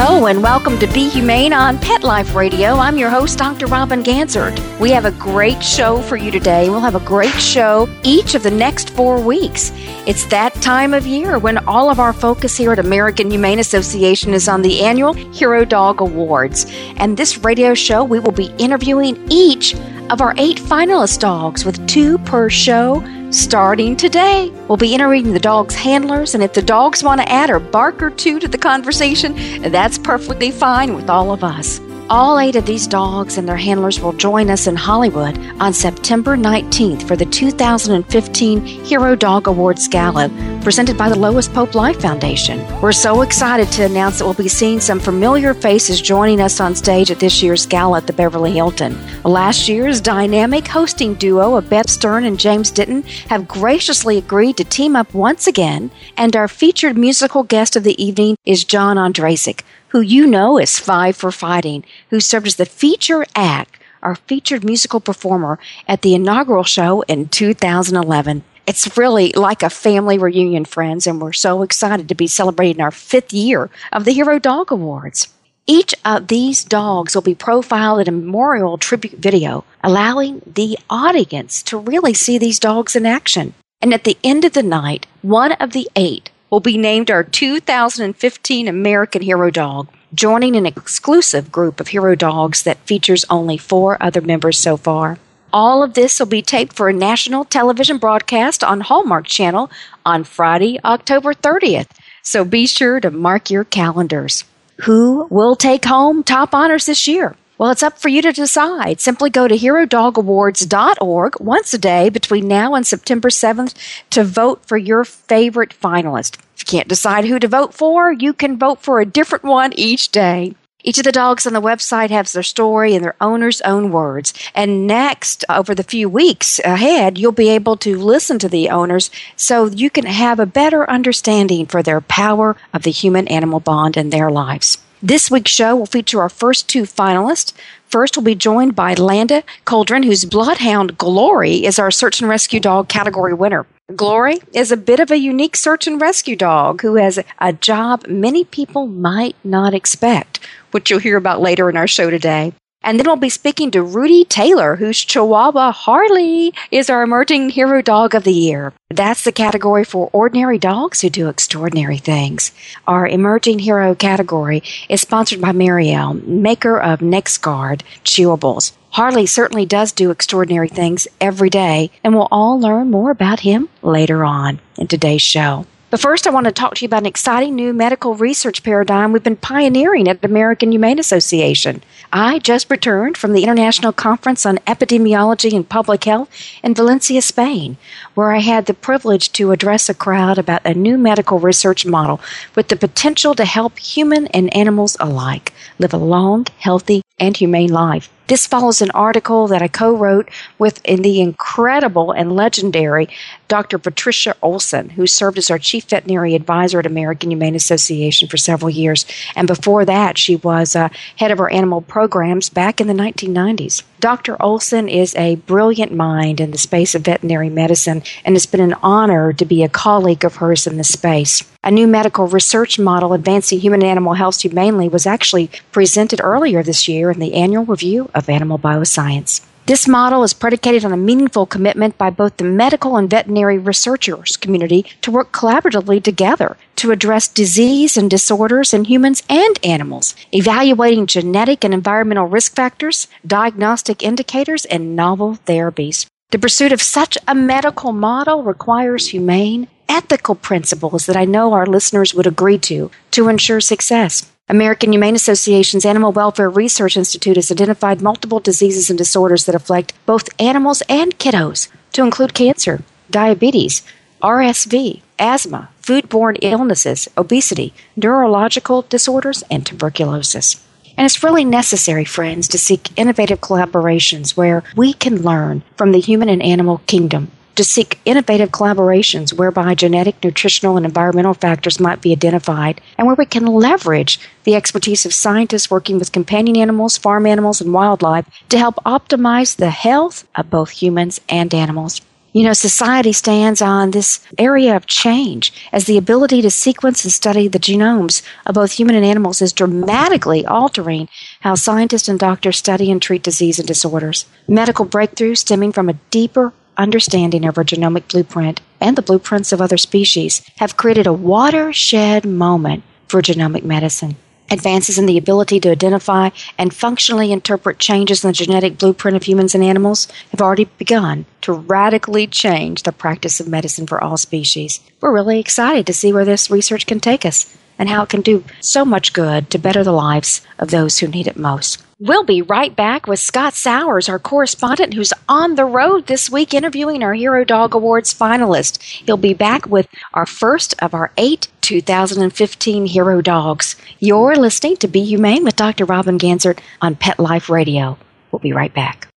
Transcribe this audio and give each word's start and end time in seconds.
Hello 0.00 0.26
and 0.26 0.44
welcome 0.44 0.78
to 0.78 0.86
Be 0.92 1.08
Humane 1.08 1.52
on 1.52 1.76
Pet 1.76 2.04
Life 2.04 2.36
Radio. 2.36 2.74
I'm 2.74 2.98
your 2.98 3.10
host, 3.10 3.36
Dr. 3.36 3.66
Robin 3.66 4.04
Ganzert. 4.04 4.56
We 4.78 4.90
have 4.92 5.06
a 5.06 5.10
great 5.10 5.60
show 5.60 6.00
for 6.02 6.16
you 6.16 6.30
today. 6.30 6.70
We'll 6.70 6.78
have 6.78 6.94
a 6.94 7.04
great 7.04 7.34
show 7.34 7.88
each 8.04 8.36
of 8.36 8.44
the 8.44 8.50
next 8.52 8.90
four 8.90 9.20
weeks. 9.20 9.72
It's 10.06 10.24
that 10.26 10.54
time 10.62 10.94
of 10.94 11.04
year 11.04 11.40
when 11.40 11.58
all 11.66 11.90
of 11.90 11.98
our 11.98 12.12
focus 12.12 12.56
here 12.56 12.70
at 12.70 12.78
American 12.78 13.28
Humane 13.28 13.58
Association 13.58 14.34
is 14.34 14.46
on 14.46 14.62
the 14.62 14.82
annual 14.82 15.14
Hero 15.14 15.64
Dog 15.64 16.00
Awards. 16.00 16.66
And 16.98 17.16
this 17.16 17.38
radio 17.38 17.74
show, 17.74 18.04
we 18.04 18.20
will 18.20 18.30
be 18.30 18.54
interviewing 18.56 19.26
each 19.32 19.74
of 20.10 20.20
our 20.20 20.32
eight 20.38 20.58
finalist 20.58 21.18
dogs 21.18 21.64
with 21.64 21.84
two 21.88 22.18
per 22.18 22.48
show 22.48 23.00
starting 23.30 23.96
today. 23.96 24.50
We'll 24.68 24.76
be 24.76 24.94
interviewing 24.94 25.32
the 25.32 25.40
dog's 25.40 25.74
handlers, 25.74 26.34
and 26.34 26.42
if 26.42 26.52
the 26.52 26.62
dogs 26.62 27.02
want 27.02 27.20
to 27.20 27.28
add 27.30 27.50
a 27.50 27.60
bark 27.60 28.02
or 28.02 28.10
two 28.10 28.38
to 28.38 28.48
the 28.48 28.58
conversation, 28.58 29.62
that's 29.62 29.98
perfectly 29.98 30.50
fine 30.50 30.94
with 30.94 31.10
all 31.10 31.32
of 31.32 31.44
us. 31.44 31.80
All 32.10 32.38
eight 32.38 32.56
of 32.56 32.64
these 32.64 32.86
dogs 32.86 33.36
and 33.36 33.46
their 33.46 33.58
handlers 33.58 34.00
will 34.00 34.14
join 34.14 34.48
us 34.48 34.66
in 34.66 34.76
Hollywood 34.76 35.38
on 35.60 35.74
September 35.74 36.38
19th 36.38 37.06
for 37.06 37.16
the 37.16 37.26
2015 37.26 38.64
Hero 38.64 39.14
Dog 39.14 39.46
Awards 39.46 39.86
Gala 39.88 40.30
presented 40.62 40.96
by 40.96 41.10
the 41.10 41.18
Lois 41.18 41.48
Pope 41.48 41.74
Life 41.74 42.00
Foundation. 42.00 42.66
We're 42.80 42.92
so 42.92 43.20
excited 43.20 43.70
to 43.72 43.84
announce 43.84 44.18
that 44.18 44.24
we'll 44.24 44.32
be 44.32 44.48
seeing 44.48 44.80
some 44.80 44.98
familiar 44.98 45.52
faces 45.52 46.00
joining 46.00 46.40
us 46.40 46.60
on 46.60 46.74
stage 46.74 47.10
at 47.10 47.20
this 47.20 47.42
year's 47.42 47.66
gala 47.66 47.98
at 47.98 48.06
the 48.06 48.14
Beverly 48.14 48.52
Hilton. 48.52 48.96
Last 49.22 49.68
year's 49.68 50.00
dynamic 50.00 50.66
hosting 50.66 51.12
duo 51.12 51.56
of 51.56 51.68
Beth 51.68 51.90
Stern 51.90 52.24
and 52.24 52.40
James 52.40 52.70
Denton 52.70 53.02
have 53.28 53.46
graciously 53.46 54.16
agreed 54.16 54.56
to 54.56 54.64
team 54.64 54.96
up 54.96 55.12
once 55.12 55.46
again, 55.46 55.90
and 56.16 56.34
our 56.34 56.48
featured 56.48 56.96
musical 56.96 57.42
guest 57.42 57.76
of 57.76 57.84
the 57.84 58.02
evening 58.02 58.36
is 58.46 58.64
John 58.64 58.96
Ondrasik 58.96 59.60
who 59.88 60.00
you 60.00 60.26
know 60.26 60.58
is 60.58 60.78
Five 60.78 61.16
for 61.16 61.32
Fighting, 61.32 61.84
who 62.10 62.20
served 62.20 62.46
as 62.46 62.56
the 62.56 62.66
feature 62.66 63.24
act, 63.34 63.78
our 64.02 64.14
featured 64.14 64.64
musical 64.64 65.00
performer 65.00 65.58
at 65.86 66.02
the 66.02 66.14
inaugural 66.14 66.64
show 66.64 67.02
in 67.02 67.28
2011. 67.28 68.44
It's 68.66 68.98
really 68.98 69.32
like 69.32 69.62
a 69.62 69.70
family 69.70 70.18
reunion, 70.18 70.66
friends, 70.66 71.06
and 71.06 71.20
we're 71.20 71.32
so 71.32 71.62
excited 71.62 72.08
to 72.08 72.14
be 72.14 72.26
celebrating 72.26 72.82
our 72.82 72.90
fifth 72.90 73.32
year 73.32 73.70
of 73.92 74.04
the 74.04 74.12
Hero 74.12 74.38
Dog 74.38 74.70
Awards. 74.70 75.28
Each 75.66 75.94
of 76.04 76.28
these 76.28 76.64
dogs 76.64 77.14
will 77.14 77.22
be 77.22 77.34
profiled 77.34 78.00
in 78.00 78.08
a 78.08 78.12
memorial 78.12 78.78
tribute 78.78 79.18
video, 79.18 79.64
allowing 79.82 80.42
the 80.46 80.78
audience 80.88 81.62
to 81.64 81.78
really 81.78 82.14
see 82.14 82.38
these 82.38 82.58
dogs 82.58 82.94
in 82.94 83.04
action. 83.04 83.54
And 83.80 83.94
at 83.94 84.04
the 84.04 84.18
end 84.24 84.44
of 84.44 84.52
the 84.52 84.62
night, 84.62 85.06
one 85.22 85.52
of 85.52 85.72
the 85.72 85.88
eight 85.94 86.30
will 86.50 86.60
be 86.60 86.76
named 86.76 87.10
our 87.10 87.22
2015 87.22 88.68
American 88.68 89.22
Hero 89.22 89.50
Dog, 89.50 89.88
joining 90.14 90.56
an 90.56 90.66
exclusive 90.66 91.52
group 91.52 91.80
of 91.80 91.88
hero 91.88 92.14
dogs 92.14 92.62
that 92.62 92.78
features 92.86 93.24
only 93.28 93.56
four 93.56 94.02
other 94.02 94.20
members 94.20 94.58
so 94.58 94.76
far. 94.76 95.18
All 95.52 95.82
of 95.82 95.94
this 95.94 96.18
will 96.18 96.26
be 96.26 96.42
taped 96.42 96.74
for 96.74 96.88
a 96.88 96.92
national 96.92 97.44
television 97.44 97.98
broadcast 97.98 98.62
on 98.62 98.80
Hallmark 98.80 99.26
Channel 99.26 99.70
on 100.04 100.24
Friday, 100.24 100.78
October 100.84 101.32
30th. 101.32 101.88
So 102.22 102.44
be 102.44 102.66
sure 102.66 103.00
to 103.00 103.10
mark 103.10 103.50
your 103.50 103.64
calendars. 103.64 104.44
Who 104.82 105.26
will 105.30 105.56
take 105.56 105.84
home 105.86 106.22
top 106.22 106.54
honors 106.54 106.86
this 106.86 107.08
year? 107.08 107.34
Well, 107.58 107.72
it's 107.72 107.82
up 107.82 107.98
for 107.98 108.08
you 108.08 108.22
to 108.22 108.30
decide. 108.32 109.00
Simply 109.00 109.30
go 109.30 109.48
to 109.48 109.56
HeroDogAwards.org 109.56 111.40
once 111.40 111.74
a 111.74 111.78
day 111.78 112.08
between 112.08 112.46
now 112.46 112.76
and 112.76 112.86
September 112.86 113.30
7th 113.30 113.74
to 114.10 114.22
vote 114.22 114.64
for 114.64 114.78
your 114.78 115.04
favorite 115.04 115.74
finalist. 115.74 116.36
If 116.54 116.60
you 116.60 116.78
can't 116.78 116.88
decide 116.88 117.24
who 117.24 117.40
to 117.40 117.48
vote 117.48 117.74
for, 117.74 118.12
you 118.12 118.32
can 118.32 118.58
vote 118.58 118.80
for 118.80 119.00
a 119.00 119.06
different 119.06 119.44
one 119.44 119.72
each 119.72 120.10
day. 120.10 120.54
Each 120.88 120.96
of 120.96 121.04
the 121.04 121.12
dogs 121.12 121.46
on 121.46 121.52
the 121.52 121.60
website 121.60 122.08
has 122.08 122.32
their 122.32 122.42
story 122.42 122.94
in 122.94 123.02
their 123.02 123.14
owner's 123.20 123.60
own 123.60 123.90
words. 123.90 124.32
And 124.54 124.86
next, 124.86 125.44
uh, 125.46 125.58
over 125.58 125.74
the 125.74 125.82
few 125.82 126.08
weeks 126.08 126.60
ahead, 126.60 127.18
you'll 127.18 127.30
be 127.30 127.50
able 127.50 127.76
to 127.76 127.98
listen 127.98 128.38
to 128.38 128.48
the 128.48 128.70
owners 128.70 129.10
so 129.36 129.66
you 129.66 129.90
can 129.90 130.06
have 130.06 130.40
a 130.40 130.46
better 130.46 130.88
understanding 130.88 131.66
for 131.66 131.82
their 131.82 132.00
power 132.00 132.56
of 132.72 132.84
the 132.84 132.90
human 132.90 133.28
animal 133.28 133.60
bond 133.60 133.98
in 133.98 134.08
their 134.08 134.30
lives. 134.30 134.78
This 135.02 135.30
week's 135.30 135.50
show 135.50 135.76
will 135.76 135.84
feature 135.84 136.22
our 136.22 136.30
first 136.30 136.70
two 136.70 136.84
finalists. 136.84 137.52
First, 137.88 138.16
we'll 138.16 138.24
be 138.24 138.34
joined 138.34 138.74
by 138.74 138.94
Landa 138.94 139.42
Coldiron, 139.66 140.06
whose 140.06 140.24
Bloodhound 140.24 140.96
Glory 140.96 141.66
is 141.66 141.78
our 141.78 141.90
search 141.90 142.22
and 142.22 142.30
rescue 142.30 142.60
dog 142.60 142.88
category 142.88 143.34
winner. 143.34 143.66
Glory 143.96 144.40
is 144.52 144.70
a 144.70 144.76
bit 144.76 145.00
of 145.00 145.10
a 145.10 145.16
unique 145.16 145.56
search 145.56 145.86
and 145.86 145.98
rescue 145.98 146.36
dog 146.36 146.82
who 146.82 146.96
has 146.96 147.18
a 147.38 147.54
job 147.54 148.06
many 148.06 148.44
people 148.44 148.86
might 148.86 149.34
not 149.42 149.72
expect, 149.72 150.40
which 150.72 150.90
you'll 150.90 150.98
hear 150.98 151.16
about 151.16 151.40
later 151.40 151.70
in 151.70 151.76
our 151.78 151.86
show 151.86 152.10
today. 152.10 152.52
And 152.82 152.98
then 152.98 153.06
we'll 153.06 153.16
be 153.16 153.28
speaking 153.28 153.70
to 153.72 153.82
Rudy 153.82 154.24
Taylor, 154.24 154.76
whose 154.76 155.04
Chihuahua 155.04 155.72
Harley 155.72 156.54
is 156.70 156.88
our 156.88 157.02
emerging 157.02 157.50
hero 157.50 157.82
dog 157.82 158.14
of 158.14 158.24
the 158.24 158.32
year. 158.32 158.72
That's 158.88 159.24
the 159.24 159.32
category 159.32 159.84
for 159.84 160.10
ordinary 160.12 160.58
dogs 160.58 161.00
who 161.00 161.10
do 161.10 161.28
extraordinary 161.28 161.98
things. 161.98 162.52
Our 162.86 163.06
emerging 163.06 163.58
hero 163.58 163.94
category 163.94 164.62
is 164.88 165.00
sponsored 165.00 165.40
by 165.40 165.52
Merial, 165.52 166.14
maker 166.14 166.80
of 166.80 167.00
NexGard 167.00 167.82
chewables. 168.04 168.72
Harley 168.90 169.26
certainly 169.26 169.66
does 169.66 169.92
do 169.92 170.10
extraordinary 170.10 170.68
things 170.68 171.06
every 171.20 171.50
day, 171.50 171.90
and 172.02 172.14
we'll 172.14 172.28
all 172.30 172.58
learn 172.58 172.90
more 172.90 173.10
about 173.10 173.40
him 173.40 173.68
later 173.82 174.24
on 174.24 174.60
in 174.76 174.86
today's 174.86 175.22
show. 175.22 175.66
But 175.90 176.00
first, 176.00 176.26
I 176.26 176.30
want 176.30 176.44
to 176.44 176.52
talk 176.52 176.74
to 176.74 176.82
you 176.82 176.86
about 176.86 177.02
an 177.02 177.06
exciting 177.06 177.54
new 177.54 177.72
medical 177.72 178.14
research 178.14 178.62
paradigm 178.62 179.10
we've 179.10 179.22
been 179.22 179.36
pioneering 179.36 180.06
at 180.06 180.20
the 180.20 180.28
American 180.28 180.70
Humane 180.70 180.98
Association. 180.98 181.82
I 182.12 182.40
just 182.40 182.70
returned 182.70 183.16
from 183.16 183.32
the 183.32 183.42
International 183.42 183.92
Conference 183.92 184.44
on 184.44 184.58
Epidemiology 184.66 185.54
and 185.54 185.66
Public 185.66 186.04
Health 186.04 186.28
in 186.62 186.74
Valencia, 186.74 187.22
Spain, 187.22 187.78
where 188.14 188.32
I 188.32 188.40
had 188.40 188.66
the 188.66 188.74
privilege 188.74 189.32
to 189.32 189.50
address 189.50 189.88
a 189.88 189.94
crowd 189.94 190.36
about 190.36 190.66
a 190.66 190.74
new 190.74 190.98
medical 190.98 191.38
research 191.38 191.86
model 191.86 192.20
with 192.54 192.68
the 192.68 192.76
potential 192.76 193.34
to 193.34 193.46
help 193.46 193.78
human 193.78 194.26
and 194.28 194.54
animals 194.54 194.94
alike 195.00 195.54
live 195.78 195.94
a 195.94 195.98
long, 195.98 196.46
healthy, 196.58 197.00
and 197.18 197.34
humane 197.34 197.72
life. 197.72 198.10
This 198.28 198.46
follows 198.46 198.82
an 198.82 198.90
article 198.90 199.48
that 199.48 199.62
I 199.62 199.68
co 199.68 199.96
wrote 199.96 200.28
with 200.58 200.84
in 200.84 201.00
the 201.00 201.20
incredible 201.20 202.12
and 202.12 202.36
legendary 202.36 203.08
Dr. 203.48 203.78
Patricia 203.78 204.36
Olson, 204.42 204.90
who 204.90 205.06
served 205.06 205.38
as 205.38 205.50
our 205.50 205.58
chief 205.58 205.84
veterinary 205.84 206.34
advisor 206.34 206.78
at 206.78 206.84
American 206.84 207.30
Humane 207.30 207.54
Association 207.54 208.28
for 208.28 208.36
several 208.36 208.68
years. 208.68 209.06
And 209.34 209.48
before 209.48 209.86
that, 209.86 210.18
she 210.18 210.36
was 210.36 210.76
uh, 210.76 210.90
head 211.16 211.30
of 211.30 211.40
our 211.40 211.50
animal 211.50 211.80
programs 211.80 212.50
back 212.50 212.82
in 212.82 212.86
the 212.86 212.92
1990s. 212.92 213.82
Dr. 214.00 214.40
Olson 214.40 214.88
is 214.88 215.12
a 215.16 215.34
brilliant 215.34 215.92
mind 215.92 216.40
in 216.40 216.52
the 216.52 216.58
space 216.58 216.94
of 216.94 217.02
veterinary 217.02 217.50
medicine, 217.50 218.04
and 218.24 218.36
it's 218.36 218.46
been 218.46 218.60
an 218.60 218.76
honor 218.80 219.32
to 219.32 219.44
be 219.44 219.64
a 219.64 219.68
colleague 219.68 220.24
of 220.24 220.36
hers 220.36 220.68
in 220.68 220.76
this 220.76 220.90
space. 220.90 221.42
A 221.64 221.72
new 221.72 221.88
medical 221.88 222.28
research 222.28 222.78
model 222.78 223.12
advancing 223.12 223.58
human 223.58 223.82
and 223.82 223.90
animal 223.90 224.14
health 224.14 224.40
humanely 224.40 224.88
was 224.88 225.04
actually 225.04 225.50
presented 225.72 226.20
earlier 226.22 226.62
this 226.62 226.86
year 226.86 227.10
in 227.10 227.18
the 227.18 227.34
annual 227.34 227.64
review 227.64 228.08
of 228.14 228.28
Animal 228.28 228.58
Bioscience. 228.58 229.40
This 229.68 229.86
model 229.86 230.22
is 230.22 230.32
predicated 230.32 230.86
on 230.86 230.94
a 230.94 230.96
meaningful 230.96 231.44
commitment 231.44 231.98
by 231.98 232.08
both 232.08 232.38
the 232.38 232.44
medical 232.44 232.96
and 232.96 233.10
veterinary 233.10 233.58
researchers 233.58 234.38
community 234.38 234.86
to 235.02 235.10
work 235.10 235.30
collaboratively 235.30 236.02
together 236.02 236.56
to 236.76 236.90
address 236.90 237.28
disease 237.28 237.94
and 237.98 238.08
disorders 238.08 238.72
in 238.72 238.86
humans 238.86 239.22
and 239.28 239.60
animals, 239.62 240.14
evaluating 240.32 241.06
genetic 241.06 241.64
and 241.64 241.74
environmental 241.74 242.26
risk 242.26 242.54
factors, 242.54 243.08
diagnostic 243.26 244.02
indicators, 244.02 244.64
and 244.64 244.96
novel 244.96 245.36
therapies. 245.44 246.06
The 246.30 246.38
pursuit 246.38 246.72
of 246.72 246.80
such 246.80 247.18
a 247.28 247.34
medical 247.34 247.92
model 247.92 248.44
requires 248.44 249.08
humane, 249.08 249.68
ethical 249.86 250.34
principles 250.34 251.04
that 251.04 251.16
I 251.16 251.26
know 251.26 251.52
our 251.52 251.66
listeners 251.66 252.14
would 252.14 252.26
agree 252.26 252.56
to 252.60 252.90
to 253.10 253.28
ensure 253.28 253.60
success. 253.60 254.32
American 254.50 254.92
Humane 254.92 255.14
Association's 255.14 255.84
Animal 255.84 256.10
Welfare 256.10 256.48
Research 256.48 256.96
Institute 256.96 257.36
has 257.36 257.50
identified 257.50 258.00
multiple 258.00 258.40
diseases 258.40 258.88
and 258.88 258.96
disorders 258.96 259.44
that 259.44 259.54
afflict 259.54 259.92
both 260.06 260.30
animals 260.40 260.82
and 260.88 261.18
kiddos, 261.18 261.68
to 261.92 262.02
include 262.02 262.32
cancer, 262.32 262.82
diabetes, 263.10 263.82
RSV, 264.22 265.02
asthma, 265.18 265.68
foodborne 265.82 266.38
illnesses, 266.40 267.08
obesity, 267.18 267.74
neurological 267.94 268.82
disorders, 268.88 269.44
and 269.50 269.66
tuberculosis. 269.66 270.64
And 270.96 271.04
it's 271.04 271.22
really 271.22 271.44
necessary, 271.44 272.06
friends, 272.06 272.48
to 272.48 272.58
seek 272.58 272.98
innovative 272.98 273.42
collaborations 273.42 274.34
where 274.34 274.64
we 274.74 274.94
can 274.94 275.22
learn 275.22 275.62
from 275.76 275.92
the 275.92 276.00
human 276.00 276.30
and 276.30 276.42
animal 276.42 276.80
kingdom 276.86 277.30
to 277.58 277.64
seek 277.64 277.98
innovative 278.04 278.50
collaborations 278.50 279.32
whereby 279.32 279.74
genetic, 279.74 280.22
nutritional, 280.22 280.76
and 280.76 280.86
environmental 280.86 281.34
factors 281.34 281.80
might 281.80 282.00
be 282.00 282.12
identified, 282.12 282.80
and 282.96 283.04
where 283.04 283.16
we 283.16 283.26
can 283.26 283.44
leverage 283.44 284.20
the 284.44 284.54
expertise 284.54 285.04
of 285.04 285.12
scientists 285.12 285.68
working 285.68 285.98
with 285.98 286.12
companion 286.12 286.56
animals, 286.56 286.96
farm 286.96 287.26
animals, 287.26 287.60
and 287.60 287.74
wildlife 287.74 288.26
to 288.48 288.58
help 288.58 288.76
optimize 288.86 289.56
the 289.56 289.70
health 289.70 290.24
of 290.36 290.48
both 290.48 290.70
humans 290.70 291.20
and 291.28 291.52
animals. 291.52 292.00
You 292.32 292.44
know, 292.44 292.52
society 292.52 293.12
stands 293.12 293.60
on 293.60 293.90
this 293.90 294.20
area 294.38 294.76
of 294.76 294.86
change 294.86 295.52
as 295.72 295.86
the 295.86 295.98
ability 295.98 296.40
to 296.42 296.50
sequence 296.52 297.02
and 297.02 297.12
study 297.12 297.48
the 297.48 297.58
genomes 297.58 298.22
of 298.46 298.54
both 298.54 298.70
human 298.70 298.94
and 298.94 299.04
animals 299.04 299.42
is 299.42 299.52
dramatically 299.52 300.46
altering 300.46 301.08
how 301.40 301.56
scientists 301.56 302.08
and 302.08 302.20
doctors 302.20 302.58
study 302.58 302.92
and 302.92 303.02
treat 303.02 303.24
disease 303.24 303.58
and 303.58 303.66
disorders. 303.66 304.26
Medical 304.46 304.86
breakthroughs 304.86 305.38
stemming 305.38 305.72
from 305.72 305.88
a 305.88 305.98
deeper 306.12 306.52
understanding 306.78 307.44
of 307.44 307.58
our 307.58 307.64
genomic 307.64 308.08
blueprint 308.08 308.60
and 308.80 308.96
the 308.96 309.02
blueprints 309.02 309.52
of 309.52 309.60
other 309.60 309.76
species 309.76 310.42
have 310.56 310.76
created 310.76 311.06
a 311.06 311.12
watershed 311.12 312.24
moment 312.24 312.84
for 313.08 313.20
genomic 313.20 313.64
medicine. 313.64 314.16
Advances 314.50 314.98
in 314.98 315.04
the 315.04 315.18
ability 315.18 315.60
to 315.60 315.70
identify 315.70 316.30
and 316.56 316.72
functionally 316.72 317.30
interpret 317.30 317.78
changes 317.78 318.24
in 318.24 318.28
the 318.28 318.32
genetic 318.32 318.78
blueprint 318.78 319.16
of 319.16 319.24
humans 319.24 319.54
and 319.54 319.62
animals 319.62 320.08
have 320.30 320.40
already 320.40 320.64
begun 320.78 321.26
to 321.42 321.52
radically 321.52 322.26
change 322.26 322.84
the 322.84 322.92
practice 322.92 323.40
of 323.40 323.48
medicine 323.48 323.86
for 323.86 324.02
all 324.02 324.16
species. 324.16 324.80
We're 325.00 325.12
really 325.12 325.38
excited 325.38 325.86
to 325.86 325.92
see 325.92 326.14
where 326.14 326.24
this 326.24 326.50
research 326.50 326.86
can 326.86 327.00
take 327.00 327.26
us 327.26 327.54
and 327.78 327.90
how 327.90 328.04
it 328.04 328.08
can 328.08 328.22
do 328.22 328.42
so 328.60 328.86
much 328.86 329.12
good 329.12 329.50
to 329.50 329.58
better 329.58 329.84
the 329.84 329.92
lives 329.92 330.40
of 330.58 330.70
those 330.70 330.98
who 330.98 331.08
need 331.08 331.26
it 331.26 331.36
most. 331.36 331.82
We'll 332.00 332.22
be 332.22 332.42
right 332.42 332.76
back 332.76 333.08
with 333.08 333.18
Scott 333.18 333.54
Sowers, 333.54 334.08
our 334.08 334.20
correspondent 334.20 334.94
who's 334.94 335.12
on 335.28 335.56
the 335.56 335.64
road 335.64 336.06
this 336.06 336.30
week 336.30 336.54
interviewing 336.54 337.02
our 337.02 337.12
Hero 337.12 337.42
Dog 337.42 337.74
Awards 337.74 338.14
finalist. 338.14 338.80
He'll 338.80 339.16
be 339.16 339.34
back 339.34 339.66
with 339.66 339.88
our 340.14 340.24
first 340.24 340.76
of 340.80 340.94
our 340.94 341.10
eight 341.16 341.48
2015 341.62 342.86
Hero 342.86 343.20
Dogs. 343.20 343.74
You're 343.98 344.36
listening 344.36 344.76
to 344.76 344.86
Be 344.86 345.04
Humane 345.06 345.42
with 345.42 345.56
Dr. 345.56 345.86
Robin 345.86 346.20
Ganzert 346.20 346.60
on 346.80 346.94
Pet 346.94 347.18
Life 347.18 347.50
Radio. 347.50 347.98
We'll 348.30 348.38
be 348.38 348.52
right 348.52 348.72
back. 348.72 349.08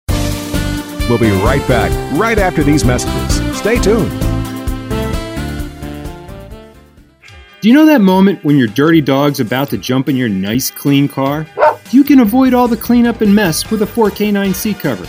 We'll 1.10 1.18
be 1.18 1.32
right 1.42 1.66
back 1.68 1.90
right 2.18 2.38
after 2.38 2.62
these 2.62 2.86
messages. 2.86 3.58
Stay 3.58 3.78
tuned. 3.78 4.10
Do 7.60 7.68
you 7.68 7.74
know 7.74 7.84
that 7.84 8.00
moment 8.00 8.42
when 8.42 8.56
your 8.56 8.68
dirty 8.68 9.02
dog's 9.02 9.38
about 9.38 9.68
to 9.68 9.76
jump 9.76 10.08
in 10.08 10.16
your 10.16 10.30
nice 10.30 10.70
clean 10.70 11.08
car? 11.08 11.46
You 11.90 12.04
can 12.04 12.20
avoid 12.20 12.54
all 12.54 12.68
the 12.68 12.76
cleanup 12.76 13.20
and 13.20 13.34
mess 13.34 13.70
with 13.70 13.82
a 13.82 13.86
4K9 13.86 14.54
seat 14.54 14.78
cover. 14.78 15.06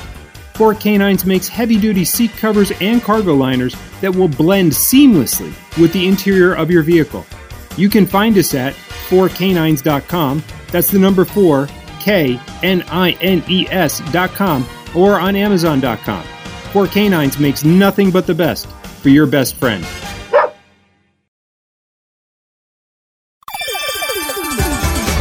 4Knines 0.54 1.26
makes 1.26 1.48
heavy 1.48 1.80
duty 1.80 2.06
seat 2.06 2.32
covers 2.32 2.72
and 2.82 3.02
cargo 3.02 3.34
liners 3.34 3.76
that 4.02 4.16
will 4.16 4.28
blend 4.28 4.72
seamlessly 4.72 5.54
with 5.80 5.92
the 5.94 6.08
interior 6.08 6.54
of 6.54 6.70
your 6.70 6.84
vehicle. 6.84 7.26
You 7.78 7.90
can 7.90 8.06
find 8.06 8.38
us 8.38 8.54
at 8.54 8.74
4Knines.com. 9.10 10.44
That's 10.72 10.92
the 10.92 11.00
number 11.00 11.26
4 11.26 11.68
K 12.00 12.40
N 12.64 12.84
I 12.90 13.12
N 13.22 13.44
E 13.48 13.68
S.com 13.70 14.68
or 14.96 15.20
on 15.20 15.36
Amazon.com. 15.36 16.24
4Knines 16.24 17.40
makes 17.40 17.64
nothing 17.64 18.12
but 18.12 18.28
the 18.28 18.36
best 18.36 18.68
for 18.68 19.10
your 19.10 19.28
best 19.28 19.56
friend. 19.56 19.86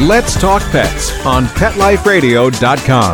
Let's 0.01 0.33
Talk 0.33 0.63
Pets 0.71 1.11
on 1.27 1.45
PetLifeRadio.com. 1.45 3.13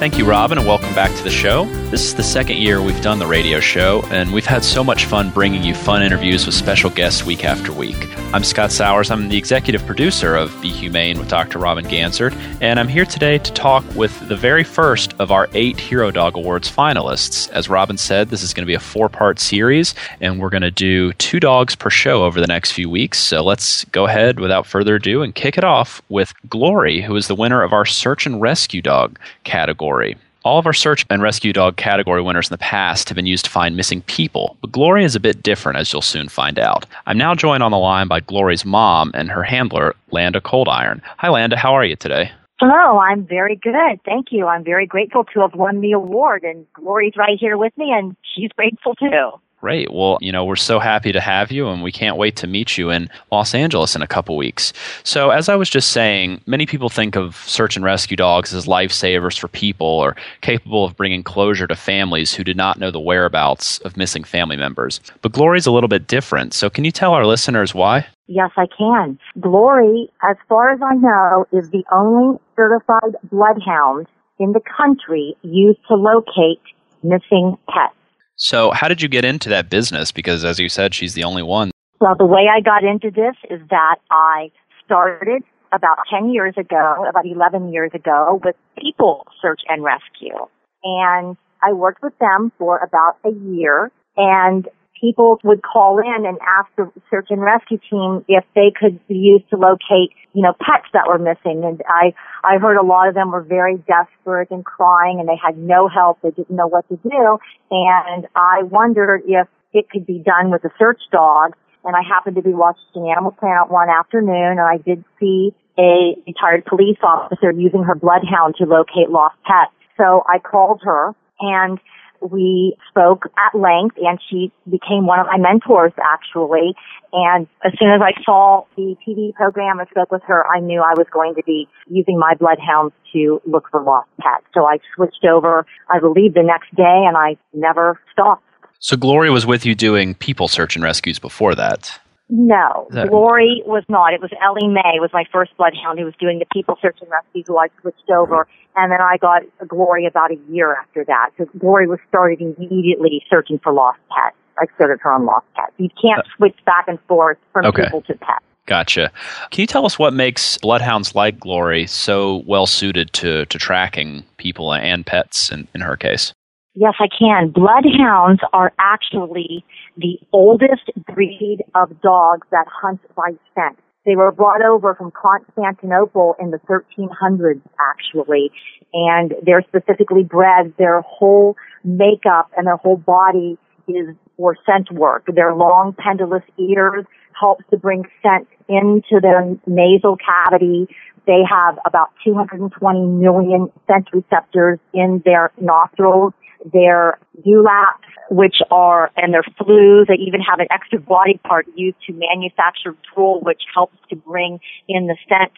Thank 0.00 0.18
you, 0.18 0.24
Robin, 0.28 0.58
and 0.58 0.66
welcome 0.66 0.92
back 0.96 1.16
to 1.16 1.22
the 1.22 1.30
show. 1.30 1.66
This 1.88 2.04
is 2.04 2.16
the 2.16 2.22
second 2.24 2.56
year 2.56 2.82
we've 2.82 3.00
done 3.00 3.20
the 3.20 3.28
radio 3.28 3.60
show, 3.60 4.02
and 4.10 4.32
we've 4.32 4.44
had 4.44 4.64
so 4.64 4.82
much 4.82 5.04
fun 5.04 5.30
bringing 5.30 5.62
you 5.62 5.72
fun 5.72 6.02
interviews 6.02 6.44
with 6.44 6.56
special 6.56 6.90
guests 6.90 7.24
week 7.24 7.44
after 7.44 7.72
week. 7.72 7.96
I'm 8.34 8.42
Scott 8.42 8.72
Sowers. 8.72 9.08
I'm 9.08 9.28
the 9.28 9.36
executive 9.36 9.86
producer 9.86 10.34
of 10.34 10.60
Be 10.60 10.68
Humane 10.68 11.16
with 11.16 11.28
Dr. 11.28 11.60
Robin 11.60 11.84
Ganzert, 11.84 12.34
and 12.60 12.80
I'm 12.80 12.88
here 12.88 13.04
today 13.04 13.38
to 13.38 13.52
talk 13.52 13.84
with 13.94 14.28
the 14.28 14.34
very 14.34 14.64
first 14.64 15.14
of 15.20 15.30
our 15.30 15.48
eight 15.52 15.78
Hero 15.78 16.10
Dog 16.10 16.36
Awards 16.36 16.68
finalists. 16.68 17.48
As 17.50 17.68
Robin 17.68 17.96
said, 17.96 18.30
this 18.30 18.42
is 18.42 18.52
going 18.52 18.64
to 18.64 18.70
be 18.70 18.74
a 18.74 18.80
four 18.80 19.08
part 19.08 19.38
series, 19.38 19.94
and 20.20 20.40
we're 20.40 20.50
going 20.50 20.62
to 20.62 20.72
do 20.72 21.12
two 21.12 21.38
dogs 21.38 21.76
per 21.76 21.88
show 21.88 22.24
over 22.24 22.40
the 22.40 22.48
next 22.48 22.72
few 22.72 22.90
weeks. 22.90 23.20
So 23.20 23.44
let's 23.44 23.84
go 23.86 24.06
ahead 24.06 24.40
without 24.40 24.66
further 24.66 24.96
ado 24.96 25.22
and 25.22 25.32
kick 25.32 25.56
it 25.56 25.64
off 25.64 26.02
with 26.08 26.34
Glory, 26.48 27.00
who 27.00 27.14
is 27.14 27.28
the 27.28 27.36
winner 27.36 27.62
of 27.62 27.72
our 27.72 27.86
Search 27.86 28.26
and 28.26 28.40
Rescue 28.40 28.82
Dog 28.82 29.20
category. 29.44 30.16
All 30.46 30.60
of 30.60 30.66
our 30.66 30.72
search 30.72 31.04
and 31.10 31.20
rescue 31.20 31.52
dog 31.52 31.76
category 31.76 32.22
winners 32.22 32.48
in 32.48 32.54
the 32.54 32.58
past 32.58 33.08
have 33.08 33.16
been 33.16 33.26
used 33.26 33.46
to 33.46 33.50
find 33.50 33.74
missing 33.74 34.00
people, 34.02 34.56
but 34.60 34.70
Glory 34.70 35.02
is 35.02 35.16
a 35.16 35.20
bit 35.20 35.42
different, 35.42 35.76
as 35.76 35.92
you'll 35.92 36.02
soon 36.02 36.28
find 36.28 36.56
out. 36.56 36.86
I'm 37.06 37.18
now 37.18 37.34
joined 37.34 37.64
on 37.64 37.72
the 37.72 37.78
line 37.78 38.06
by 38.06 38.20
Glory's 38.20 38.64
mom 38.64 39.10
and 39.12 39.28
her 39.28 39.42
handler, 39.42 39.96
Landa 40.12 40.40
Coldiron. 40.40 41.00
Hi, 41.18 41.30
Landa. 41.30 41.56
How 41.56 41.74
are 41.74 41.84
you 41.84 41.96
today? 41.96 42.30
Hello, 42.60 43.00
I'm 43.00 43.26
very 43.26 43.56
good. 43.56 44.00
Thank 44.04 44.28
you. 44.30 44.46
I'm 44.46 44.62
very 44.62 44.86
grateful 44.86 45.24
to 45.34 45.40
have 45.40 45.56
won 45.56 45.80
the 45.80 45.90
award, 45.90 46.44
and 46.44 46.64
Glory's 46.74 47.16
right 47.16 47.36
here 47.40 47.56
with 47.56 47.76
me, 47.76 47.90
and 47.90 48.16
she's 48.22 48.52
grateful 48.52 48.94
too. 48.94 49.32
Great. 49.66 49.92
Well, 49.92 50.16
you 50.20 50.30
know, 50.30 50.44
we're 50.44 50.54
so 50.54 50.78
happy 50.78 51.10
to 51.10 51.20
have 51.20 51.50
you, 51.50 51.66
and 51.66 51.82
we 51.82 51.90
can't 51.90 52.16
wait 52.16 52.36
to 52.36 52.46
meet 52.46 52.78
you 52.78 52.90
in 52.90 53.10
Los 53.32 53.52
Angeles 53.52 53.96
in 53.96 54.00
a 54.00 54.06
couple 54.06 54.36
weeks. 54.36 54.72
So, 55.02 55.30
as 55.30 55.48
I 55.48 55.56
was 55.56 55.68
just 55.68 55.90
saying, 55.90 56.40
many 56.46 56.66
people 56.66 56.88
think 56.88 57.16
of 57.16 57.34
search 57.48 57.74
and 57.74 57.84
rescue 57.84 58.16
dogs 58.16 58.54
as 58.54 58.66
lifesavers 58.66 59.36
for 59.36 59.48
people 59.48 59.88
or 59.88 60.14
capable 60.40 60.84
of 60.84 60.96
bringing 60.96 61.24
closure 61.24 61.66
to 61.66 61.74
families 61.74 62.32
who 62.32 62.44
did 62.44 62.56
not 62.56 62.78
know 62.78 62.92
the 62.92 63.00
whereabouts 63.00 63.78
of 63.78 63.96
missing 63.96 64.22
family 64.22 64.56
members. 64.56 65.00
But 65.20 65.32
Glory's 65.32 65.66
a 65.66 65.72
little 65.72 65.88
bit 65.88 66.06
different. 66.06 66.54
So, 66.54 66.70
can 66.70 66.84
you 66.84 66.92
tell 66.92 67.12
our 67.12 67.26
listeners 67.26 67.74
why? 67.74 68.06
Yes, 68.28 68.52
I 68.56 68.66
can. 68.68 69.18
Glory, 69.40 70.08
as 70.22 70.36
far 70.48 70.70
as 70.70 70.80
I 70.80 70.94
know, 70.94 71.44
is 71.52 71.70
the 71.70 71.82
only 71.90 72.38
certified 72.54 73.16
bloodhound 73.32 74.06
in 74.38 74.52
the 74.52 74.62
country 74.76 75.36
used 75.42 75.80
to 75.88 75.96
locate 75.96 76.62
missing 77.02 77.58
pets. 77.68 77.95
So, 78.36 78.70
how 78.70 78.88
did 78.88 79.00
you 79.00 79.08
get 79.08 79.24
into 79.24 79.48
that 79.48 79.70
business? 79.70 80.12
Because, 80.12 80.44
as 80.44 80.58
you 80.58 80.68
said, 80.68 80.94
she's 80.94 81.14
the 81.14 81.24
only 81.24 81.42
one. 81.42 81.70
Well, 82.00 82.14
the 82.16 82.26
way 82.26 82.46
I 82.54 82.60
got 82.60 82.84
into 82.84 83.10
this 83.10 83.34
is 83.50 83.60
that 83.70 83.96
I 84.10 84.50
started 84.84 85.42
about 85.72 85.98
10 86.10 86.28
years 86.28 86.54
ago, 86.56 87.06
about 87.08 87.26
11 87.26 87.72
years 87.72 87.90
ago, 87.94 88.40
with 88.44 88.54
People 88.78 89.26
Search 89.40 89.62
and 89.68 89.82
Rescue. 89.82 90.36
And 90.84 91.36
I 91.62 91.72
worked 91.72 92.02
with 92.02 92.16
them 92.18 92.52
for 92.58 92.78
about 92.78 93.16
a 93.24 93.30
year 93.30 93.90
and 94.16 94.68
people 95.00 95.38
would 95.44 95.62
call 95.62 95.98
in 95.98 96.26
and 96.26 96.38
ask 96.58 96.68
the 96.76 96.90
search 97.10 97.28
and 97.30 97.40
rescue 97.40 97.78
team 97.90 98.24
if 98.28 98.44
they 98.54 98.72
could 98.74 99.00
be 99.08 99.14
used 99.14 99.48
to 99.50 99.56
locate, 99.56 100.14
you 100.32 100.42
know, 100.42 100.52
pets 100.58 100.86
that 100.92 101.06
were 101.06 101.18
missing. 101.18 101.64
And 101.64 101.82
I, 101.88 102.14
I 102.44 102.58
heard 102.58 102.76
a 102.76 102.84
lot 102.84 103.08
of 103.08 103.14
them 103.14 103.30
were 103.30 103.42
very 103.42 103.76
desperate 103.76 104.50
and 104.50 104.64
crying 104.64 105.20
and 105.20 105.28
they 105.28 105.38
had 105.42 105.58
no 105.58 105.88
help. 105.88 106.18
They 106.22 106.30
didn't 106.30 106.54
know 106.54 106.68
what 106.68 106.88
to 106.88 106.96
do. 106.96 107.38
And 107.70 108.26
I 108.34 108.62
wondered 108.62 109.22
if 109.26 109.48
it 109.72 109.90
could 109.90 110.06
be 110.06 110.18
done 110.18 110.50
with 110.50 110.64
a 110.64 110.70
search 110.78 111.00
dog. 111.12 111.52
And 111.84 111.94
I 111.94 112.02
happened 112.02 112.36
to 112.36 112.42
be 112.42 112.52
watching 112.52 113.10
Animal 113.10 113.30
Planet 113.32 113.70
one 113.70 113.88
afternoon 113.88 114.58
and 114.58 114.60
I 114.60 114.78
did 114.78 115.04
see 115.20 115.54
a 115.78 116.16
retired 116.26 116.64
police 116.64 116.98
officer 117.02 117.52
using 117.52 117.84
her 117.84 117.94
bloodhound 117.94 118.56
to 118.58 118.64
locate 118.64 119.10
lost 119.10 119.36
pets. 119.44 119.72
So 119.96 120.24
I 120.26 120.38
called 120.38 120.80
her 120.84 121.14
and 121.40 121.78
we 122.20 122.76
spoke 122.88 123.24
at 123.36 123.58
length 123.58 123.96
and 123.98 124.18
she 124.30 124.52
became 124.64 125.06
one 125.06 125.20
of 125.20 125.26
my 125.26 125.38
mentors 125.38 125.92
actually. 126.02 126.74
And 127.12 127.46
as 127.64 127.72
soon 127.78 127.90
as 127.90 128.00
I 128.02 128.12
saw 128.24 128.64
the 128.76 128.96
TV 129.06 129.34
program 129.34 129.78
and 129.78 129.88
spoke 129.88 130.10
with 130.10 130.22
her, 130.26 130.44
I 130.46 130.60
knew 130.60 130.80
I 130.80 130.94
was 130.96 131.06
going 131.12 131.34
to 131.36 131.42
be 131.44 131.68
using 131.88 132.18
my 132.18 132.34
bloodhounds 132.34 132.94
to 133.12 133.40
look 133.46 133.68
for 133.70 133.82
lost 133.82 134.08
pets. 134.20 134.44
So 134.54 134.64
I 134.64 134.78
switched 134.94 135.24
over, 135.24 135.66
I 135.88 136.00
believe 136.00 136.34
the 136.34 136.42
next 136.42 136.74
day 136.74 137.04
and 137.06 137.16
I 137.16 137.36
never 137.52 138.00
stopped. 138.12 138.42
So 138.78 138.96
Glory 138.96 139.30
was 139.30 139.46
with 139.46 139.64
you 139.64 139.74
doing 139.74 140.14
people 140.14 140.48
search 140.48 140.76
and 140.76 140.84
rescues 140.84 141.18
before 141.18 141.54
that. 141.54 141.98
No. 142.28 142.88
Glory 142.90 143.62
was 143.66 143.84
not. 143.88 144.12
It 144.12 144.20
was 144.20 144.30
Ellie 144.42 144.68
Mae 144.68 144.98
was 144.98 145.10
my 145.12 145.24
first 145.32 145.56
bloodhound 145.56 145.98
who 145.98 146.04
was 146.04 146.14
doing 146.18 146.40
the 146.40 146.46
people 146.52 146.76
search 146.82 146.98
and 147.00 147.10
rescue 147.10 147.44
who 147.46 147.58
I 147.58 147.68
switched 147.80 148.10
over. 148.10 148.48
And 148.74 148.90
then 148.90 149.00
I 149.00 149.16
got 149.16 149.42
Glory 149.68 150.06
about 150.06 150.32
a 150.32 150.38
year 150.50 150.74
after 150.74 151.04
that. 151.04 151.30
So 151.38 151.46
Glory 151.58 151.86
was 151.86 152.00
started 152.08 152.40
immediately 152.40 153.22
searching 153.30 153.60
for 153.62 153.72
lost 153.72 154.00
pets. 154.10 154.36
I 154.58 154.64
started 154.74 154.98
her 155.02 155.12
on 155.12 155.24
lost 155.24 155.46
pets. 155.54 155.72
You 155.78 155.88
can't 156.02 156.20
uh, 156.20 156.36
switch 156.36 156.56
back 156.64 156.88
and 156.88 156.98
forth 157.06 157.38
from 157.52 157.66
okay. 157.66 157.84
people 157.84 158.02
to 158.02 158.14
pets. 158.14 158.44
Gotcha. 158.66 159.12
Can 159.50 159.62
you 159.62 159.66
tell 159.68 159.86
us 159.86 159.96
what 159.96 160.12
makes 160.12 160.58
bloodhounds 160.58 161.14
like 161.14 161.38
Glory 161.38 161.86
so 161.86 162.42
well 162.46 162.66
suited 162.66 163.12
to, 163.12 163.46
to 163.46 163.58
tracking 163.58 164.24
people 164.38 164.74
and 164.74 165.06
pets 165.06 165.52
in, 165.52 165.68
in 165.72 165.80
her 165.82 165.96
case? 165.96 166.32
Yes, 166.78 166.92
I 167.00 167.08
can. 167.08 167.48
Bloodhounds 167.52 168.42
are 168.52 168.70
actually 168.78 169.64
the 169.96 170.18
oldest 170.30 170.90
breed 171.06 171.64
of 171.74 171.88
dogs 172.02 172.46
that 172.50 172.66
hunt 172.68 173.00
by 173.16 173.30
scent. 173.54 173.78
They 174.04 174.14
were 174.14 174.30
brought 174.30 174.62
over 174.62 174.94
from 174.94 175.10
Constantinople 175.10 176.36
in 176.38 176.50
the 176.50 176.58
1300s, 176.68 177.62
actually, 177.80 178.52
and 178.92 179.32
they're 179.42 179.64
specifically 179.66 180.22
bred. 180.22 180.74
Their 180.78 181.00
whole 181.00 181.56
makeup 181.82 182.50
and 182.58 182.66
their 182.66 182.76
whole 182.76 182.98
body 182.98 183.56
is 183.88 184.14
for 184.36 184.54
scent 184.66 184.92
work. 184.92 185.24
Their 185.34 185.54
long 185.54 185.94
pendulous 185.98 186.44
ears 186.58 187.06
helps 187.40 187.64
to 187.70 187.78
bring 187.78 188.04
scent 188.22 188.48
into 188.68 189.18
their 189.22 189.56
nasal 189.66 190.18
cavity. 190.18 190.88
They 191.26 191.40
have 191.48 191.78
about 191.86 192.10
220 192.22 193.00
million 193.06 193.72
scent 193.86 194.08
receptors 194.12 194.78
in 194.92 195.22
their 195.24 195.52
nostrils. 195.58 196.34
Their 196.72 197.18
dewlaps 197.44 198.06
which 198.30 198.56
are, 198.70 199.10
and 199.16 199.32
their 199.32 199.44
flues. 199.56 200.06
They 200.08 200.14
even 200.14 200.40
have 200.40 200.58
an 200.58 200.66
extra 200.70 200.98
body 200.98 201.40
part 201.44 201.66
used 201.74 201.98
to 202.06 202.12
manufacture 202.12 202.96
drool, 203.14 203.40
which 203.40 203.62
helps 203.72 203.96
to 204.10 204.16
bring 204.16 204.58
in 204.88 205.06
the 205.06 205.16
scent 205.28 205.52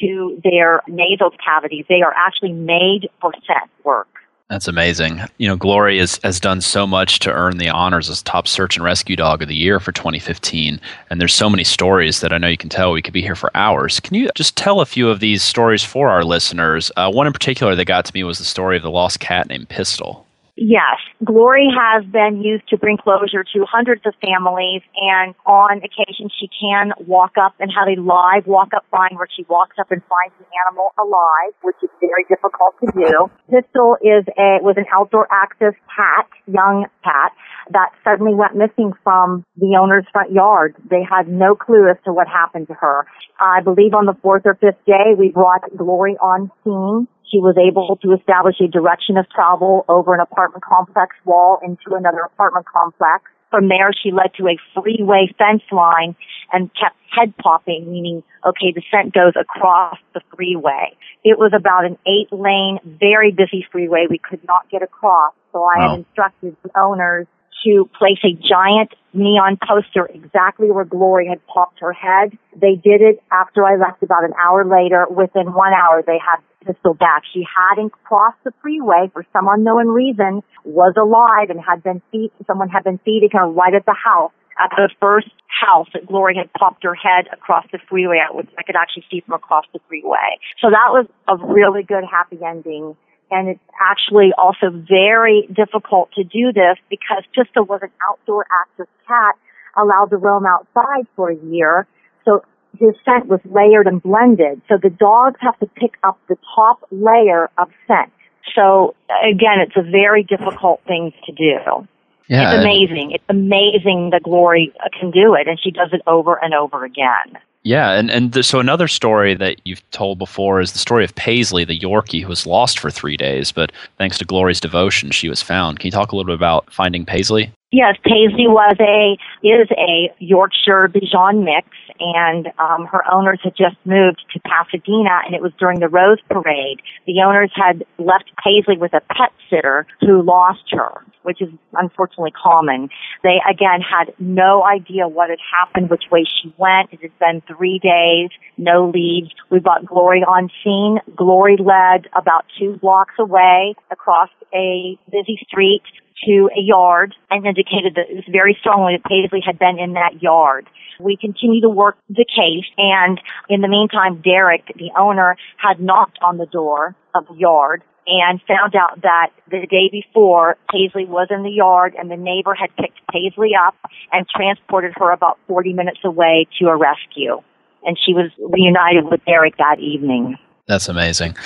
to 0.00 0.40
their 0.42 0.82
nasal 0.88 1.30
cavities. 1.44 1.84
They 1.88 2.02
are 2.02 2.14
actually 2.14 2.52
made 2.52 3.08
for 3.20 3.32
scent 3.46 3.70
work. 3.84 4.08
That's 4.50 4.68
amazing. 4.68 5.22
You 5.38 5.48
know, 5.48 5.56
Glory 5.56 5.98
has, 5.98 6.20
has 6.22 6.38
done 6.38 6.60
so 6.60 6.86
much 6.86 7.20
to 7.20 7.32
earn 7.32 7.56
the 7.56 7.70
honors 7.70 8.10
as 8.10 8.20
top 8.20 8.46
search 8.46 8.76
and 8.76 8.84
rescue 8.84 9.16
dog 9.16 9.40
of 9.40 9.48
the 9.48 9.54
year 9.54 9.80
for 9.80 9.92
2015. 9.92 10.78
And 11.08 11.20
there's 11.20 11.32
so 11.32 11.48
many 11.48 11.64
stories 11.64 12.20
that 12.20 12.34
I 12.34 12.38
know 12.38 12.48
you 12.48 12.58
can 12.58 12.68
tell. 12.68 12.92
We 12.92 13.00
could 13.00 13.14
be 13.14 13.22
here 13.22 13.34
for 13.34 13.50
hours. 13.56 13.98
Can 13.98 14.14
you 14.14 14.28
just 14.34 14.54
tell 14.54 14.82
a 14.82 14.86
few 14.86 15.08
of 15.08 15.20
these 15.20 15.42
stories 15.42 15.82
for 15.82 16.10
our 16.10 16.22
listeners? 16.22 16.92
Uh, 16.98 17.10
one 17.10 17.26
in 17.26 17.32
particular 17.32 17.74
that 17.74 17.86
got 17.86 18.04
to 18.04 18.12
me 18.12 18.24
was 18.24 18.36
the 18.36 18.44
story 18.44 18.76
of 18.76 18.82
the 18.82 18.90
lost 18.90 19.20
cat 19.20 19.48
named 19.48 19.70
Pistol. 19.70 20.26
Yes, 20.54 21.00
Glory 21.24 21.66
has 21.72 22.04
been 22.04 22.42
used 22.44 22.68
to 22.68 22.76
bring 22.76 22.98
closure 22.98 23.42
to 23.42 23.64
hundreds 23.64 24.02
of 24.04 24.12
families, 24.20 24.82
and 24.94 25.34
on 25.46 25.78
occasion 25.78 26.28
she 26.28 26.46
can 26.60 26.92
walk 27.08 27.40
up 27.40 27.54
and 27.58 27.72
have 27.72 27.88
a 27.88 27.98
live 27.98 28.46
walk 28.46 28.68
up 28.76 28.84
find 28.90 29.16
where 29.16 29.28
she 29.34 29.46
walks 29.48 29.76
up 29.80 29.90
and 29.90 30.02
finds 30.12 30.36
the 30.36 30.44
animal 30.68 30.92
alive, 31.00 31.56
which 31.64 31.80
is 31.82 31.88
very 32.04 32.28
difficult 32.28 32.76
to 32.84 32.86
do. 32.92 33.32
Pistol 33.48 33.96
is 34.04 34.28
a 34.36 34.60
was 34.60 34.76
an 34.76 34.84
outdoor 34.92 35.26
access 35.32 35.72
cat, 35.88 36.28
young 36.46 36.84
cat, 37.02 37.32
that 37.70 37.90
suddenly 38.04 38.34
went 38.34 38.56
missing 38.56 38.92
from 39.04 39.44
the 39.56 39.78
owner's 39.80 40.04
front 40.12 40.32
yard. 40.32 40.74
They 40.90 41.02
had 41.02 41.28
no 41.28 41.54
clue 41.54 41.88
as 41.88 41.96
to 42.04 42.12
what 42.12 42.28
happened 42.28 42.68
to 42.68 42.74
her. 42.74 43.06
I 43.40 43.60
believe 43.62 43.94
on 43.94 44.06
the 44.06 44.16
fourth 44.22 44.42
or 44.44 44.54
fifth 44.54 44.84
day 44.86 45.14
we 45.18 45.28
brought 45.28 45.62
Glory 45.76 46.16
on 46.20 46.50
scene 46.64 47.08
she 47.32 47.38
was 47.38 47.56
able 47.56 47.96
to 48.02 48.12
establish 48.12 48.56
a 48.60 48.68
direction 48.68 49.16
of 49.16 49.28
travel 49.30 49.86
over 49.88 50.14
an 50.14 50.20
apartment 50.20 50.62
complex 50.62 51.16
wall 51.24 51.58
into 51.64 51.96
another 51.96 52.20
apartment 52.20 52.66
complex. 52.66 53.24
From 53.50 53.68
there, 53.68 53.90
she 53.92 54.12
led 54.12 54.32
to 54.36 54.48
a 54.48 54.56
freeway 54.74 55.32
fence 55.38 55.62
line 55.72 56.14
and 56.52 56.70
kept 56.74 56.96
head 57.10 57.34
popping, 57.36 57.90
meaning, 57.90 58.22
okay, 58.46 58.72
the 58.74 58.82
scent 58.90 59.12
goes 59.12 59.32
across 59.38 59.98
the 60.14 60.20
freeway. 60.34 60.96
It 61.24 61.38
was 61.38 61.52
about 61.56 61.84
an 61.84 61.98
eight 62.06 62.32
lane, 62.32 62.78
very 62.84 63.30
busy 63.30 63.66
freeway 63.70 64.06
we 64.08 64.18
could 64.18 64.40
not 64.46 64.68
get 64.70 64.82
across. 64.82 65.32
So 65.52 65.64
I 65.64 65.78
wow. 65.78 65.90
had 65.90 65.98
instructed 66.00 66.56
the 66.62 66.70
owners 66.78 67.26
to 67.64 67.88
place 67.98 68.18
a 68.24 68.32
giant 68.32 68.92
neon 69.12 69.58
poster 69.66 70.06
exactly 70.06 70.70
where 70.70 70.84
Glory 70.84 71.28
had 71.28 71.44
popped 71.46 71.80
her 71.80 71.92
head. 71.92 72.36
They 72.54 72.74
did 72.74 73.00
it 73.02 73.22
after 73.30 73.64
I 73.64 73.76
left 73.76 74.02
about 74.02 74.24
an 74.24 74.32
hour 74.40 74.64
later. 74.64 75.06
Within 75.10 75.52
one 75.52 75.72
hour, 75.72 76.02
they 76.06 76.18
had 76.18 76.40
Pistol 76.64 76.94
back. 76.94 77.22
She 77.32 77.44
hadn't 77.44 77.92
crossed 78.04 78.38
the 78.44 78.52
freeway 78.62 79.10
for 79.12 79.26
some 79.32 79.48
unknown 79.48 79.88
reason, 79.88 80.42
was 80.64 80.94
alive 80.96 81.50
and 81.50 81.60
had 81.60 81.82
been 81.82 82.00
feed, 82.10 82.30
someone 82.46 82.68
had 82.68 82.84
been 82.84 82.98
feeding 83.04 83.30
her 83.32 83.48
right 83.48 83.74
at 83.74 83.84
the 83.84 83.94
house. 83.94 84.32
At 84.62 84.70
the 84.76 84.90
first 85.00 85.30
house 85.48 85.88
that 85.94 86.06
Glory 86.06 86.36
had 86.36 86.52
popped 86.52 86.84
her 86.84 86.94
head 86.94 87.26
across 87.32 87.64
the 87.72 87.78
freeway, 87.88 88.20
which 88.30 88.48
I 88.58 88.62
could 88.62 88.76
actually 88.76 89.04
see 89.10 89.20
from 89.20 89.34
across 89.34 89.64
the 89.72 89.80
freeway. 89.88 90.38
So 90.60 90.68
that 90.68 90.92
was 90.92 91.06
a 91.26 91.36
really 91.36 91.82
good 91.82 92.04
happy 92.04 92.38
ending 92.44 92.94
and 93.32 93.48
it's 93.48 93.60
actually 93.80 94.32
also 94.36 94.70
very 94.70 95.48
difficult 95.52 96.12
to 96.12 96.22
do 96.22 96.52
this 96.52 96.76
because 96.90 97.24
Pistol 97.34 97.64
was 97.64 97.80
an 97.82 97.90
outdoor 98.08 98.46
active 98.62 98.86
cat 99.08 99.34
allowed 99.76 100.10
to 100.10 100.18
roam 100.18 100.44
outside 100.46 101.06
for 101.16 101.30
a 101.30 101.36
year. 101.36 101.86
So 102.24 102.44
his 102.78 102.94
scent 103.04 103.26
was 103.26 103.40
layered 103.44 103.86
and 103.86 104.02
blended. 104.02 104.60
So 104.68 104.76
the 104.80 104.90
dogs 104.90 105.40
have 105.40 105.58
to 105.60 105.66
pick 105.66 105.94
up 106.04 106.20
the 106.28 106.36
top 106.54 106.86
layer 106.90 107.50
of 107.58 107.70
scent. 107.88 108.12
So 108.54 108.94
again, 109.24 109.60
it's 109.60 109.76
a 109.76 109.82
very 109.82 110.22
difficult 110.22 110.82
thing 110.86 111.12
to 111.26 111.32
do. 111.32 111.88
Yeah. 112.28 112.54
It's 112.54 112.62
amazing. 112.62 113.12
It's 113.12 113.24
amazing 113.28 114.10
that 114.12 114.22
Glory 114.22 114.72
can 114.98 115.10
do 115.10 115.34
it, 115.34 115.48
and 115.48 115.58
she 115.62 115.70
does 115.70 115.90
it 115.92 116.02
over 116.06 116.36
and 116.42 116.54
over 116.54 116.84
again. 116.84 117.38
Yeah, 117.64 117.92
and 117.92 118.10
and 118.10 118.32
the, 118.32 118.42
so 118.42 118.58
another 118.58 118.88
story 118.88 119.34
that 119.34 119.60
you've 119.64 119.88
told 119.92 120.18
before 120.18 120.60
is 120.60 120.72
the 120.72 120.80
story 120.80 121.04
of 121.04 121.14
Paisley, 121.14 121.64
the 121.64 121.78
Yorkie, 121.78 122.22
who 122.22 122.28
was 122.28 122.46
lost 122.46 122.78
for 122.78 122.90
three 122.90 123.16
days, 123.16 123.52
but 123.52 123.70
thanks 123.98 124.18
to 124.18 124.24
Glory's 124.24 124.60
devotion, 124.60 125.12
she 125.12 125.28
was 125.28 125.42
found. 125.42 125.78
Can 125.78 125.86
you 125.86 125.92
talk 125.92 126.10
a 126.10 126.16
little 126.16 126.26
bit 126.26 126.34
about 126.34 126.72
finding 126.72 127.06
Paisley? 127.06 127.52
Yes, 127.70 127.96
Paisley 128.04 128.48
was 128.48 128.76
a 128.80 129.16
is 129.46 129.68
a 129.78 130.12
Yorkshire 130.18 130.88
Bichon 130.88 131.44
mix, 131.44 131.68
and 132.00 132.48
um, 132.58 132.86
her 132.86 133.02
owners 133.10 133.38
had 133.44 133.56
just 133.56 133.76
moved 133.84 134.24
to 134.32 134.40
Pasadena, 134.40 135.20
and 135.24 135.34
it 135.34 135.40
was 135.40 135.52
during 135.58 135.80
the 135.80 135.88
Rose 135.88 136.18
Parade. 136.28 136.82
The 137.06 137.22
owners 137.22 137.52
had 137.54 137.84
left 137.98 138.30
Paisley 138.42 138.76
with 138.76 138.92
a 138.92 139.00
pet 139.14 139.32
sitter 139.48 139.86
who 140.00 140.20
lost 140.20 140.64
her, 140.72 141.04
which 141.22 141.40
is 141.40 141.48
unfortunately 141.74 142.32
common. 142.32 142.88
They 143.22 143.38
again 143.48 143.80
had 143.80 144.12
no 144.18 144.64
idea 144.64 145.08
what 145.08 145.30
had 145.30 145.38
happened, 145.40 145.90
which 145.90 146.04
way 146.10 146.24
she 146.24 146.54
went. 146.58 146.92
It 146.92 147.00
had 147.02 147.18
been 147.18 147.42
three 147.46 147.78
days, 147.78 148.30
no 148.56 148.90
leads. 148.92 149.30
We 149.50 149.60
brought 149.60 149.86
Glory 149.86 150.22
on 150.22 150.50
scene. 150.62 150.98
Glory 151.16 151.56
led 151.58 152.08
about 152.16 152.44
two 152.58 152.78
blocks 152.80 153.14
away 153.18 153.74
across 153.90 154.28
a 154.54 154.98
busy 155.10 155.38
street 155.48 155.82
to 156.24 156.48
a 156.56 156.60
yard 156.60 157.14
and 157.30 157.46
indicated 157.46 157.94
that 157.96 158.10
it 158.10 158.14
was 158.14 158.24
very 158.30 158.56
strongly 158.60 158.96
that 158.96 159.08
Paisley 159.08 159.42
had 159.44 159.58
been 159.58 159.78
in 159.78 159.94
that 159.94 160.22
yard. 160.22 160.68
We 161.00 161.16
continue 161.16 161.60
to 161.62 161.68
work 161.68 161.96
the 162.08 162.24
case 162.24 162.66
and 162.78 163.20
in 163.48 163.60
the 163.60 163.68
meantime, 163.68 164.22
Derek, 164.22 164.66
the 164.76 164.90
owner, 164.96 165.36
had 165.56 165.80
knocked 165.80 166.18
on 166.22 166.38
the 166.38 166.46
door 166.46 166.94
of 167.14 167.26
the 167.26 167.34
yard 167.34 167.82
and 168.06 168.40
found 168.48 168.74
out 168.74 169.02
that 169.02 169.30
the 169.50 169.66
day 169.70 169.88
before 169.90 170.56
Paisley 170.70 171.04
was 171.04 171.28
in 171.30 171.42
the 171.42 171.50
yard 171.50 171.94
and 171.98 172.10
the 172.10 172.16
neighbor 172.16 172.54
had 172.54 172.74
picked 172.76 173.00
Paisley 173.12 173.50
up 173.54 173.74
and 174.12 174.26
transported 174.34 174.92
her 174.96 175.12
about 175.12 175.38
40 175.46 175.72
minutes 175.72 176.00
away 176.04 176.46
to 176.58 176.66
a 176.66 176.76
rescue. 176.76 177.40
And 177.84 177.98
she 178.04 178.12
was 178.12 178.30
reunited 178.38 179.10
with 179.10 179.24
Derek 179.24 179.56
that 179.58 179.78
evening. 179.80 180.36
That's 180.66 180.88
amazing. 180.88 181.36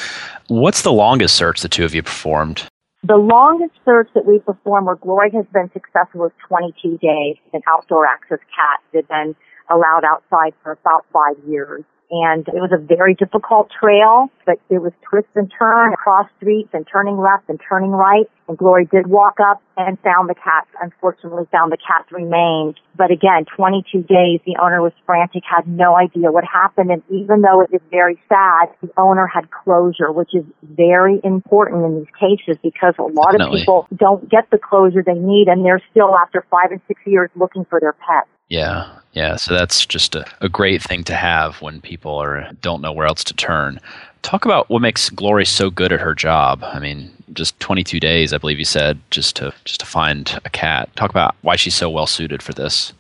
What's 0.49 0.83
the 0.83 0.93
longest 0.93 1.37
search 1.37 1.61
the 1.61 1.69
two 1.69 1.85
of 1.85 1.95
you 1.95 2.03
performed? 2.03 2.67
The 3.03 3.17
longest 3.17 3.75
search 3.85 4.09
that 4.15 4.27
we 4.27 4.39
performed 4.41 4.87
where 4.87 4.97
Glory 4.97 5.31
has 5.33 5.47
been 5.53 5.71
successful 5.73 6.23
was 6.23 6.33
22 6.49 6.99
days. 6.99 7.37
An 7.53 7.63
outdoor 7.69 8.07
access 8.07 8.39
cat 8.55 8.81
that 8.93 8.99
had 8.99 9.09
been 9.09 9.37
allowed 9.71 10.05
outside 10.05 10.55
for 10.63 10.73
about 10.73 11.05
five 11.13 11.37
years 11.47 11.85
and 12.11 12.47
it 12.49 12.61
was 12.61 12.71
a 12.73 12.79
very 12.79 13.15
difficult 13.15 13.71
trail, 13.71 14.31
but 14.45 14.61
it 14.71 14.79
was 14.79 14.93
twist 15.03 15.29
and 15.35 15.53
turn 15.59 15.93
across 15.93 16.29
streets 16.37 16.71
and 16.73 16.87
turning 16.91 17.19
left 17.19 17.49
and 17.49 17.61
turning 17.69 17.91
right. 17.91 18.31
And 18.49 18.57
Glory 18.57 18.85
did 18.87 19.09
walk 19.09 19.39
up 19.41 19.61
and 19.77 19.99
found 20.01 20.31
the 20.31 20.35
cats. 20.35 20.69
Unfortunately, 20.81 21.45
found 21.51 21.73
the 21.73 21.77
cat's 21.77 22.13
remains. 22.13 22.77
But 22.97 23.11
again, 23.11 23.45
22 23.57 24.03
days, 24.03 24.41
the 24.47 24.57
owner 24.63 24.81
was 24.81 24.93
frantic, 25.05 25.43
had 25.45 25.67
no 25.67 25.97
idea 25.97 26.31
what 26.31 26.45
happened. 26.45 26.91
And 26.93 27.03
even 27.11 27.43
though 27.43 27.63
it 27.63 27.71
is 27.73 27.83
very 27.91 28.21
sad, 28.29 28.69
the 28.81 28.91
owner 28.97 29.27
had 29.27 29.51
closure, 29.51 30.13
which 30.13 30.33
is 30.33 30.45
very 30.63 31.21
important 31.25 31.85
in 31.85 31.99
these 31.99 32.15
cases 32.15 32.57
because 32.63 32.95
a 32.99 33.03
lot 33.03 33.33
Definitely. 33.33 33.63
of 33.63 33.63
people 33.63 33.89
don't 33.97 34.29
get 34.31 34.49
the 34.51 34.59
closure 34.59 35.03
they 35.03 35.15
need 35.15 35.49
and 35.49 35.65
they're 35.65 35.83
still 35.91 36.15
after 36.17 36.47
five 36.51 36.71
and 36.71 36.81
six 36.87 37.01
years 37.05 37.31
looking 37.35 37.65
for 37.65 37.81
their 37.81 37.95
pet. 37.95 38.29
Yeah, 38.49 38.89
yeah. 39.13 39.37
So 39.37 39.55
that's 39.55 39.85
just 39.85 40.15
a, 40.15 40.25
a 40.41 40.49
great 40.49 40.83
thing 40.83 41.05
to 41.05 41.15
have 41.15 41.61
when 41.63 41.81
people 41.81 42.17
are 42.17 42.51
don't 42.63 42.81
know 42.81 42.93
where 42.93 43.07
else 43.07 43.25
to 43.25 43.35
turn. 43.35 43.81
Talk 44.23 44.45
about 44.45 44.69
what 44.71 44.83
makes 44.83 45.11
Glory 45.11 45.45
so 45.45 45.71
good 45.71 45.93
at 45.93 46.01
her 46.01 46.15
job. 46.15 46.63
I 46.63 46.79
mean, 46.79 47.11
just 47.33 47.59
22 47.61 48.01
days, 48.01 48.33
I 48.33 48.39
believe 48.39 48.59
you 48.59 48.65
said, 48.65 48.99
just 49.11 49.37
to 49.37 49.53
just 49.65 49.81
to 49.81 49.87
find 49.87 50.41
a 50.45 50.51
cat. 50.51 50.95
Talk 50.97 51.11
about 51.11 51.35
why 51.43 51.57
she's 51.57 51.75
so 51.75 51.91
well 51.91 52.07
suited 52.07 52.43
for 52.43 52.53
this. 52.53 52.93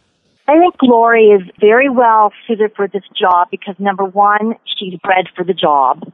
I 0.49 0.59
think 0.59 0.79
Glory 0.79 1.31
is 1.31 1.43
very 1.61 1.89
well 1.89 2.33
suited 2.47 2.73
for 2.77 2.87
this 2.87 3.03
job 3.19 3.49
because 3.51 3.75
number 3.81 4.05
one, 4.05 4.55
she's 4.79 4.95
bred 5.01 5.27
for 5.35 5.45
the 5.45 5.55
job. 5.55 6.13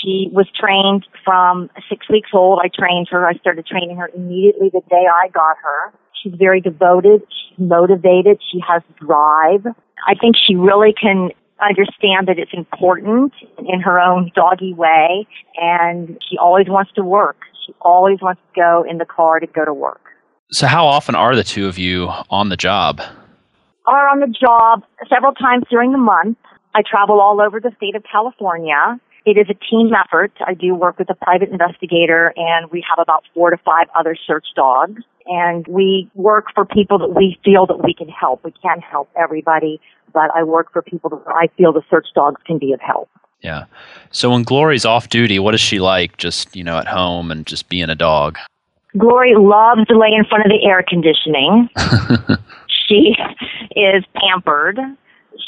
She 0.00 0.28
was 0.32 0.48
trained 0.58 1.06
from 1.24 1.70
six 1.88 2.08
weeks 2.08 2.30
old. 2.32 2.58
I 2.60 2.68
trained 2.68 3.06
her. 3.10 3.26
I 3.26 3.34
started 3.34 3.64
training 3.66 3.96
her 3.98 4.10
immediately 4.16 4.68
the 4.70 4.82
day 4.90 5.06
I 5.06 5.28
got 5.28 5.56
her. 5.62 5.92
She's 6.22 6.34
very 6.34 6.60
devoted. 6.60 7.22
She's 7.28 7.58
motivated. 7.58 8.40
She 8.52 8.60
has 8.66 8.82
drive. 8.96 9.66
I 10.06 10.14
think 10.20 10.36
she 10.36 10.54
really 10.54 10.92
can 10.92 11.30
understand 11.60 12.26
that 12.26 12.38
it's 12.38 12.52
important 12.52 13.32
in 13.58 13.80
her 13.80 14.00
own 14.00 14.30
doggy 14.34 14.74
way 14.74 15.26
and 15.56 16.18
she 16.28 16.36
always 16.38 16.68
wants 16.68 16.92
to 16.94 17.04
work. 17.04 17.36
She 17.66 17.74
always 17.80 18.20
wants 18.20 18.40
to 18.54 18.60
go 18.60 18.84
in 18.88 18.98
the 18.98 19.04
car 19.04 19.38
to 19.38 19.46
go 19.46 19.64
to 19.64 19.72
work. 19.72 20.00
So 20.50 20.66
how 20.66 20.86
often 20.86 21.14
are 21.14 21.34
the 21.36 21.44
two 21.44 21.66
of 21.68 21.78
you 21.78 22.10
on 22.30 22.48
the 22.48 22.56
job? 22.56 23.00
Are 23.86 24.08
on 24.08 24.20
the 24.20 24.26
job 24.26 24.82
several 25.08 25.32
times 25.32 25.64
during 25.70 25.92
the 25.92 25.98
month. 25.98 26.38
I 26.74 26.82
travel 26.88 27.20
all 27.20 27.40
over 27.40 27.60
the 27.60 27.72
state 27.76 27.94
of 27.94 28.02
California. 28.10 29.00
It 29.24 29.38
is 29.38 29.46
a 29.48 29.54
team 29.70 29.92
effort. 29.94 30.32
I 30.44 30.54
do 30.54 30.74
work 30.74 30.98
with 30.98 31.08
a 31.10 31.14
private 31.14 31.50
investigator 31.50 32.32
and 32.36 32.70
we 32.70 32.84
have 32.88 33.00
about 33.00 33.24
four 33.34 33.50
to 33.50 33.56
five 33.58 33.86
other 33.98 34.16
search 34.26 34.46
dogs 34.56 35.02
and 35.26 35.66
we 35.68 36.10
work 36.14 36.46
for 36.54 36.64
people 36.64 36.98
that 36.98 37.14
we 37.14 37.38
feel 37.44 37.66
that 37.66 37.84
we 37.84 37.94
can 37.94 38.08
help. 38.08 38.44
We 38.44 38.52
can't 38.62 38.82
help 38.82 39.08
everybody, 39.16 39.80
but 40.12 40.30
I 40.34 40.42
work 40.42 40.72
for 40.72 40.82
people 40.82 41.10
that 41.10 41.22
I 41.28 41.48
feel 41.56 41.72
the 41.72 41.82
search 41.88 42.08
dogs 42.14 42.40
can 42.44 42.58
be 42.58 42.72
of 42.72 42.80
help. 42.80 43.08
Yeah. 43.42 43.64
So 44.10 44.30
when 44.30 44.42
Glory's 44.42 44.84
off 44.84 45.08
duty, 45.08 45.38
what 45.38 45.54
is 45.54 45.60
she 45.60 45.78
like 45.78 46.16
just, 46.16 46.54
you 46.54 46.64
know, 46.64 46.78
at 46.78 46.88
home 46.88 47.30
and 47.30 47.46
just 47.46 47.68
being 47.68 47.90
a 47.90 47.94
dog? 47.94 48.38
Glory 48.96 49.34
loves 49.36 49.86
to 49.86 49.98
lay 49.98 50.12
in 50.12 50.24
front 50.24 50.44
of 50.44 50.50
the 50.50 50.64
air 50.66 50.84
conditioning. 50.86 51.68
she 52.66 53.14
is 53.74 54.04
pampered. 54.14 54.78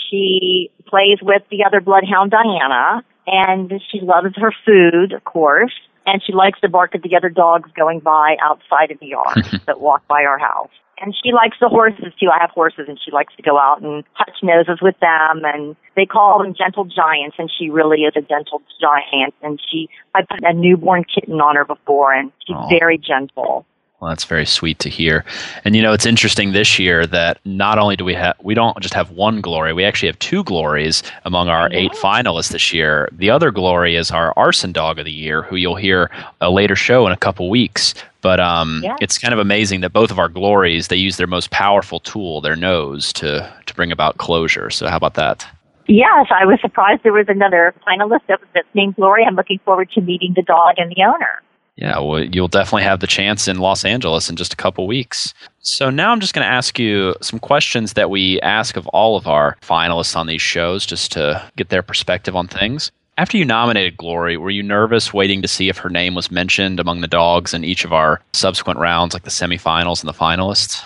She 0.09 0.71
plays 0.87 1.19
with 1.23 1.43
the 1.51 1.65
other 1.65 1.81
bloodhound 1.81 2.31
Diana 2.31 3.05
and 3.27 3.73
she 3.91 4.01
loves 4.01 4.35
her 4.37 4.53
food, 4.65 5.13
of 5.13 5.25
course 5.25 5.73
and 6.07 6.23
she 6.25 6.33
likes 6.33 6.61
to 6.61 6.69
bark 6.69 6.95
at 6.95 7.03
the 7.03 7.17
other 7.17 7.29
dogs 7.29 7.71
going 7.77 8.01
by 8.01 8.37
outside 8.43 8.91
of 8.91 8.99
the 9.01 9.07
yard 9.07 9.61
that 9.67 9.81
walk 9.81 10.07
by 10.07 10.23
our 10.25 10.39
house. 10.39 10.71
And 11.01 11.15
she 11.25 11.33
likes 11.33 11.57
the 11.61 11.69
horses 11.69 12.13
too. 12.21 12.29
I 12.33 12.39
have 12.41 12.51
horses 12.51 12.87
and 12.89 12.99
she 13.05 13.11
likes 13.11 13.35
to 13.37 13.43
go 13.43 13.59
out 13.59 13.83
and 13.83 14.05
touch 14.17 14.37
noses 14.43 14.79
with 14.81 14.95
them 15.01 15.43
and 15.45 15.75
they 15.97 16.07
call 16.07 16.43
them 16.43 16.55
gentle 16.55 16.85
giants 16.85 17.37
and 17.39 17.51
she 17.51 17.69
really 17.69 18.03
is 18.03 18.15
a 18.17 18.23
gentle 18.23 18.63
giant 18.81 19.35
and 19.43 19.61
she 19.71 19.89
I 20.15 20.23
put 20.23 20.45
a 20.45 20.53
newborn 20.53 21.05
kitten 21.05 21.41
on 21.41 21.57
her 21.57 21.65
before 21.65 22.13
and 22.13 22.31
she's 22.47 22.57
Aww. 22.57 22.71
very 22.71 22.97
gentle. 22.97 23.67
Well, 24.01 24.11
that's 24.11 24.25
very 24.25 24.45
sweet 24.45 24.81
to 24.81 24.91
hear. 24.91 25.25
And 25.65 25.75
you 25.75 25.81
know, 25.81 25.93
it's 25.93 26.05
interesting 26.05 26.53
this 26.53 26.79
year 26.79 27.07
that 27.07 27.39
not 27.45 27.79
only 27.79 27.97
do 27.97 28.05
we 28.05 28.13
have 28.15 28.37
we 28.43 28.53
don't 28.53 28.79
just 28.81 28.93
have 28.93 29.11
one 29.13 29.41
glory, 29.41 29.73
we 29.73 29.85
actually 29.85 30.09
have 30.09 30.19
two 30.19 30.45
glories 30.45 31.03
among 31.25 31.49
our 31.49 31.73
eight 31.73 31.93
finalists 31.93 32.51
this 32.51 32.73
year. 32.73 33.09
The 33.13 33.31
other 33.31 33.51
glory 33.51 33.97
is 33.97 34.11
our 34.11 34.35
arson 34.37 34.73
dog 34.73 34.99
of 34.99 35.05
the 35.05 35.13
year, 35.13 35.43
who 35.43 35.57
you'll 35.57 35.77
hear 35.77 36.11
a 36.41 36.51
later 36.51 36.77
show 36.77 37.07
in 37.07 37.13
a 37.13 37.17
couple 37.17 37.49
weeks. 37.49 37.95
But 38.21 38.41
um, 38.41 38.81
yeah. 38.83 38.97
it's 39.01 39.19
kind 39.19 39.33
of 39.33 39.41
amazing 39.41 39.81
that 39.83 39.93
both 39.93 40.11
of 40.11 40.19
our 40.19 40.29
glories 40.29 40.89
they 40.89 40.97
use 40.97 41.17
their 41.17 41.27
most 41.27 41.51
powerful 41.51 42.01
tool, 42.01 42.41
their 42.41 42.57
nose, 42.57 43.13
to 43.15 43.51
to 43.67 43.75
bring 43.75 43.93
about 43.93 44.19
closure. 44.19 44.71
So 44.71 44.89
how 44.89 44.97
about 44.97 45.15
that? 45.15 45.47
Yes, 45.87 46.27
I 46.31 46.47
was 46.47 46.61
surprised 46.61 47.03
there 47.03 47.13
was 47.13 47.29
another 47.29 47.75
finalist 47.87 48.23
that's 48.27 48.67
named 48.75 48.97
Glory. 48.97 49.25
I'm 49.25 49.35
looking 49.35 49.61
forward 49.65 49.91
to 49.93 50.01
meeting 50.01 50.33
the 50.35 50.43
dog 50.43 50.75
and 50.79 50.91
the 50.91 51.03
owner. 51.05 51.43
Yeah, 51.77 51.99
well, 51.99 52.23
you'll 52.23 52.49
definitely 52.49 52.85
have 52.85 53.01
the 53.01 53.07
chance 53.07 53.49
in 53.49 53.59
Los 53.59 53.85
Angeles 53.85 54.31
in 54.31 54.37
just 54.37 54.53
a 54.53 54.57
couple 54.57 54.87
weeks. 54.87 55.35
So 55.59 55.91
now 55.91 56.13
I'm 56.13 56.21
just 56.21 56.33
going 56.33 56.45
to 56.45 56.53
ask 56.53 56.79
you 56.79 57.15
some 57.21 57.41
questions 57.41 57.95
that 57.95 58.11
we 58.11 58.41
ask 58.43 58.77
of 58.77 58.87
all 58.89 59.17
of 59.17 59.27
our 59.27 59.57
finalists 59.61 60.15
on 60.15 60.29
these 60.29 60.43
shows 60.43 60.87
just 60.87 61.11
to 61.13 61.43
get 61.57 61.71
their 61.71 61.83
perspective 61.83 62.37
on 62.37 62.47
things. 62.47 62.93
After 63.17 63.37
you 63.37 63.45
nominated 63.45 63.97
Glory, 63.97 64.37
were 64.37 64.51
you 64.51 64.63
nervous 64.63 65.13
waiting 65.13 65.43
to 65.43 65.49
see 65.49 65.69
if 65.69 65.79
her 65.79 65.91
name 65.91 66.15
was 66.15 66.31
mentioned 66.31 66.81
among 66.81 67.01
the 67.01 67.09
dogs 67.09 67.55
in 67.55 67.65
each 67.65 67.85
of 67.85 67.93
our 67.93 68.21
subsequent 68.33 68.79
rounds, 68.79 69.15
like 69.15 69.23
the 69.23 69.31
semifinals 69.31 70.01
and 70.01 70.09
the 70.09 70.19
finalists? 70.19 70.85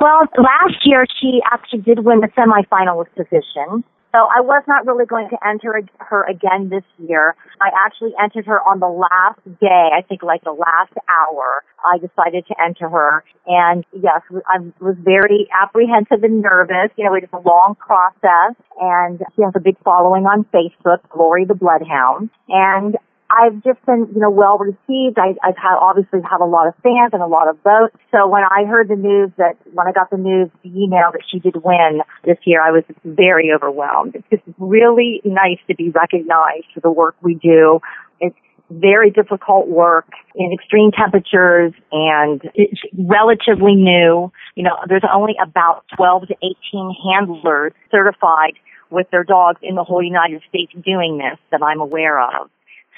Well, 0.00 0.20
last 0.36 0.84
year 0.84 1.06
she 1.20 1.40
actually 1.52 1.80
did 1.80 2.00
win 2.00 2.20
the 2.20 2.28
semifinalist 2.28 3.14
position. 3.14 3.84
So 4.12 4.18
I 4.18 4.40
was 4.40 4.64
not 4.66 4.86
really 4.86 5.06
going 5.06 5.28
to 5.30 5.38
enter 5.46 5.80
her 5.98 6.24
again 6.24 6.68
this 6.68 6.82
year. 6.98 7.36
I 7.60 7.70
actually 7.86 8.10
entered 8.20 8.46
her 8.46 8.60
on 8.60 8.80
the 8.80 8.88
last 8.88 9.38
day, 9.60 9.90
I 9.94 10.02
think 10.02 10.22
like 10.22 10.42
the 10.42 10.52
last 10.52 10.92
hour. 11.08 11.62
I 11.84 11.98
decided 11.98 12.46
to 12.48 12.54
enter 12.60 12.88
her. 12.88 13.24
And 13.46 13.84
yes, 13.92 14.22
I 14.46 14.58
was 14.80 14.96
very 14.98 15.48
apprehensive 15.54 16.24
and 16.24 16.42
nervous. 16.42 16.90
You 16.96 17.04
know, 17.04 17.14
it 17.14 17.24
is 17.24 17.30
a 17.32 17.38
long 17.38 17.76
process 17.78 18.56
and 18.80 19.20
she 19.36 19.42
has 19.42 19.52
a 19.54 19.60
big 19.60 19.76
following 19.84 20.24
on 20.24 20.44
Facebook, 20.52 21.08
Glory 21.08 21.44
the 21.44 21.54
Bloodhound. 21.54 22.30
And 22.48 22.96
I've 23.30 23.62
just 23.62 23.84
been, 23.86 24.08
you 24.12 24.20
know, 24.20 24.30
well 24.30 24.58
received. 24.58 25.18
I, 25.18 25.36
I've 25.42 25.56
had, 25.56 25.76
obviously 25.78 26.20
had 26.22 26.40
a 26.40 26.46
lot 26.46 26.66
of 26.66 26.74
fans 26.82 27.10
and 27.12 27.22
a 27.22 27.26
lot 27.26 27.48
of 27.48 27.56
votes. 27.62 27.96
So 28.10 28.26
when 28.26 28.42
I 28.42 28.64
heard 28.64 28.88
the 28.88 28.96
news 28.96 29.30
that, 29.38 29.56
when 29.72 29.86
I 29.86 29.92
got 29.92 30.10
the 30.10 30.16
news, 30.16 30.50
the 30.62 30.70
email 30.70 31.10
that 31.12 31.22
she 31.30 31.38
did 31.38 31.56
win 31.62 32.02
this 32.24 32.38
year, 32.44 32.60
I 32.60 32.70
was 32.70 32.84
very 33.04 33.52
overwhelmed. 33.54 34.16
It's 34.16 34.28
just 34.30 34.42
really 34.58 35.20
nice 35.24 35.58
to 35.68 35.76
be 35.76 35.90
recognized 35.90 36.66
for 36.74 36.80
the 36.80 36.90
work 36.90 37.14
we 37.22 37.34
do. 37.34 37.80
It's 38.20 38.36
very 38.68 39.10
difficult 39.10 39.68
work 39.68 40.08
in 40.34 40.52
extreme 40.52 40.90
temperatures 40.90 41.72
and 41.92 42.42
it's 42.54 42.80
relatively 42.98 43.74
new. 43.74 44.32
You 44.56 44.64
know, 44.64 44.76
there's 44.88 45.04
only 45.12 45.34
about 45.40 45.84
12 45.96 46.28
to 46.28 46.34
18 46.34 46.94
handlers 47.04 47.72
certified 47.90 48.54
with 48.90 49.08
their 49.10 49.24
dogs 49.24 49.60
in 49.62 49.76
the 49.76 49.84
whole 49.84 50.02
United 50.02 50.42
States 50.48 50.72
doing 50.84 51.18
this 51.18 51.38
that 51.50 51.62
I'm 51.62 51.80
aware 51.80 52.20
of. 52.20 52.50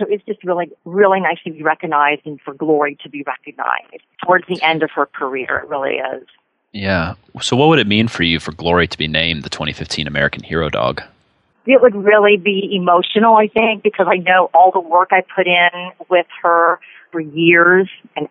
So 0.02 0.08
it's 0.10 0.24
just 0.24 0.42
really, 0.42 0.68
really 0.84 1.20
nice 1.20 1.38
to 1.44 1.52
be 1.52 1.62
recognized 1.62 2.22
and 2.24 2.40
for 2.40 2.54
Glory 2.54 2.98
to 3.04 3.08
be 3.08 3.22
recognized 3.24 4.02
towards 4.24 4.44
the 4.48 4.60
end 4.60 4.82
of 4.82 4.90
her 4.90 5.06
career. 5.06 5.58
It 5.58 5.68
really 5.68 5.94
is. 5.94 6.26
Yeah. 6.72 7.14
So 7.40 7.54
what 7.54 7.68
would 7.68 7.78
it 7.78 7.86
mean 7.86 8.08
for 8.08 8.24
you 8.24 8.40
for 8.40 8.50
Glory 8.50 8.88
to 8.88 8.98
be 8.98 9.06
named 9.06 9.44
the 9.44 9.50
2015 9.50 10.08
American 10.08 10.42
Hero 10.42 10.68
Dog? 10.70 11.02
It 11.66 11.80
would 11.80 11.94
really 11.94 12.36
be 12.36 12.68
emotional, 12.74 13.36
I 13.36 13.46
think, 13.46 13.84
because 13.84 14.06
I 14.10 14.16
know 14.16 14.50
all 14.52 14.72
the 14.72 14.80
work 14.80 15.10
I 15.12 15.22
put 15.36 15.46
in 15.46 15.92
with 16.08 16.26
her 16.42 16.80
for 17.12 17.20
years 17.20 17.88
and 18.16 18.28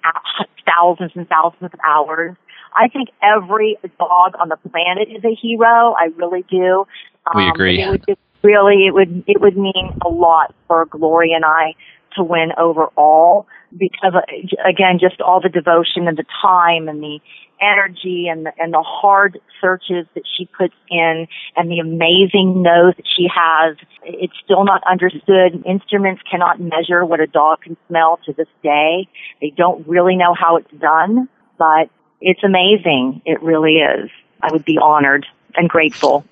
thousands 0.66 1.12
and 1.16 1.30
thousands 1.30 1.72
of 1.74 1.80
hours. 1.86 2.36
I 2.76 2.90
think 2.90 3.10
every 3.22 3.78
dog 3.98 4.34
on 4.40 4.50
the 4.50 4.58
planet 4.70 5.08
is 5.10 5.24
a 5.24 5.34
hero. 5.34 5.96
I 5.98 6.10
really 6.18 6.44
do. 6.50 6.86
Um, 7.28 7.38
we 7.38 7.48
agree. 7.48 7.82
It 7.82 7.90
would 7.90 8.06
just 8.06 8.20
really 8.44 8.88
it 8.88 8.94
would 8.94 9.24
it 9.28 9.42
would 9.42 9.58
mean 9.58 9.98
a 10.06 10.10
lot 10.10 10.54
for 10.68 10.86
Glory 10.86 11.34
and 11.34 11.46
I 11.46 11.76
to 12.16 12.24
win 12.24 12.52
overall 12.58 13.48
because 13.78 14.14
uh, 14.16 14.22
again 14.68 15.00
just 15.00 15.22
all 15.22 15.42
the 15.42 15.50
devotion 15.50 16.08
and 16.08 16.18
the 16.18 16.26
time 16.42 16.90
and 16.90 17.02
the 17.02 17.20
energy 17.62 18.28
and 18.28 18.48
the, 18.48 18.52
and 18.58 18.74
the 18.74 18.82
hard 18.82 19.40
searches 19.62 20.08
that 20.16 20.24
she 20.36 20.50
puts 20.58 20.74
in 20.90 21.28
and 21.56 21.70
the 21.70 21.78
amazing 21.78 22.64
nose 22.64 22.96
that 22.98 23.06
she 23.06 23.28
has. 23.32 23.78
It's 24.04 24.34
still 24.44 24.66
not 24.66 24.82
understood. 24.90 25.64
Instruments 25.64 26.24
cannot 26.30 26.60
measure 26.60 27.06
what 27.06 27.20
a 27.20 27.28
dog 27.28 27.62
can 27.62 27.78
smell 27.88 28.20
to 28.26 28.34
this 28.34 28.48
day. 28.64 29.08
They 29.42 29.52
don't 29.56 29.88
really 29.88 30.16
know 30.16 30.34
how 30.34 30.56
it's 30.58 30.72
done 30.72 31.30
but 31.62 31.92
it's 32.22 32.44
amazing. 32.44 33.22
It 33.24 33.40
really 33.44 33.76
is. 33.76 34.10
I 34.42 34.52
would 34.52 34.66
be 34.66 34.80
honored 34.82 35.28
and 35.56 35.70
grateful 35.70 36.26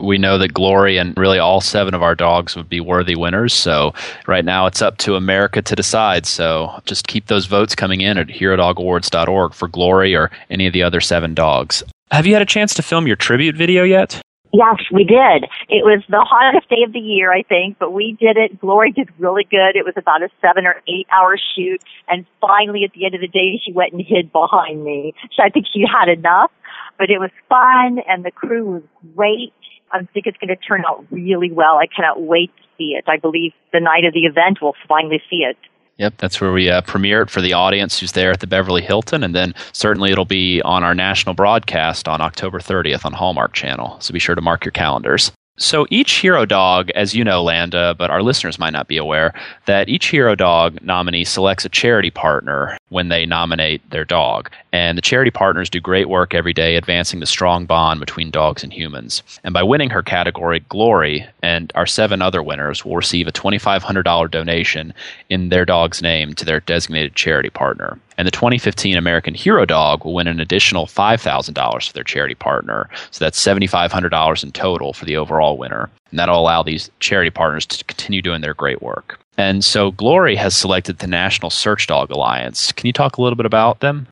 we 0.00 0.18
know 0.18 0.38
that 0.38 0.54
Glory 0.54 0.96
and 0.96 1.16
really 1.16 1.38
all 1.38 1.60
seven 1.60 1.94
of 1.94 2.02
our 2.02 2.14
dogs 2.14 2.56
would 2.56 2.68
be 2.68 2.80
worthy 2.80 3.14
winners. 3.14 3.54
So 3.54 3.94
right 4.26 4.44
now 4.44 4.66
it's 4.66 4.82
up 4.82 4.98
to 4.98 5.16
America 5.16 5.62
to 5.62 5.76
decide. 5.76 6.26
So 6.26 6.80
just 6.86 7.06
keep 7.06 7.26
those 7.26 7.46
votes 7.46 7.74
coming 7.74 8.00
in 8.00 8.18
at 8.18 8.28
herodogawards.org 8.28 9.54
for 9.54 9.68
Glory 9.68 10.14
or 10.14 10.30
any 10.50 10.66
of 10.66 10.72
the 10.72 10.82
other 10.82 11.00
seven 11.00 11.34
dogs. 11.34 11.82
Have 12.10 12.26
you 12.26 12.32
had 12.32 12.42
a 12.42 12.46
chance 12.46 12.74
to 12.74 12.82
film 12.82 13.06
your 13.06 13.16
tribute 13.16 13.56
video 13.56 13.84
yet? 13.84 14.20
Yes, 14.52 14.78
we 14.92 15.04
did. 15.04 15.44
It 15.68 15.84
was 15.84 16.02
the 16.08 16.26
hottest 16.28 16.68
day 16.68 16.82
of 16.84 16.92
the 16.92 16.98
year, 16.98 17.32
I 17.32 17.42
think, 17.42 17.78
but 17.78 17.92
we 17.92 18.16
did 18.18 18.36
it. 18.36 18.60
Glory 18.60 18.90
did 18.90 19.08
really 19.18 19.44
good. 19.44 19.76
It 19.76 19.84
was 19.84 19.94
about 19.96 20.22
a 20.22 20.28
seven 20.40 20.66
or 20.66 20.82
eight 20.88 21.06
hour 21.12 21.36
shoot. 21.54 21.80
And 22.08 22.26
finally, 22.40 22.82
at 22.82 22.92
the 22.92 23.04
end 23.04 23.14
of 23.14 23.20
the 23.20 23.28
day, 23.28 23.60
she 23.64 23.70
went 23.72 23.92
and 23.92 24.02
hid 24.04 24.32
behind 24.32 24.82
me. 24.82 25.14
So 25.36 25.44
I 25.44 25.50
think 25.50 25.66
she 25.72 25.84
had 25.86 26.08
enough, 26.08 26.50
but 26.98 27.10
it 27.10 27.20
was 27.20 27.30
fun 27.48 28.02
and 28.08 28.24
the 28.24 28.32
crew 28.32 28.64
was 28.64 28.82
great. 29.14 29.52
I 29.92 29.98
think 30.12 30.26
it's 30.26 30.38
going 30.38 30.48
to 30.48 30.56
turn 30.56 30.84
out 30.88 31.04
really 31.10 31.50
well. 31.50 31.76
I 31.76 31.86
cannot 31.86 32.22
wait 32.22 32.50
to 32.56 32.62
see 32.78 32.94
it. 32.96 33.04
I 33.08 33.16
believe 33.16 33.52
the 33.72 33.80
night 33.80 34.04
of 34.04 34.14
the 34.14 34.26
event 34.26 34.58
we'll 34.62 34.74
finally 34.88 35.22
see 35.28 35.38
it. 35.38 35.56
Yep, 35.98 36.14
that's 36.16 36.40
where 36.40 36.52
we 36.52 36.70
uh, 36.70 36.80
premiere 36.80 37.22
it 37.22 37.30
for 37.30 37.42
the 37.42 37.52
audience 37.52 38.00
who's 38.00 38.12
there 38.12 38.30
at 38.30 38.40
the 38.40 38.46
Beverly 38.46 38.80
Hilton, 38.80 39.22
and 39.22 39.34
then 39.34 39.52
certainly 39.72 40.10
it'll 40.10 40.24
be 40.24 40.62
on 40.62 40.82
our 40.82 40.94
national 40.94 41.34
broadcast 41.34 42.08
on 42.08 42.22
October 42.22 42.58
30th 42.58 43.04
on 43.04 43.12
Hallmark 43.12 43.52
Channel. 43.52 44.00
So 44.00 44.14
be 44.14 44.18
sure 44.18 44.34
to 44.34 44.40
mark 44.40 44.64
your 44.64 44.72
calendars. 44.72 45.30
So 45.58 45.86
each 45.90 46.12
hero 46.12 46.46
dog, 46.46 46.88
as 46.94 47.14
you 47.14 47.22
know, 47.22 47.42
Landa, 47.42 47.94
but 47.98 48.10
our 48.10 48.22
listeners 48.22 48.58
might 48.58 48.72
not 48.72 48.88
be 48.88 48.96
aware, 48.96 49.34
that 49.66 49.90
each 49.90 50.06
hero 50.06 50.34
dog 50.34 50.80
nominee 50.80 51.24
selects 51.24 51.66
a 51.66 51.68
charity 51.68 52.10
partner 52.10 52.78
when 52.90 53.08
they 53.08 53.24
nominate 53.24 53.88
their 53.90 54.04
dog. 54.04 54.50
And 54.72 54.98
the 54.98 55.02
charity 55.02 55.30
partners 55.30 55.70
do 55.70 55.80
great 55.80 56.08
work 56.08 56.34
every 56.34 56.52
day 56.52 56.76
advancing 56.76 57.20
the 57.20 57.26
strong 57.26 57.64
bond 57.64 57.98
between 57.98 58.30
dogs 58.30 58.62
and 58.62 58.72
humans. 58.72 59.22
And 59.42 59.54
by 59.54 59.62
winning 59.62 59.90
her 59.90 60.02
category, 60.02 60.60
Glory 60.68 61.26
and 61.42 61.72
our 61.74 61.86
seven 61.86 62.20
other 62.20 62.42
winners 62.42 62.84
will 62.84 62.96
receive 62.96 63.26
a 63.26 63.32
$2,500 63.32 64.30
donation 64.30 64.92
in 65.28 65.48
their 65.48 65.64
dog's 65.64 66.02
name 66.02 66.34
to 66.34 66.44
their 66.44 66.60
designated 66.60 67.14
charity 67.14 67.50
partner. 67.50 67.98
And 68.18 68.26
the 68.26 68.32
2015 68.32 68.96
American 68.96 69.34
Hero 69.34 69.64
Dog 69.64 70.04
will 70.04 70.14
win 70.14 70.26
an 70.26 70.40
additional 70.40 70.86
$5,000 70.86 71.86
for 71.86 71.92
their 71.94 72.04
charity 72.04 72.34
partner. 72.34 72.90
So 73.12 73.24
that's 73.24 73.42
$7,500 73.42 74.44
in 74.44 74.52
total 74.52 74.92
for 74.92 75.06
the 75.06 75.16
overall 75.16 75.56
winner. 75.56 75.88
And 76.10 76.18
that'll 76.18 76.40
allow 76.40 76.62
these 76.62 76.90
charity 77.00 77.30
partners 77.30 77.66
to 77.66 77.84
continue 77.84 78.20
doing 78.20 78.40
their 78.40 78.54
great 78.54 78.82
work. 78.82 79.20
And 79.38 79.64
so 79.64 79.90
Glory 79.90 80.36
has 80.36 80.54
selected 80.54 80.98
the 80.98 81.06
National 81.06 81.50
Search 81.50 81.86
Dog 81.86 82.10
Alliance. 82.10 82.72
Can 82.72 82.86
you 82.86 82.92
talk 82.92 83.16
a 83.16 83.22
little 83.22 83.36
bit 83.36 83.46
about 83.46 83.80
them? 83.80 84.06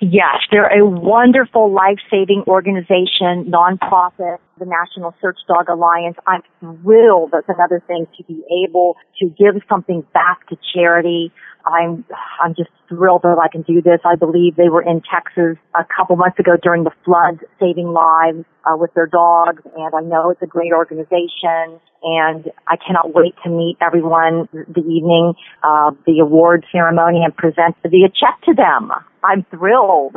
Yes, 0.00 0.38
they're 0.50 0.66
a 0.66 0.84
wonderful 0.84 1.72
life-saving 1.72 2.42
organization, 2.48 3.44
nonprofit, 3.52 4.38
the 4.58 4.64
National 4.64 5.14
Search 5.20 5.38
Dog 5.46 5.68
Alliance. 5.68 6.16
I'm 6.26 6.42
thrilled. 6.58 7.30
That's 7.32 7.48
another 7.48 7.80
thing 7.86 8.06
to 8.16 8.24
be 8.24 8.42
able 8.66 8.96
to 9.20 9.26
give 9.28 9.62
something 9.68 10.04
back 10.12 10.48
to 10.48 10.56
charity. 10.74 11.30
I'm, 11.64 12.04
I'm 12.42 12.56
just 12.56 12.70
thrilled 12.96 13.22
that 13.22 13.40
I 13.42 13.48
can 13.48 13.62
do 13.62 13.80
this. 13.80 14.00
I 14.04 14.16
believe 14.16 14.56
they 14.56 14.68
were 14.68 14.82
in 14.82 15.02
Texas 15.02 15.56
a 15.74 15.84
couple 15.84 16.16
months 16.16 16.38
ago 16.38 16.52
during 16.62 16.84
the 16.84 16.92
flood, 17.04 17.40
saving 17.58 17.88
lives 17.88 18.44
uh, 18.64 18.76
with 18.76 18.92
their 18.94 19.06
dogs, 19.06 19.62
and 19.76 19.94
I 19.94 20.00
know 20.00 20.30
it's 20.30 20.42
a 20.42 20.46
great 20.46 20.72
organization. 20.72 21.80
And 22.04 22.50
I 22.66 22.76
cannot 22.84 23.14
wait 23.14 23.34
to 23.44 23.50
meet 23.50 23.76
everyone 23.80 24.48
the 24.52 24.80
evening 24.80 25.34
of 25.62 25.96
the 26.04 26.18
award 26.18 26.66
ceremony 26.72 27.22
and 27.24 27.36
present 27.36 27.76
the 27.84 28.10
check 28.18 28.40
to 28.46 28.54
them. 28.54 28.90
I'm 29.22 29.46
thrilled. 29.50 30.16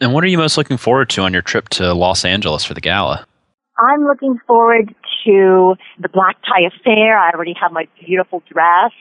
And 0.00 0.14
what 0.14 0.24
are 0.24 0.28
you 0.28 0.38
most 0.38 0.56
looking 0.56 0.78
forward 0.78 1.10
to 1.10 1.22
on 1.22 1.34
your 1.34 1.42
trip 1.42 1.68
to 1.70 1.92
Los 1.92 2.24
Angeles 2.24 2.64
for 2.64 2.72
the 2.72 2.80
gala? 2.80 3.26
I'm 3.78 4.04
looking 4.04 4.38
forward 4.46 4.94
to 5.26 5.74
the 6.00 6.08
black 6.08 6.36
tie 6.48 6.66
affair. 6.66 7.18
I 7.18 7.32
already 7.32 7.54
have 7.60 7.72
my 7.72 7.86
beautiful 8.06 8.42
dress. 8.50 8.92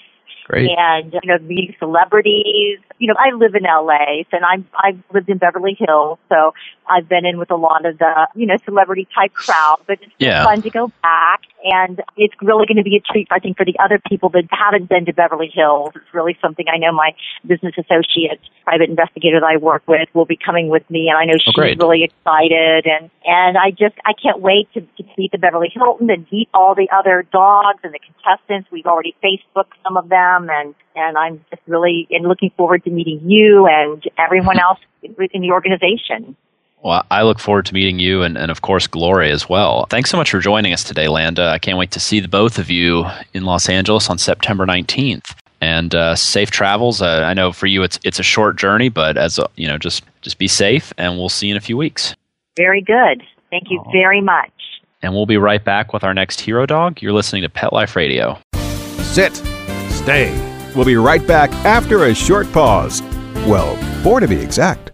Great. 0.45 0.69
And 0.77 1.12
you 1.12 1.19
know, 1.25 1.39
meeting 1.39 1.75
celebrities. 1.79 2.79
You 2.99 3.08
know, 3.08 3.15
I 3.17 3.36
live 3.36 3.55
in 3.55 3.63
LA, 3.63 4.23
and 4.31 4.45
I'm 4.45 4.67
I've 4.77 4.99
lived 5.13 5.27
in 5.29 5.39
Beverly 5.39 5.75
Hills, 5.77 6.19
so 6.29 6.53
I've 6.88 7.10
been 7.10 7.25
in 7.25 7.39
with 7.39 7.49
a 7.51 7.55
lot 7.55 7.86
of 7.86 7.97
the 7.97 8.27
you 8.36 8.45
know 8.45 8.55
celebrity 8.63 9.08
type 9.15 9.34
crowd. 9.34 9.79
But 9.88 9.97
it's 10.01 10.12
Yeah. 10.19 10.43
fun 10.45 10.62
to 10.62 10.69
go 10.69 10.91
back, 11.01 11.41
and 11.63 11.99
it's 12.15 12.36
really 12.43 12.67
going 12.67 12.77
to 12.77 12.84
be 12.84 12.95
a 12.95 12.99
treat, 13.01 13.27
I 13.31 13.39
think, 13.39 13.58
for 13.58 13.65
the 13.65 13.75
other 13.84 13.99
people 14.08 14.29
that 14.29 14.43
haven't 14.51 14.88
been 14.88 15.05
to 15.05 15.13
Beverly 15.13 15.49
Hills. 15.51 15.93
It's 15.95 16.13
really 16.13 16.38
something 16.41 16.65
I 16.71 16.77
know 16.77 16.91
my 16.91 17.15
business 17.45 17.73
associate, 17.77 18.39
private 18.63 18.89
investigator 18.89 19.39
that 19.39 19.47
I 19.47 19.58
work 19.58 19.81
with, 19.88 20.08
will 20.13 20.25
be 20.25 20.38
coming 20.38 20.69
with 20.69 20.88
me, 20.91 21.10
and 21.10 21.17
I 21.17 21.25
know 21.25 21.34
oh, 21.36 21.43
she's 21.43 21.55
great. 21.55 21.79
really 21.79 22.03
excited, 22.03 22.86
and 22.86 23.10
and 23.25 23.58
I 23.58 23.71
just 23.71 23.95
I 24.05 24.13
can't 24.13 24.41
wait 24.41 24.71
to, 24.75 24.81
to 24.81 25.03
meet 25.17 25.31
the 25.31 25.39
Beverly 25.39 25.71
Hilton 25.73 26.10
and 26.12 26.27
meet 26.31 26.49
all 26.53 26.75
the 26.75 26.88
other 26.95 27.25
dogs 27.31 27.79
and 27.84 27.93
the 27.93 27.99
contestants. 27.99 28.69
We've 28.71 28.86
already 28.86 29.15
Facebooked 29.23 29.73
some 29.84 29.97
of 29.97 30.10
them, 30.10 30.35
and 30.50 30.76
and 30.95 31.17
I'm 31.17 31.43
just 31.50 31.62
really 31.67 32.08
and 32.12 32.28
looking 32.28 32.52
forward 32.58 32.84
to 32.84 32.89
meeting 32.89 33.21
you 33.26 33.67
and 33.67 34.04
everyone 34.17 34.60
else 34.60 34.80
in 35.04 35.41
the 35.41 35.52
organization. 35.52 36.36
Well, 36.86 37.04
I 37.10 37.24
look 37.24 37.39
forward 37.39 37.65
to 37.65 37.74
meeting 37.74 37.98
you 37.98 38.21
and, 38.21 38.38
and, 38.38 38.52
of 38.52 38.62
course, 38.62 38.86
Gloria 38.86 39.34
as 39.34 39.50
well. 39.50 39.88
Thanks 39.89 40.12
so 40.12 40.17
much 40.17 40.30
for 40.30 40.39
joining 40.39 40.71
us 40.71 40.84
today, 40.84 41.08
Landa. 41.08 41.48
I 41.48 41.58
can't 41.58 41.80
wait 41.80 41.89
to 41.91 42.00
see 42.00 42.19
the 42.19 42.28
both 42.28 42.60
of 42.60 42.69
you 42.69 43.06
in 43.34 43.43
Los 43.43 43.67
Angeles 43.69 44.08
on 44.08 44.19
September 44.19 44.67
19th. 44.67 45.34
And 45.62 45.95
uh, 45.95 46.15
safe 46.15 46.52
travels. 46.52 47.02
Uh, 47.02 47.24
I 47.26 47.34
know 47.34 47.52
for 47.52 47.65
you 47.65 47.82
it's 47.82 47.98
it's 48.04 48.19
a 48.19 48.24
short 48.24 48.56
journey, 48.56 48.89
but 48.89 49.17
as 49.17 49.39
a, 49.39 49.50
you 49.56 49.67
know, 49.67 49.80
just 49.80 50.04
just 50.21 50.38
be 50.38 50.48
safe, 50.48 50.93
and 50.98 51.17
we'll 51.17 51.30
see 51.30 51.48
you 51.48 51.54
in 51.54 51.58
a 51.58 51.62
few 51.62 51.76
weeks. 51.76 52.13
Very 52.56 52.82
good. 52.82 53.24
Thank 53.50 53.71
you 53.71 53.84
very 53.91 54.21
much. 54.21 54.52
And 55.02 55.13
we'll 55.13 55.26
be 55.26 55.38
right 55.38 55.63
back 55.63 55.91
with 55.91 56.04
our 56.04 56.13
next 56.13 56.41
hero 56.41 56.67
dog. 56.67 57.02
You're 57.02 57.13
listening 57.13 57.41
to 57.43 57.50
Pet 57.50 57.74
Life 57.74 57.95
Radio. 57.95 58.38
Sit. 59.00 59.41
We'll 60.75 60.85
be 60.85 60.97
right 60.97 61.25
back 61.25 61.51
after 61.65 62.05
a 62.05 62.13
short 62.13 62.51
pause. 62.51 63.01
Well, 63.47 63.75
four 64.03 64.19
to 64.19 64.27
be 64.27 64.35
exact. 64.35 64.91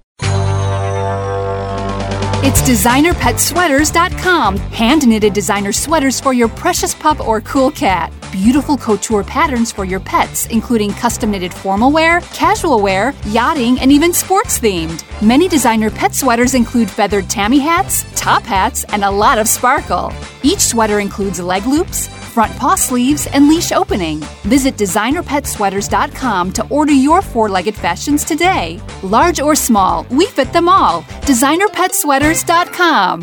It's 2.43 2.61
designerpetsweaters.com. 2.63 4.57
Hand 4.57 5.07
knitted 5.07 5.33
designer 5.33 5.71
sweaters 5.71 6.19
for 6.19 6.33
your 6.33 6.49
precious 6.49 6.95
pup 6.95 7.19
or 7.27 7.41
cool 7.41 7.69
cat. 7.69 8.11
Beautiful 8.31 8.77
couture 8.77 9.23
patterns 9.23 9.71
for 9.71 9.85
your 9.85 9.99
pets, 9.99 10.47
including 10.47 10.91
custom 10.93 11.29
knitted 11.31 11.53
formal 11.53 11.91
wear, 11.91 12.21
casual 12.33 12.81
wear, 12.81 13.13
yachting, 13.27 13.79
and 13.79 13.91
even 13.91 14.11
sports 14.13 14.57
themed. 14.59 15.03
Many 15.21 15.47
designer 15.49 15.91
pet 15.91 16.15
sweaters 16.15 16.55
include 16.55 16.89
feathered 16.89 17.29
tammy 17.29 17.59
hats, 17.59 18.05
top 18.15 18.41
hats, 18.43 18.85
and 18.85 19.03
a 19.03 19.11
lot 19.11 19.37
of 19.37 19.47
sparkle. 19.47 20.11
Each 20.41 20.61
sweater 20.61 20.99
includes 20.99 21.39
leg 21.39 21.65
loops, 21.67 22.09
front 22.31 22.55
paw 22.57 22.75
sleeves, 22.75 23.27
and 23.33 23.47
leash 23.47 23.71
opening. 23.71 24.19
Visit 24.43 24.75
designerpetsweaters.com 24.77 26.51
to 26.53 26.67
order 26.69 26.93
your 26.93 27.21
four 27.21 27.49
legged 27.49 27.75
fashions 27.75 28.23
today. 28.23 28.79
Large 29.03 29.39
or 29.41 29.55
small, 29.55 30.05
we 30.09 30.25
fit 30.25 30.51
them 30.53 30.67
all. 30.69 31.01
Designerpetsweaters.com. 31.29 33.21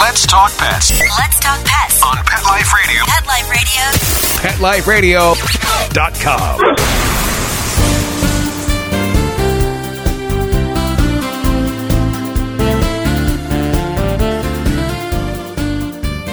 Let's 0.00 0.26
talk 0.26 0.52
pets 0.58 0.90
Let's 1.00 1.40
talk 1.40 1.64
pets. 1.64 2.02
on 2.02 2.16
Pet 2.24 2.44
Life 2.44 2.72
Radio. 2.74 3.04
Pet 3.06 3.26
Life 4.60 4.86
Radio. 4.88 5.34
PetLifeRadio.com. 5.34 7.13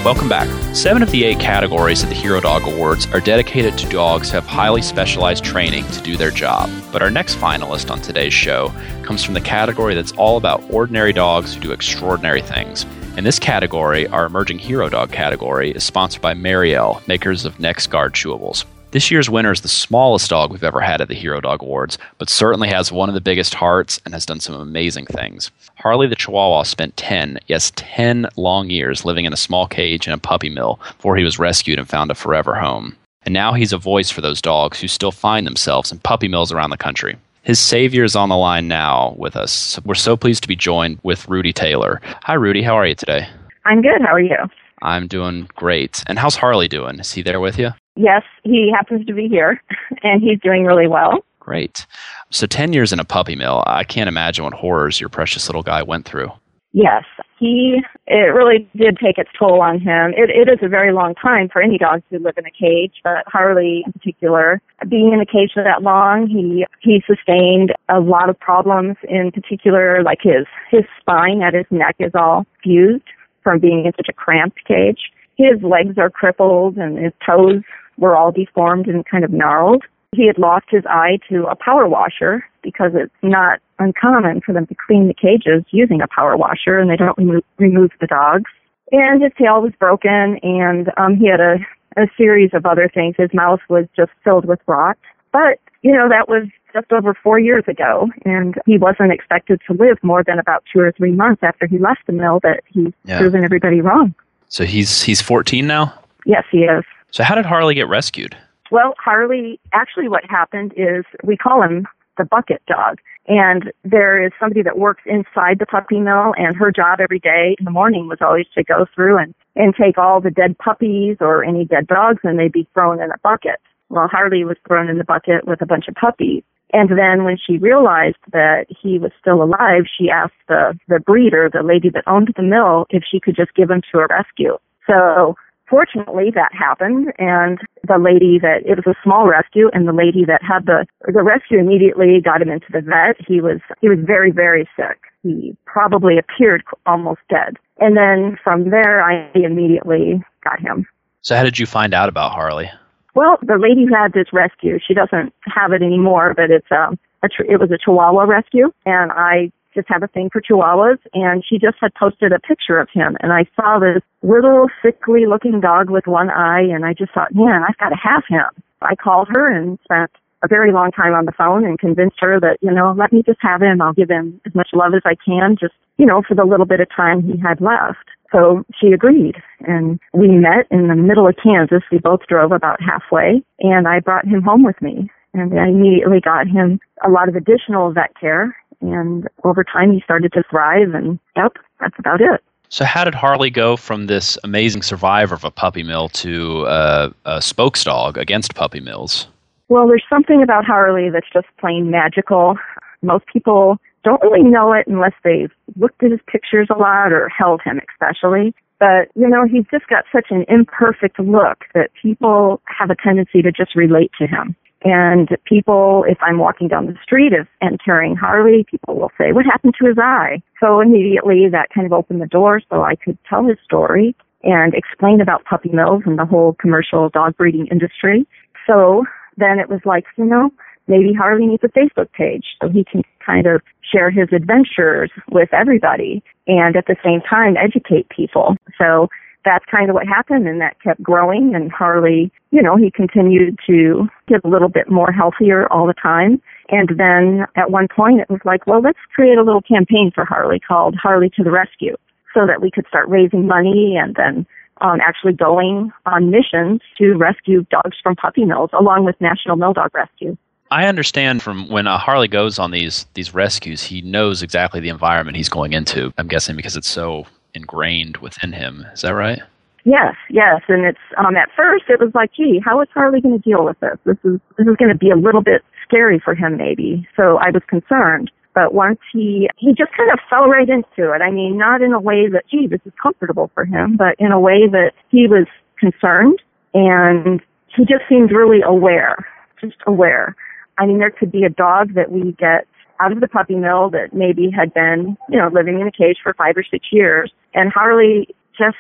Welcome 0.04 0.30
back. 0.30 0.50
Seven 0.76 1.04
of 1.04 1.12
the 1.12 1.24
eight 1.24 1.40
categories 1.40 2.02
of 2.02 2.10
the 2.10 2.16
Hero 2.16 2.40
Dog 2.40 2.64
Awards 2.64 3.06
are 3.14 3.20
dedicated 3.20 3.78
to 3.78 3.88
dogs 3.88 4.30
who 4.30 4.34
have 4.34 4.48
highly 4.48 4.82
specialized 4.82 5.44
training 5.44 5.86
to 5.90 6.02
do 6.02 6.18
their 6.18 6.32
job. 6.32 6.72
But 6.92 7.04
our 7.04 7.12
next 7.12 7.36
finalist 7.36 7.92
on 7.92 8.02
today's 8.02 8.34
show 8.34 8.74
comes 9.04 9.24
from 9.24 9.36
the 9.36 9.42
category 9.42 9.94
that's 9.94 10.12
all 10.14 10.38
about 10.38 10.64
ordinary 10.72 11.14
dogs 11.14 11.54
who 11.54 11.62
do 11.62 11.72
extraordinary 11.72 12.42
things. 12.42 12.84
In 13.16 13.24
this 13.24 13.38
category, 13.38 14.08
our 14.08 14.26
emerging 14.26 14.58
Hero 14.58 14.90
Dog 14.90 15.12
category 15.12 15.70
is 15.70 15.84
sponsored 15.84 16.24
by 16.24 16.34
Merial, 16.34 17.00
makers 17.06 17.46
of 17.46 17.60
NexGard 17.60 18.14
chewables. 18.14 18.66
This 18.92 19.10
year's 19.10 19.30
winner 19.30 19.54
is 19.54 19.62
the 19.62 19.70
smallest 19.70 20.30
dog 20.30 20.52
we've 20.52 20.66
ever 20.66 20.82
had 20.82 21.00
at 21.00 21.08
the 21.08 21.16
Hero 21.16 21.40
Dog 21.40 21.62
Awards, 21.62 21.98
but 22.18 22.30
certainly 22.30 22.68
has 22.68 22.92
one 22.92 23.08
of 23.08 23.16
the 23.16 23.22
biggest 23.22 23.54
hearts 23.54 24.02
and 24.04 24.14
has 24.14 24.26
done 24.26 24.42
some 24.42 24.56
amazing 24.56 25.06
things. 25.06 25.50
Harley 25.76 26.08
the 26.08 26.16
Chihuahua 26.18 26.64
spent 26.64 26.98
10, 26.98 27.40
yes, 27.48 27.72
10 27.78 28.28
long 28.36 28.70
years 28.70 29.06
living 29.06 29.24
in 29.24 29.32
a 29.32 29.38
small 29.38 29.66
cage 29.66 30.08
in 30.08 30.14
a 30.14 30.18
puppy 30.18 30.50
mill 30.50 30.78
before 30.98 31.16
he 31.16 31.24
was 31.24 31.40
rescued 31.40 31.80
and 31.80 31.88
found 31.88 32.12
a 32.12 32.16
forever 32.16 32.54
home. 32.54 32.98
And 33.24 33.34
now 33.34 33.54
he's 33.54 33.72
a 33.72 33.78
voice 33.78 34.10
for 34.10 34.20
those 34.20 34.42
dogs 34.42 34.82
who 34.82 34.90
still 34.90 35.14
find 35.14 35.48
themselves 35.48 35.94
in 35.94 36.00
puppy 36.00 36.28
mills 36.28 36.52
around 36.52 36.72
the 36.72 36.78
country. 36.78 37.16
His 37.44 37.60
savior 37.60 38.04
is 38.04 38.18
on 38.18 38.28
the 38.28 38.36
line 38.36 38.68
now 38.68 39.16
with 39.18 39.38
us. 39.38 39.80
We're 39.86 39.96
so 39.96 40.18
pleased 40.18 40.42
to 40.42 40.50
be 40.50 40.56
joined 40.58 41.00
with 41.02 41.30
Rudy 41.30 41.54
Taylor. 41.54 42.02
Hi, 42.24 42.34
Rudy. 42.34 42.62
How 42.62 42.76
are 42.76 42.86
you 42.86 42.96
today? 42.96 43.30
I'm 43.64 43.82
good. 43.82 44.02
How 44.02 44.14
are 44.14 44.20
you? 44.20 44.36
I'm 44.82 45.08
doing 45.08 45.48
great. 45.56 46.04
And 46.08 46.20
how's 46.20 46.36
Harley 46.36 46.68
doing? 46.68 47.00
Is 47.00 47.14
he 47.14 47.22
there 47.22 47.40
with 47.40 47.58
you? 47.58 47.72
Yes, 47.96 48.24
he 48.44 48.72
happens 48.74 49.06
to 49.06 49.14
be 49.14 49.28
here, 49.28 49.62
and 50.04 50.22
he's 50.22 50.40
doing 50.40 50.66
really 50.66 50.88
well. 50.88 51.26
Great. 51.40 51.86
So, 52.30 52.46
10 52.46 52.72
years 52.72 52.94
in 52.94 53.00
a 53.00 53.04
puppy 53.04 53.36
mill, 53.36 53.64
I 53.66 53.84
can't 53.84 54.08
imagine 54.08 54.46
what 54.46 54.54
horrors 54.54 55.00
your 55.00 55.10
precious 55.10 55.50
little 55.50 55.64
guy 55.64 55.82
went 55.82 56.06
through. 56.06 56.32
Yes, 56.74 57.04
he. 57.38 57.82
It 58.08 58.34
really 58.34 58.70
did 58.76 58.98
take 58.98 59.18
its 59.18 59.30
toll 59.38 59.62
on 59.62 59.80
him. 59.80 60.14
It, 60.16 60.30
it 60.30 60.50
is 60.50 60.60
a 60.62 60.70
very 60.70 60.94
long 60.94 61.16
time 61.16 61.50
for 61.52 61.62
any 61.62 61.78
dog 61.78 62.02
to 62.12 62.20
live 62.20 62.36
in 62.38 62.46
a 62.46 62.52
cage, 62.52 62.94
but 63.04 63.24
Harley 63.28 63.84
in 63.86 63.92
particular, 63.92 64.62
being 64.88 65.12
in 65.14 65.20
a 65.20 65.26
cage 65.26 65.52
for 65.54 65.64
that 65.64 65.82
long, 65.82 66.28
he 66.28 66.66
he 66.82 67.04
sustained 67.06 67.74
a 67.90 68.00
lot 68.00 68.30
of 68.30 68.40
problems. 68.40 68.96
In 69.10 69.32
particular, 69.32 70.02
like 70.04 70.20
his 70.22 70.46
his 70.70 70.84
spine 71.00 71.42
at 71.42 71.54
his 71.54 71.66
neck 71.72 71.96
is 72.00 72.12
all 72.16 72.46
fused 72.64 73.04
from 73.44 73.60
being 73.60 73.86
in 73.86 73.92
such 73.98 74.08
a 74.10 74.14
cramped 74.14 74.64
cage. 74.66 75.12
His 75.38 75.62
legs 75.64 75.98
are 75.98 76.10
crippled, 76.10 76.78
and 76.78 76.98
his 76.98 77.14
toes 77.26 77.64
were 78.02 78.18
all 78.18 78.32
deformed 78.34 78.88
and 78.88 79.06
kind 79.06 79.24
of 79.24 79.32
gnarled. 79.32 79.84
He 80.14 80.28
had 80.28 80.38
lost 80.38 80.66
his 80.70 80.84
eye 80.90 81.20
to 81.30 81.46
a 81.46 81.56
power 81.56 81.88
washer 81.88 82.44
because 82.64 82.92
it's 82.96 83.14
not 83.22 83.60
uncommon 83.80 84.42
for 84.42 84.52
them 84.54 84.68
to 84.68 84.76
clean 84.86 85.08
the 85.08 85.14
cages 85.14 85.64
using 85.72 86.02
a 86.02 86.08
power 86.14 86.36
washer 86.36 86.78
and 86.78 86.90
they 86.90 86.98
don't 86.98 87.18
remove, 87.18 87.44
remove 87.58 87.92
the 88.02 88.08
dogs. 88.08 88.52
And 88.92 89.24
his 89.24 89.32
tail 89.40 89.62
was 89.62 89.72
broken 89.80 90.38
and 90.44 90.92
um, 90.98 91.16
he 91.16 91.28
had 91.30 91.40
a, 91.40 91.56
a 91.96 92.08
series 92.18 92.50
of 92.54 92.66
other 92.66 92.90
things. 92.94 93.16
His 93.18 93.30
mouth 93.34 93.62
was 93.70 93.86
just 93.96 94.12
filled 94.24 94.44
with 94.46 94.60
rot. 94.68 94.98
But, 95.32 95.60
you 95.82 95.94
know, 95.94 96.10
that 96.10 96.28
was 96.28 96.48
just 96.74 96.92
over 96.92 97.14
four 97.14 97.40
years 97.40 97.64
ago 97.70 98.10
and 98.26 98.56
he 98.66 98.78
wasn't 98.78 99.14
expected 99.14 99.62
to 99.68 99.74
live 99.74 99.98
more 100.04 100.24
than 100.26 100.40
about 100.40 100.64
two 100.74 100.80
or 100.82 100.92
three 100.92 101.12
months 101.12 101.42
after 101.42 101.68
he 101.68 101.78
left 101.78 102.02
the 102.06 102.14
mill 102.14 102.40
that 102.44 102.64
he's 102.68 102.92
Yeah. 103.06 103.20
proven 103.20 103.46
everybody 103.46 103.80
wrong. 103.80 104.14
So, 104.50 104.66
he's, 104.66 105.02
he's 105.04 105.22
14 105.22 105.66
now? 105.66 105.94
Yes, 106.26 106.44
he 106.52 106.60
is. 106.66 106.84
So, 107.12 107.24
how 107.24 107.36
did 107.36 107.46
Harley 107.46 107.76
get 107.76 107.88
rescued? 107.88 108.38
Well, 108.72 108.94
Harley, 108.98 109.60
actually 109.74 110.08
what 110.08 110.24
happened 110.30 110.74
is 110.78 111.04
we 111.24 111.36
call 111.36 111.62
him 111.62 111.86
the 112.18 112.24
bucket 112.24 112.62
dog. 112.68 113.00
And 113.28 113.72
there 113.84 114.26
is 114.26 114.32
somebody 114.40 114.62
that 114.64 114.80
works 114.80 115.04
inside 115.06 115.60
the 115.60 115.66
puppy 115.66 116.00
mill 116.00 116.34
and 116.38 116.56
her 116.56 116.72
job 116.72 117.00
every 117.00 117.20
day 117.20 117.56
in 117.60 117.66
the 117.66 117.72
morning 117.72 118.08
was 118.08 118.20
always 118.22 118.48
to 118.56 118.64
go 118.64 118.86
through 118.96 119.18
and, 119.18 119.36
and 119.56 119.76
take 119.76 119.98
all 119.98 120.22
the 120.22 120.32
dead 120.32 120.58
puppies 120.58 121.18
or 121.20 121.44
any 121.44 121.66
dead 121.66 121.88
dogs 121.88 122.20
and 122.24 122.40
they'd 122.40 122.52
be 122.52 122.68
thrown 122.74 123.02
in 123.02 123.12
a 123.12 123.18
bucket. 123.24 123.60
Well, 123.90 124.08
Harley 124.08 124.44
was 124.44 124.58
thrown 124.66 124.90
in 124.90 124.98
the 124.98 125.04
bucket 125.04 125.46
with 125.46 125.62
a 125.62 125.66
bunch 125.66 125.88
of 125.88 125.96
puppies. 125.96 126.44
And 126.74 126.90
then 126.98 127.26
when 127.26 127.38
she 127.38 127.58
realized 127.58 128.18
that 128.32 128.66
he 128.70 128.98
was 128.98 129.12
still 129.20 129.44
alive, 129.44 129.84
she 129.86 130.10
asked 130.10 130.34
the, 130.48 130.78
the 130.88 131.00
breeder, 131.00 131.50
the 131.52 131.64
lady 131.64 131.90
that 131.90 132.06
owned 132.08 132.34
the 132.36 132.44
mill, 132.44 132.86
if 132.90 133.04
she 133.10 133.20
could 133.20 133.36
just 133.36 133.54
give 133.54 133.70
him 133.70 133.82
to 133.92 134.00
a 134.00 134.08
rescue. 134.08 134.58
So 134.88 135.36
fortunately 135.72 136.30
that 136.36 136.52
happened 136.54 137.14
and 137.18 137.58
the 137.88 137.98
lady 137.98 138.38
that 138.38 138.60
it 138.66 138.76
was 138.76 138.86
a 138.86 139.00
small 139.04 139.26
rescue 139.26 139.70
and 139.74 139.88
the 139.88 139.94
lady 139.94 140.26
that 140.26 140.44
had 140.44 140.66
the 140.66 140.86
the 141.08 141.24
rescue 141.24 141.58
immediately 141.58 142.20
got 142.24 142.42
him 142.42 142.50
into 142.50 142.68
the 142.72 142.82
vet. 142.82 143.16
He 143.26 143.40
was 143.40 143.62
he 143.80 143.88
was 143.88 143.98
very 144.04 144.32
very 144.32 144.70
sick. 144.76 145.00
He 145.24 145.56
probably 145.66 146.20
appeared 146.20 146.64
almost 146.86 147.22
dead. 147.30 147.56
And 147.80 147.96
then 147.96 148.38
from 148.44 148.70
there 148.70 149.02
i 149.02 149.32
immediately 149.34 150.22
got 150.44 150.60
him. 150.60 150.86
So 151.22 151.36
how 151.38 151.44
did 151.44 151.58
you 151.58 151.66
find 151.66 151.94
out 151.94 152.10
about 152.10 152.34
harley? 152.34 152.70
Well 153.16 153.38
the 153.42 153.58
lady 153.58 153.86
who 153.88 153.96
had 153.96 154.12
this 154.12 154.34
rescue 154.34 154.78
she 154.86 154.94
doesn't 154.94 155.34
have 155.48 155.72
it 155.72 155.82
anymore 155.82 156.34
but 156.36 156.52
it's 156.52 156.72
um 156.72 157.00
a, 157.24 157.30
it 157.48 157.60
was 157.60 157.72
a 157.72 157.78
chihuahua 157.78 158.24
rescue 158.24 158.72
and 158.86 159.12
i 159.14 159.52
just 159.74 159.88
have 159.90 160.04
a 160.04 160.08
thing 160.08 160.30
for 160.32 160.42
chihuahuas 160.42 161.00
and 161.14 161.44
she 161.48 161.58
just 161.58 161.78
had 161.80 161.94
posted 161.96 162.32
a 162.32 162.40
picture 162.40 162.80
of 162.80 162.90
him 162.94 163.18
and 163.22 163.32
I 163.32 163.46
saw 163.56 163.80
this 163.80 164.04
little 164.22 164.68
sickly 164.84 165.26
looking 165.26 165.60
dog 165.62 165.90
with 165.90 166.08
one 166.08 166.30
eye 166.30 166.62
and 166.62 166.86
I 166.86 166.94
just 166.94 167.14
thought, 167.14 167.34
man, 167.34 167.64
I've 167.68 167.78
got 167.78 167.90
to 167.90 168.02
have 168.02 168.24
him. 168.28 168.50
I 168.82 168.96
called 168.96 169.28
her 169.30 169.50
and 169.50 169.78
spent 169.84 170.12
a 170.44 170.48
very 170.48 170.72
long 170.72 170.92
time 170.92 171.14
on 171.14 171.26
the 171.26 171.32
phone 171.32 171.64
and 171.64 171.78
convinced 171.78 172.18
her 172.20 172.40
that, 172.40 172.58
you 172.62 172.72
know, 172.72 172.96
let 172.98 173.14
me 173.14 173.22
just 173.24 173.40
have 173.42 173.62
him. 173.62 173.82
I'll 173.82 173.94
give 173.94 174.10
him 174.10 174.42
as 174.46 174.56
much 174.56 174.70
love 174.74 174.94
as 174.96 175.04
I 175.06 175.16
can, 175.24 175.56
just, 175.60 175.74
you 175.98 176.06
know, 176.06 176.24
for 176.28 176.34
the 176.34 176.46
little 176.46 176.66
bit 176.66 176.80
of 176.80 176.88
time 176.96 177.22
he 177.22 177.38
had 177.38 177.62
left. 177.62 178.10
So 178.32 178.64
she 178.80 178.88
agreed 178.88 179.36
and 179.68 180.00
we 180.14 180.28
met 180.30 180.66
in 180.72 180.88
the 180.88 180.96
middle 180.96 181.28
of 181.28 181.36
Kansas. 181.42 181.84
We 181.92 182.00
both 182.00 182.22
drove 182.28 182.52
about 182.52 182.80
halfway 182.82 183.44
and 183.60 183.88
I 183.88 184.00
brought 184.00 184.26
him 184.26 184.42
home 184.42 184.64
with 184.64 184.82
me 184.82 185.12
and 185.34 185.60
I 185.60 185.68
immediately 185.68 186.20
got 186.22 186.48
him 186.48 186.80
a 187.06 187.10
lot 187.10 187.30
of 187.30 187.36
additional 187.36 187.92
vet 187.92 188.12
care 188.20 188.56
and 188.82 189.28
over 189.44 189.64
time 189.64 189.92
he 189.92 190.02
started 190.02 190.32
to 190.34 190.44
thrive 190.50 190.94
and 190.94 191.20
yep 191.36 191.54
that's 191.80 191.98
about 191.98 192.22
it. 192.22 192.44
So 192.70 192.86
how 192.86 193.04
did 193.04 193.16
harley 193.16 193.50
go 193.50 193.78
from 193.78 194.08
this 194.08 194.38
amazing 194.44 194.82
survivor 194.82 195.36
of 195.36 195.44
a 195.44 195.52
puppy 195.52 195.84
mill 195.84 196.10
to 196.10 196.66
uh, 196.68 197.10
a 197.26 197.42
spokes 197.42 197.84
dog 197.84 198.18
against 198.18 198.56
puppy 198.56 198.80
mills? 198.80 199.28
Well 199.70 199.88
there's 199.88 200.06
something 200.10 200.42
about 200.42 200.66
harley 200.66 201.10
that's 201.10 201.30
just 201.32 201.48
plain 201.60 201.92
magical. 201.92 202.58
Most 203.02 203.26
people 203.28 203.78
don't 204.04 204.22
really 204.22 204.44
know 204.44 204.74
it 204.74 204.88
unless 204.88 205.14
they've 205.24 205.52
looked 205.76 206.04
at 206.04 206.12
his 206.12 206.20
pictures 206.28 206.68
a 206.70 206.78
lot 206.78 207.12
or 207.12 207.30
held 207.30 207.62
him 207.64 207.80
especially. 207.90 208.54
But 208.80 209.10
you 209.16 209.28
know 209.28 209.46
he's 209.46 209.66
just 209.70 209.88
got 209.88 210.06
such 210.12 210.28
an 210.32 210.46
imperfect 210.48 211.20
look 211.20 211.66
that 211.74 211.92
people 212.02 212.62
have 212.66 212.90
a 212.90 212.96
tendency 212.96 213.42
to 213.42 213.52
just 213.52 213.76
relate 213.76 214.12
to 214.20 214.28
him 214.28 214.56
and 214.84 215.30
people, 215.46 216.06
if 216.08 216.18
I'm 216.22 216.40
walking 216.40 216.68
down 216.68 216.88
the 216.88 216.98
street 217.04 217.34
and 217.62 217.80
carrying 217.84 218.16
Harley, 218.16 218.66
people 218.70 218.96
will 218.96 219.12
say, 219.18 219.32
what 219.32 219.46
happened 219.46 219.76
to 219.80 219.88
his 219.88 219.98
eye? 220.00 220.42
So 220.60 220.82
immediately 220.82 221.48
that 221.52 221.70
kind 221.74 221.86
of 221.86 221.94
opened 221.94 222.22
the 222.22 222.28
door 222.28 222.62
so 222.70 222.82
I 222.82 222.96
could 222.96 223.18
tell 223.30 223.44
his 223.46 223.58
story 223.64 224.16
and 224.44 224.74
explain 224.74 225.22
about 225.22 225.46
puppy 225.46 225.70
mills 225.70 226.04
and 226.06 226.18
the 226.18 226.26
whole 226.26 226.54
commercial 226.54 227.10
dog 227.10 227.38
breeding 227.38 227.68
industry. 227.68 228.26
So 228.66 229.06
then 229.38 229.60
it 229.60 229.70
was 229.70 229.82
like, 229.86 230.06
you 230.18 230.26
know, 230.26 230.50
maybe 230.88 231.14
Harley 231.14 231.46
needs 231.46 231.64
a 231.64 231.68
Facebook 231.68 232.12
page 232.14 232.46
so 232.60 232.70
he 232.70 232.84
can 232.84 233.04
kind 233.24 233.46
of 233.46 233.62
share 233.84 234.10
his 234.10 234.30
adventures 234.34 235.12
with 235.30 235.54
everybody 235.54 236.24
and 236.48 236.76
at 236.76 236.88
the 236.88 236.96
same 237.04 237.22
time 237.22 237.56
educate 237.56 238.10
people. 238.10 238.56
So 238.80 239.10
that's 239.46 239.66
kind 239.70 239.90
of 239.90 239.94
what 239.94 240.08
happened 240.08 240.48
and 240.48 240.62
that 240.62 240.80
kept 240.82 241.02
growing 241.02 241.54
and 241.56 241.72
Harley, 241.72 242.32
you 242.52 242.62
know, 242.62 242.78
he 242.78 242.92
continued 242.92 243.58
to 243.68 244.08
get 244.28 244.42
a 244.44 244.48
little 244.48 244.70
bit 244.70 244.90
more 244.90 245.12
healthier 245.12 245.72
all 245.72 245.88
the 245.88 245.94
time. 245.94 246.42
And 246.70 246.90
then 246.98 247.46
at 247.56 247.72
one 247.72 247.88
point 247.94 248.22
it 248.22 248.30
was 248.30 248.42
like, 248.46 248.68
well, 248.68 248.82
let's 248.82 249.00
create 249.14 249.38
a 249.38 249.44
little 249.44 249.62
campaign 249.62 250.12
for 250.14 250.26
Harley 250.26 250.60
called 250.60 250.96
Harley 250.96 251.30
to 251.36 251.44
the 251.44 251.52
Rescue 251.52 251.96
so 252.34 252.46
that 252.46 252.62
we 252.62 252.72
could 252.72 252.86
start 252.88 253.10
raising 253.10 253.48
money 253.48 253.98
and 254.02 254.16
then 254.16 254.46
um, 254.82 255.00
actually 255.02 255.34
going 255.34 255.92
on 256.06 256.32
missions 256.32 256.82
to 256.98 257.14
rescue 257.14 257.66
dogs 257.70 257.98
from 258.02 258.16
puppy 258.16 258.46
mills 258.46 258.70
along 258.78 259.06
with 259.06 259.20
National 259.22 259.56
Mill 259.56 259.74
Dog 259.74 259.92
Rescue. 259.94 260.38
I 260.72 260.88
understand 260.88 261.44
from 261.44 261.68
when 261.70 261.86
uh, 261.86 261.98
Harley 261.98 262.30
goes 262.30 262.58
on 262.58 262.72
these 262.72 263.06
these 263.14 263.34
rescues, 263.34 263.84
he 263.84 264.02
knows 264.02 264.42
exactly 264.42 264.80
the 264.80 264.88
environment 264.88 265.36
he's 265.36 265.50
going 265.50 265.74
into. 265.74 266.14
I'm 266.18 266.30
guessing 266.30 266.56
because 266.56 266.78
it's 266.78 266.88
so 266.88 267.26
ingrained 267.54 268.18
within 268.18 268.54
him. 268.54 268.86
Is 268.94 269.02
that 269.02 269.16
right? 269.16 269.42
Yes, 269.84 270.16
yes, 270.30 270.62
and 270.68 270.86
it's 270.86 271.00
um 271.18 271.36
at 271.36 271.50
first 271.56 271.86
it 271.90 272.00
was 272.00 272.12
like, 272.14 272.32
gee, 272.34 272.62
how 272.64 272.82
is 272.82 272.88
Harley 272.94 273.20
going 273.20 273.42
to 273.42 273.50
deal 273.50 273.66
with 273.66 273.80
this? 273.80 273.98
This 274.06 274.18
is 274.24 274.40
this 274.58 274.68
is 274.68 274.76
going 274.78 274.92
to 274.92 274.98
be 274.98 275.10
a 275.10 275.16
little 275.16 275.42
bit 275.42 275.64
scary 275.88 276.20
for 276.24 276.36
him, 276.36 276.58
maybe. 276.58 277.08
So 277.16 277.38
I 277.38 277.50
was 277.50 277.64
concerned. 277.68 278.32
But 278.54 278.74
once 278.74 279.00
he 279.14 279.50
he 279.58 279.70
just 279.70 279.92
kind 279.96 280.12
of 280.12 280.20
fell 280.30 280.48
right 280.48 280.68
into 280.68 281.12
it. 281.14 281.22
I 281.22 281.32
mean, 281.32 281.58
not 281.58 281.82
in 281.82 281.94
a 281.94 282.00
way 282.00 282.28
that, 282.28 282.44
gee, 282.52 282.68
this 282.68 282.82
is 282.86 282.94
comfortable 283.02 283.50
for 283.54 283.66
him, 283.66 283.98
but 283.98 284.16
in 284.20 284.32
a 284.32 284.40
way 284.40 284.68
that 284.70 284.92
he 285.10 285.26
was 285.28 285.48
concerned 285.80 286.42
and 286.74 287.42
he 287.76 287.86
just 287.86 288.04
seemed 288.10 288.32
really 288.32 288.62
aware, 288.62 289.16
just 289.62 289.78
aware. 289.88 290.36
I 290.78 290.86
mean, 290.86 291.00
there 291.00 291.12
could 291.12 291.32
be 291.32 291.44
a 291.44 291.50
dog 291.50 291.94
that 291.96 292.12
we 292.12 292.34
get 292.34 292.68
out 293.00 293.12
of 293.12 293.20
the 293.20 293.28
puppy 293.28 293.56
mill 293.56 293.90
that 293.92 294.14
maybe 294.14 294.52
had 294.52 294.74
been, 294.74 295.18
you 295.30 295.40
know, 295.40 295.50
living 295.52 295.80
in 295.80 295.88
a 295.88 295.92
cage 295.92 296.18
for 296.22 296.34
five 296.34 296.56
or 296.58 296.64
six 296.70 296.88
years. 296.92 297.32
And 297.54 297.72
Harley 297.72 298.28
just, 298.58 298.78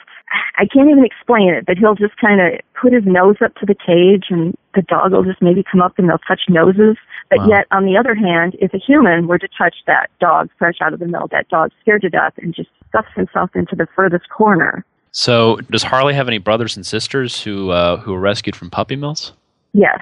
I 0.57 0.65
can't 0.65 0.89
even 0.89 1.05
explain 1.05 1.49
it, 1.49 1.65
but 1.65 1.77
he'll 1.77 1.95
just 1.95 2.17
kind 2.17 2.39
of 2.39 2.59
put 2.79 2.93
his 2.93 3.03
nose 3.05 3.37
up 3.43 3.55
to 3.55 3.65
the 3.65 3.75
cage 3.75 4.25
and 4.29 4.55
the 4.75 4.81
dog 4.81 5.11
will 5.11 5.23
just 5.23 5.41
maybe 5.41 5.63
come 5.69 5.81
up 5.81 5.97
and 5.97 6.09
they'll 6.09 6.19
touch 6.19 6.41
noses. 6.49 6.97
But 7.29 7.39
wow. 7.39 7.47
yet, 7.47 7.67
on 7.71 7.85
the 7.85 7.97
other 7.97 8.15
hand, 8.15 8.55
if 8.59 8.73
a 8.73 8.77
human 8.77 9.27
were 9.27 9.39
to 9.39 9.47
touch 9.57 9.75
that 9.87 10.09
dog 10.19 10.49
fresh 10.57 10.75
out 10.81 10.93
of 10.93 10.99
the 10.99 11.07
mill, 11.07 11.27
that 11.31 11.49
dog's 11.49 11.73
scared 11.81 12.01
to 12.01 12.09
death 12.09 12.33
and 12.37 12.53
just 12.53 12.69
stuffs 12.89 13.09
himself 13.15 13.49
into 13.55 13.75
the 13.75 13.87
furthest 13.95 14.29
corner. 14.29 14.85
So, 15.11 15.57
does 15.69 15.83
Harley 15.83 16.13
have 16.13 16.27
any 16.27 16.37
brothers 16.37 16.77
and 16.77 16.85
sisters 16.85 17.41
who 17.41 17.71
uh, 17.71 17.97
who 17.97 18.13
were 18.13 18.19
rescued 18.19 18.55
from 18.55 18.69
puppy 18.69 18.95
mills? 18.95 19.33
Yes, 19.73 19.99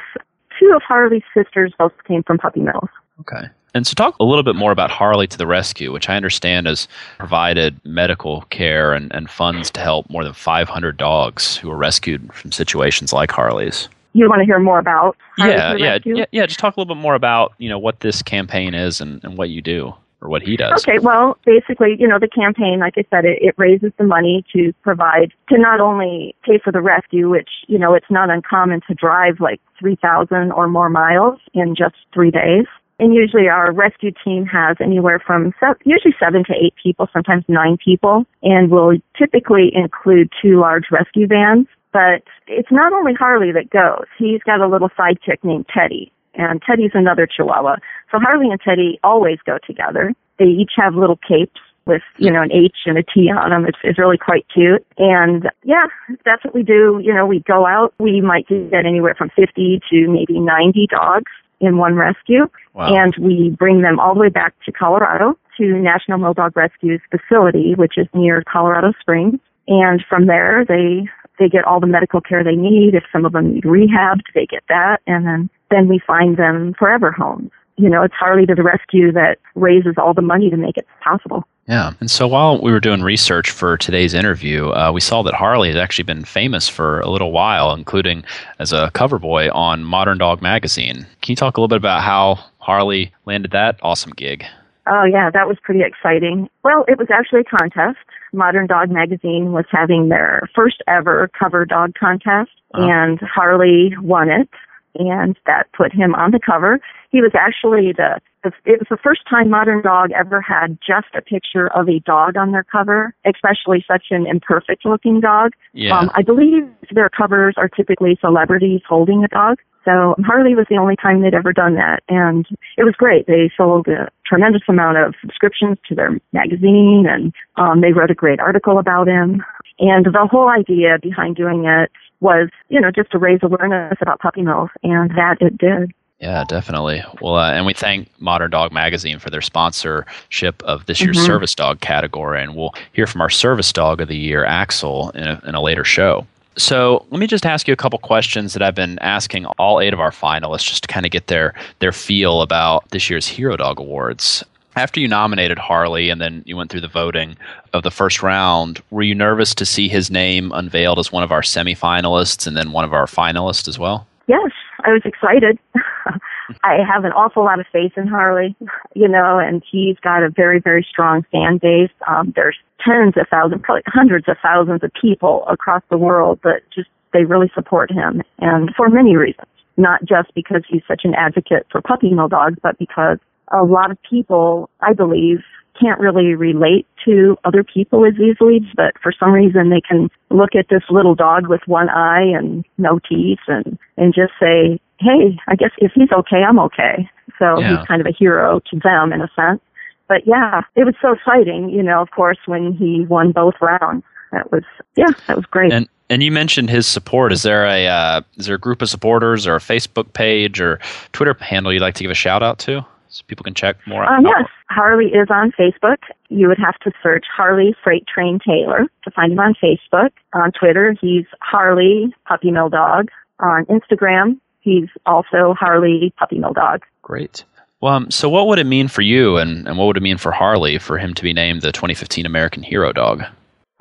two 0.60 0.72
of 0.76 0.84
Harley's 0.88 1.24
sisters 1.34 1.74
both 1.78 1.94
came 2.08 2.22
from 2.22 2.38
puppy 2.38 2.60
mills. 2.60 2.90
Okay. 3.22 3.48
And 3.74 3.86
so, 3.86 3.94
talk 3.94 4.16
a 4.20 4.24
little 4.24 4.44
bit 4.44 4.56
more 4.56 4.72
about 4.72 4.90
Harley 4.90 5.28
to 5.28 5.38
the 5.38 5.48
Rescue, 5.48 5.92
which 5.92 6.10
I 6.10 6.16
understand 6.16 6.68
has 6.68 6.88
provided 7.18 7.80
medical 7.86 8.42
care 8.50 8.94
and, 8.94 9.14
and 9.14 9.30
funds 9.30 9.70
to 9.72 9.80
help 9.80 10.10
more 10.10 10.24
than 10.24 10.34
500 10.34 10.98
dogs 10.98 11.58
who 11.58 11.70
were 11.70 11.78
rescued 11.78 12.34
from 12.34 12.52
situations 12.52 13.14
like 13.14 13.32
Harley's. 13.32 13.88
You 14.14 14.28
want 14.28 14.40
to 14.40 14.46
hear 14.46 14.60
more 14.60 14.80
about? 14.80 15.16
Harley 15.38 15.54
yeah, 15.54 15.76
yeah, 15.76 16.00
yeah, 16.04 16.26
yeah. 16.32 16.46
Just 16.48 16.60
talk 16.60 16.76
a 16.76 16.80
little 16.80 16.96
bit 16.96 17.02
more 17.02 17.16
about 17.16 17.54
you 17.60 17.70
know 17.70 17.78
what 17.78 18.00
this 18.00 18.22
campaign 18.24 18.74
is 18.74 19.02
and, 19.02 19.24
and 19.24 19.38
what 19.38 19.50
you 19.50 19.62
do 19.62 19.94
or 20.22 20.30
what 20.30 20.42
he 20.42 20.58
does. 20.58 20.84
Okay, 20.84 21.00
well, 21.00 21.38
basically, 21.46 21.96
you 21.98 22.08
know, 22.08 22.20
the 22.20 22.28
campaign, 22.28 22.80
like 22.80 22.96
I 22.98 23.06
said, 23.10 23.26
it, 23.26 23.40
it 23.42 23.56
raises 23.58 23.92
the 23.98 24.04
money 24.04 24.44
to 24.54 24.74
provide, 24.82 25.32
to 25.50 25.58
not 25.58 25.80
only 25.80 26.36
pay 26.44 26.60
for 26.62 26.72
the 26.72 26.82
rescue, 26.82 27.30
which, 27.30 27.50
you 27.68 27.80
know, 27.80 27.94
it's 27.94 28.10
not 28.10 28.30
uncommon 28.30 28.82
to 28.88 28.94
drive 28.94 29.40
like 29.40 29.62
3,000 29.80 30.52
or 30.52 30.68
more 30.68 30.90
miles 30.90 31.40
in 31.54 31.76
just 31.76 31.96
three 32.14 32.32
days. 32.32 32.66
And 33.00 33.14
usually 33.14 33.48
our 33.48 33.72
rescue 33.72 34.12
team 34.24 34.46
has 34.46 34.76
anywhere 34.82 35.20
from 35.26 35.54
se- 35.60 35.82
usually 35.86 36.14
seven 36.20 36.44
to 36.46 36.54
eight 36.54 36.74
people, 36.82 37.08
sometimes 37.14 37.46
nine 37.48 37.78
people, 37.84 38.26
and 38.44 38.70
will 38.70 38.98
typically 39.18 39.72
include 39.74 40.30
two 40.42 40.60
large 40.60 40.86
rescue 40.92 41.26
vans. 41.26 41.68
But 41.94 42.24
it's 42.48 42.72
not 42.72 42.94
only 42.94 43.14
Harley 43.14 43.52
that 43.54 43.70
goes. 43.70 44.06
He's 44.18 44.44
got 44.44 44.60
a 44.60 44.68
little 44.68 44.90
sidekick 44.90 45.44
named 45.44 45.66
Teddy, 45.74 46.12
and 46.36 46.62
Teddy's 46.62 46.92
another 46.94 47.26
Chihuahua. 47.26 47.78
So 48.12 48.20
Harley 48.20 48.50
and 48.52 48.60
Teddy 48.60 49.00
always 49.04 49.40
go 49.46 49.58
together. 49.66 50.14
They 50.38 50.46
each 50.46 50.74
have 50.76 50.94
little 50.94 51.18
capes 51.28 51.60
with, 51.88 52.04
you 52.18 52.30
know, 52.30 52.42
an 52.44 52.52
H 52.52 52.76
and 52.86 52.98
a 52.98 53.04
T 53.04 53.32
on 53.32 53.50
them. 53.50 53.66
It's, 53.66 53.80
it's 53.84 53.98
really 53.98 54.18
quite 54.18 54.46
cute. 54.54 54.86
And 54.98 55.50
yeah, 55.64 55.88
that's 56.26 56.44
what 56.46 56.54
we 56.54 56.64
do. 56.64 57.02
You 57.04 57.14
know, 57.14 57.26
we 57.26 57.40
go 57.40 57.66
out. 57.66 57.94
We 57.98 58.22
might 58.22 58.48
get 58.48 58.86
anywhere 58.86 59.16
from 59.18 59.32
50 59.36 59.82
to 59.90 60.08
maybe 60.08 60.40
90 60.40 60.88
dogs 60.92 61.32
in 61.60 61.78
one 61.78 61.96
rescue. 61.96 62.48
Wow. 62.74 62.96
And 62.96 63.16
we 63.20 63.50
bring 63.50 63.82
them 63.82 64.00
all 64.00 64.14
the 64.14 64.20
way 64.20 64.30
back 64.30 64.54
to 64.66 64.72
Colorado 64.72 65.38
to 65.58 65.66
National 65.80 66.18
Mill 66.18 66.34
Dog 66.34 66.56
Rescue's 66.56 67.02
facility, 67.12 67.74
which 67.76 67.98
is 67.98 68.08
near 68.14 68.44
Colorado 68.52 68.94
Springs. 69.00 69.40
And 69.68 70.04
from 70.10 70.28
there, 70.28 70.66
they 70.68 71.08
they 71.40 71.48
get 71.48 71.64
all 71.66 71.80
the 71.80 71.88
medical 71.88 72.22
care 72.22 72.44
they 72.44 72.56
need. 72.56 72.94
If 72.94 73.04
some 73.12 73.26
of 73.26 73.32
them 73.32 73.54
need 73.54 73.66
rehab, 73.66 74.20
they 74.36 74.46
get 74.46 74.64
that. 74.68 74.98
And 75.08 75.26
then, 75.26 75.50
then 75.72 75.88
we 75.88 76.00
find 76.06 76.38
them 76.38 76.76
forever 76.78 77.12
homes. 77.12 77.52
You 77.78 77.90
know, 77.90 78.04
it's 78.04 78.14
Harley 78.14 78.46
to 78.46 78.56
the 78.56 78.64
rescue 78.64 79.12
that 79.14 79.38
raises 79.56 79.94
all 79.98 80.14
the 80.14 80.22
money 80.22 80.50
to 80.50 80.58
make 80.58 80.76
it 80.76 80.86
possible. 81.02 81.48
Yeah. 81.70 81.94
And 82.00 82.10
so 82.10 82.28
while 82.28 82.60
we 82.60 82.72
were 82.72 82.80
doing 82.80 83.04
research 83.04 83.52
for 83.52 83.78
today's 83.78 84.16
interview, 84.16 84.70
uh, 84.72 84.92
we 84.92 85.02
saw 85.02 85.22
that 85.22 85.36
Harley 85.36 85.68
has 85.68 85.78
actually 85.78 86.06
been 86.06 86.26
famous 86.26 86.68
for 86.68 87.00
a 87.02 87.10
little 87.10 87.32
while, 87.32 87.74
including 87.74 88.24
as 88.58 88.74
a 88.74 88.90
cover 88.96 89.20
boy 89.20 89.52
on 89.52 89.84
Modern 89.84 90.18
Dog 90.18 90.42
Magazine. 90.42 91.06
Can 91.22 91.32
you 91.32 91.36
talk 91.36 91.58
a 91.58 91.62
little 91.62 91.68
bit 91.68 91.78
about 91.78 92.02
how 92.02 92.44
Harley 92.58 93.14
landed 93.26 93.52
that 93.52 93.80
awesome 93.84 94.14
gig? 94.14 94.46
Oh, 94.88 95.04
yeah, 95.04 95.30
that 95.30 95.48
was 95.48 95.58
pretty 95.62 95.82
exciting. 95.84 96.50
Well, 96.64 96.86
it 96.88 96.98
was 96.98 97.10
actually 97.12 97.42
a 97.42 97.58
contest. 97.58 98.00
Modern 98.34 98.66
Dog 98.66 98.90
Magazine 98.90 99.52
was 99.52 99.66
having 99.70 100.10
their 100.10 100.50
first 100.56 100.82
ever 100.88 101.30
cover 101.38 101.66
dog 101.66 101.94
contest, 101.94 102.50
uh-huh. 102.74 102.88
and 102.90 103.20
Harley 103.22 103.94
won 104.02 104.32
it, 104.32 104.50
and 104.96 105.38
that 105.46 105.72
put 105.74 105.94
him 105.94 106.16
on 106.16 106.32
the 106.32 106.40
cover. 106.44 106.80
He 107.12 107.22
was 107.22 107.32
actually 107.36 107.94
the 107.94 108.20
it 108.44 108.80
was 108.80 108.88
the 108.90 108.98
first 109.04 109.22
time 109.30 109.50
Modern 109.50 109.82
Dog 109.82 110.12
ever 110.12 110.42
had 110.42 110.78
just 110.86 111.08
a 111.16 111.22
picture 111.22 111.68
of 111.76 111.90
a 111.90 112.00
dog 112.00 112.38
on 112.38 112.52
their 112.52 112.64
cover, 112.64 113.14
especially 113.26 113.84
such 113.88 114.06
an 114.12 114.26
imperfect 114.28 114.86
looking 114.86 115.20
dog. 115.20 115.52
Yeah. 115.74 115.98
Um, 115.98 116.10
I 116.16 116.22
believe 116.22 116.64
their 116.92 117.10
covers 117.10 117.56
are 117.58 117.68
typically 117.68 118.18
celebrities 118.22 118.82
holding 118.88 119.24
a 119.24 119.28
dog. 119.28 119.58
So 119.86 120.16
Harley 120.26 120.56
was 120.56 120.68
the 120.70 120.78
only 120.78 120.96
time 120.96 121.22
they'd 121.22 121.34
ever 121.34 121.54
done 121.54 121.76
that. 121.76 122.04
And 122.10 122.46
it 122.78 122.84
was 122.84 122.94
great. 122.98 123.28
They 123.28 123.52
sold 123.56 123.88
a 123.88 124.10
tremendous 124.26 124.62
amount 124.68 124.98
of 124.98 125.16
subscriptions 125.22 125.78
to 125.88 125.96
their 125.96 126.20
magazine 126.32 127.06
and 127.10 127.34
um, 127.56 127.82
they 127.82 127.94
wrote 127.94 128.12
a 128.12 128.16
great 128.16 128.40
article 128.40 128.78
about 128.78 129.08
him. 129.08 129.44
And 129.80 130.06
the 130.06 130.28
whole 130.30 130.50
idea 130.50 130.98
behind 131.02 131.38
doing 131.38 131.66
it 131.66 131.92
was, 132.20 132.50
you 132.68 132.80
know, 132.82 132.92
just 132.92 133.12
to 133.12 133.18
raise 133.18 133.40
awareness 133.42 133.98
about 134.02 134.20
puppy 134.20 134.42
mills 134.42 134.70
and 134.84 135.10
that 135.12 135.38
it 135.40 135.58
did. 135.58 135.94
Yeah, 136.20 136.44
definitely. 136.44 137.02
Well, 137.22 137.36
uh, 137.36 137.52
and 137.54 137.66
we 137.66 137.74
thank 137.74 138.10
Modern 138.20 138.52
Dog 138.52 138.74
Magazine 138.74 139.20
for 139.20 139.30
their 139.30 139.42
sponsorship 139.42 140.62
of 140.64 140.86
this 140.86 141.00
year's 141.00 141.16
mm-hmm. 141.18 141.26
service 141.26 141.56
dog 141.56 141.80
category. 141.80 142.44
And 142.44 142.56
we'll 142.56 142.74
hear 142.92 143.08
from 143.08 143.22
our 143.22 143.30
service 143.30 143.72
dog 143.72 144.02
of 144.02 144.10
the 144.10 144.18
year, 144.18 144.44
Axel, 144.44 145.12
in 145.12 145.24
a, 145.24 145.42
in 145.46 145.56
a 145.56 145.62
later 145.62 145.86
show. 145.86 146.28
So 146.58 147.06
let 147.10 147.22
me 147.22 147.28
just 147.28 147.46
ask 147.46 147.70
you 147.70 147.74
a 147.74 147.78
couple 147.78 147.98
questions 148.00 148.52
that 148.52 148.62
I've 148.62 148.76
been 148.76 149.00
asking 149.00 149.46
all 149.46 149.80
eight 149.80 149.94
of 149.94 150.02
our 150.02 150.12
finalists 150.12 150.68
just 150.68 150.84
to 150.84 150.88
kind 150.88 151.06
of 151.06 151.12
get 151.12 151.28
their 151.28 151.54
their 151.80 151.94
feel 151.94 152.42
about 152.42 152.90
this 152.90 153.10
year's 153.10 153.28
Hero 153.28 153.56
Dog 153.56 153.80
Awards. 153.80 154.44
After 154.76 155.00
you 155.00 155.08
nominated 155.08 155.58
Harley 155.58 156.10
and 156.10 156.20
then 156.20 156.44
you 156.46 156.58
went 156.58 156.70
through 156.70 156.82
the 156.82 156.90
voting 156.90 157.38
of 157.74 157.84
the 157.84 157.92
first 157.92 158.22
round, 158.22 158.82
were 158.92 159.04
you 159.04 159.16
nervous 159.16 159.56
to 159.56 159.66
see 159.66 159.88
his 159.88 160.12
name 160.12 160.52
unveiled 160.54 161.00
as 161.00 161.14
one 161.14 161.24
of 161.24 161.32
our 161.32 161.42
semifinalists 161.42 162.46
and 162.46 162.58
then 162.58 162.72
one 162.72 162.84
of 162.84 162.94
our 162.94 163.06
finalists 163.06 163.68
as 163.68 163.80
well? 163.80 164.06
Yes, 164.28 164.52
I 164.84 164.90
was 164.92 165.02
excited. 165.06 165.60
I 166.64 166.78
have 166.88 167.06
an 167.06 167.12
awful 167.12 167.44
lot 167.44 167.60
of 167.60 167.66
faith 167.72 167.94
in 167.98 168.08
Harley, 168.08 168.56
you 168.96 169.08
know, 169.08 169.38
and 169.38 169.64
he's 169.70 169.98
got 170.00 170.24
a 170.24 170.30
very, 170.30 170.60
very 170.60 170.86
strong 170.90 171.26
fan 171.32 171.58
base. 171.58 171.92
Um, 172.08 172.34
there's 172.36 172.58
tens 172.86 173.16
of 173.18 173.28
thousands, 173.30 173.62
probably 173.64 173.84
hundreds 173.88 174.28
of 174.28 174.38
thousands 174.42 174.84
of 174.84 174.92
people 175.00 175.46
across 175.48 175.84
the 175.90 175.98
world 175.98 176.40
that 176.44 176.62
just, 176.74 176.90
they 177.14 177.26
really 177.26 177.52
support 177.54 177.92
him 177.92 178.22
and 178.40 178.70
for 178.76 178.90
many 178.90 179.16
reasons. 179.16 179.48
Not 179.78 180.04
just 180.04 180.34
because 180.36 180.64
he's 180.68 180.82
such 180.88 181.02
an 181.06 181.14
advocate 181.16 181.66
for 181.72 181.82
puppy 181.82 182.10
mill 182.12 182.28
dogs, 182.28 182.58
but 182.62 182.78
because 182.78 183.18
a 183.52 183.64
lot 183.64 183.92
of 183.92 183.98
people, 184.10 184.70
I 184.82 184.94
believe, 184.94 185.40
can't 185.80 186.00
really 186.00 186.36
relate 186.36 186.86
to 187.06 187.38
other 187.46 187.64
people 187.64 188.06
as 188.06 188.14
easily, 188.16 188.60
but 188.76 188.94
for 189.02 189.12
some 189.18 189.32
reason 189.32 189.70
they 189.70 189.82
can 189.82 190.10
look 190.30 190.56
at 190.58 190.68
this 190.70 190.84
little 190.90 191.16
dog 191.16 191.48
with 191.48 191.62
one 191.66 191.90
eye 191.90 192.24
and 192.24 192.66
no 192.78 193.00
teeth 193.00 193.40
and, 193.48 193.78
and 193.98 194.14
just 194.14 194.34
say, 194.40 194.80
hey, 195.00 195.40
I 195.48 195.56
guess 195.56 195.72
if 195.78 195.92
he's 195.94 196.12
okay, 196.12 196.44
I'm 196.48 196.60
okay. 196.60 197.10
So 197.38 197.60
yeah. 197.60 197.78
he's 197.78 197.88
kind 197.88 198.02
of 198.02 198.08
a 198.08 198.16
hero 198.18 198.60
to 198.72 198.80
them 198.80 199.14
in 199.14 199.22
a 199.22 199.30
sense. 199.36 199.62
But 200.08 200.26
yeah, 200.26 200.62
it 200.76 200.86
was 200.86 200.96
so 201.02 201.14
exciting, 201.14 201.70
you 201.70 201.84
know, 201.84 202.02
of 202.02 202.12
course, 202.12 202.40
when 202.46 202.74
he 202.74 203.06
won 203.06 203.32
both 203.32 203.54
rounds. 203.62 204.04
That 204.32 204.52
was, 204.52 204.64
yeah, 204.96 205.12
that 205.28 205.38
was 205.38 205.46
great. 205.46 205.72
And 205.72 205.88
and 206.10 206.24
you 206.24 206.32
mentioned 206.32 206.70
his 206.70 206.88
support. 206.88 207.32
Is 207.32 207.44
there 207.44 207.66
a 207.66 207.88
uh, 207.88 208.22
is 208.38 208.48
there 208.48 208.56
a 208.56 208.60
group 208.60 208.82
of 208.82 208.90
supporters 208.90 209.46
or 209.46 209.56
a 209.56 209.60
Facebook 209.60 210.14
page 210.14 210.60
or 210.60 210.80
Twitter 211.14 211.36
handle 211.40 211.72
you'd 211.72 211.82
like 211.82 211.96
to 211.96 212.04
give 212.04 212.12
a 212.12 212.16
shout 212.16 212.42
out 212.42 212.58
to? 212.60 212.86
So 213.10 213.24
people 213.28 213.44
can 213.44 213.54
check 213.54 213.76
more 213.86 214.04
out? 214.04 214.20
Um, 214.20 214.26
yes, 214.26 214.48
Harley 214.70 215.08
is 215.08 215.28
on 215.30 215.52
Facebook. 215.52 215.98
You 216.30 216.48
would 216.48 216.60
have 216.60 216.80
to 216.80 216.92
search 217.04 217.26
Harley 217.36 217.76
Freight 217.84 218.08
Train 218.08 218.40
Taylor 218.46 218.86
to 219.04 219.12
find 219.12 219.32
him 219.34 219.40
on 219.40 219.56
Facebook. 219.62 220.12
On 220.34 220.52
Twitter, 220.52 220.96
he's 221.00 221.26
Harley 221.42 222.14
Puppy 222.28 222.52
Mill 222.52 222.70
Dog. 222.70 223.10
On 223.40 223.66
Instagram, 223.66 224.38
he's 224.62 224.90
also 225.06 225.54
Harley 225.60 226.14
Puppy 226.18 226.40
Mill 226.40 226.54
Dog. 226.54 226.86
Great. 227.02 227.44
Well, 227.82 227.94
um, 227.94 228.12
so 228.12 228.30
what 228.30 228.48
would 228.48 228.60
it 228.60 228.66
mean 228.66 228.90
for 228.90 229.02
you, 229.02 229.38
and, 229.38 229.68
and 229.68 229.78
what 229.78 229.86
would 229.86 229.98
it 229.98 230.04
mean 230.04 230.18
for 230.18 230.32
Harley 230.32 230.78
for 230.78 230.98
him 230.98 231.14
to 231.14 231.24
be 231.24 231.34
named 231.34 231.62
the 231.62 231.72
2015 231.72 232.26
American 232.26 232.62
Hero 232.62 232.92
Dog? 232.92 233.24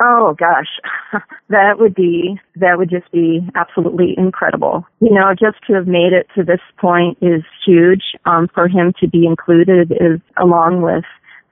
Oh 0.00 0.36
gosh, 0.38 0.68
that 1.48 1.78
would 1.78 1.94
be, 1.94 2.40
that 2.56 2.78
would 2.78 2.88
just 2.88 3.10
be 3.10 3.40
absolutely 3.56 4.14
incredible. 4.16 4.86
You 5.00 5.12
know, 5.12 5.32
just 5.32 5.58
to 5.66 5.74
have 5.74 5.88
made 5.88 6.12
it 6.12 6.28
to 6.36 6.44
this 6.44 6.60
point 6.80 7.18
is 7.20 7.42
huge. 7.66 8.02
Um, 8.24 8.48
for 8.54 8.68
him 8.68 8.92
to 9.00 9.08
be 9.08 9.26
included 9.26 9.90
is 9.92 10.20
along 10.40 10.82
with 10.82 11.04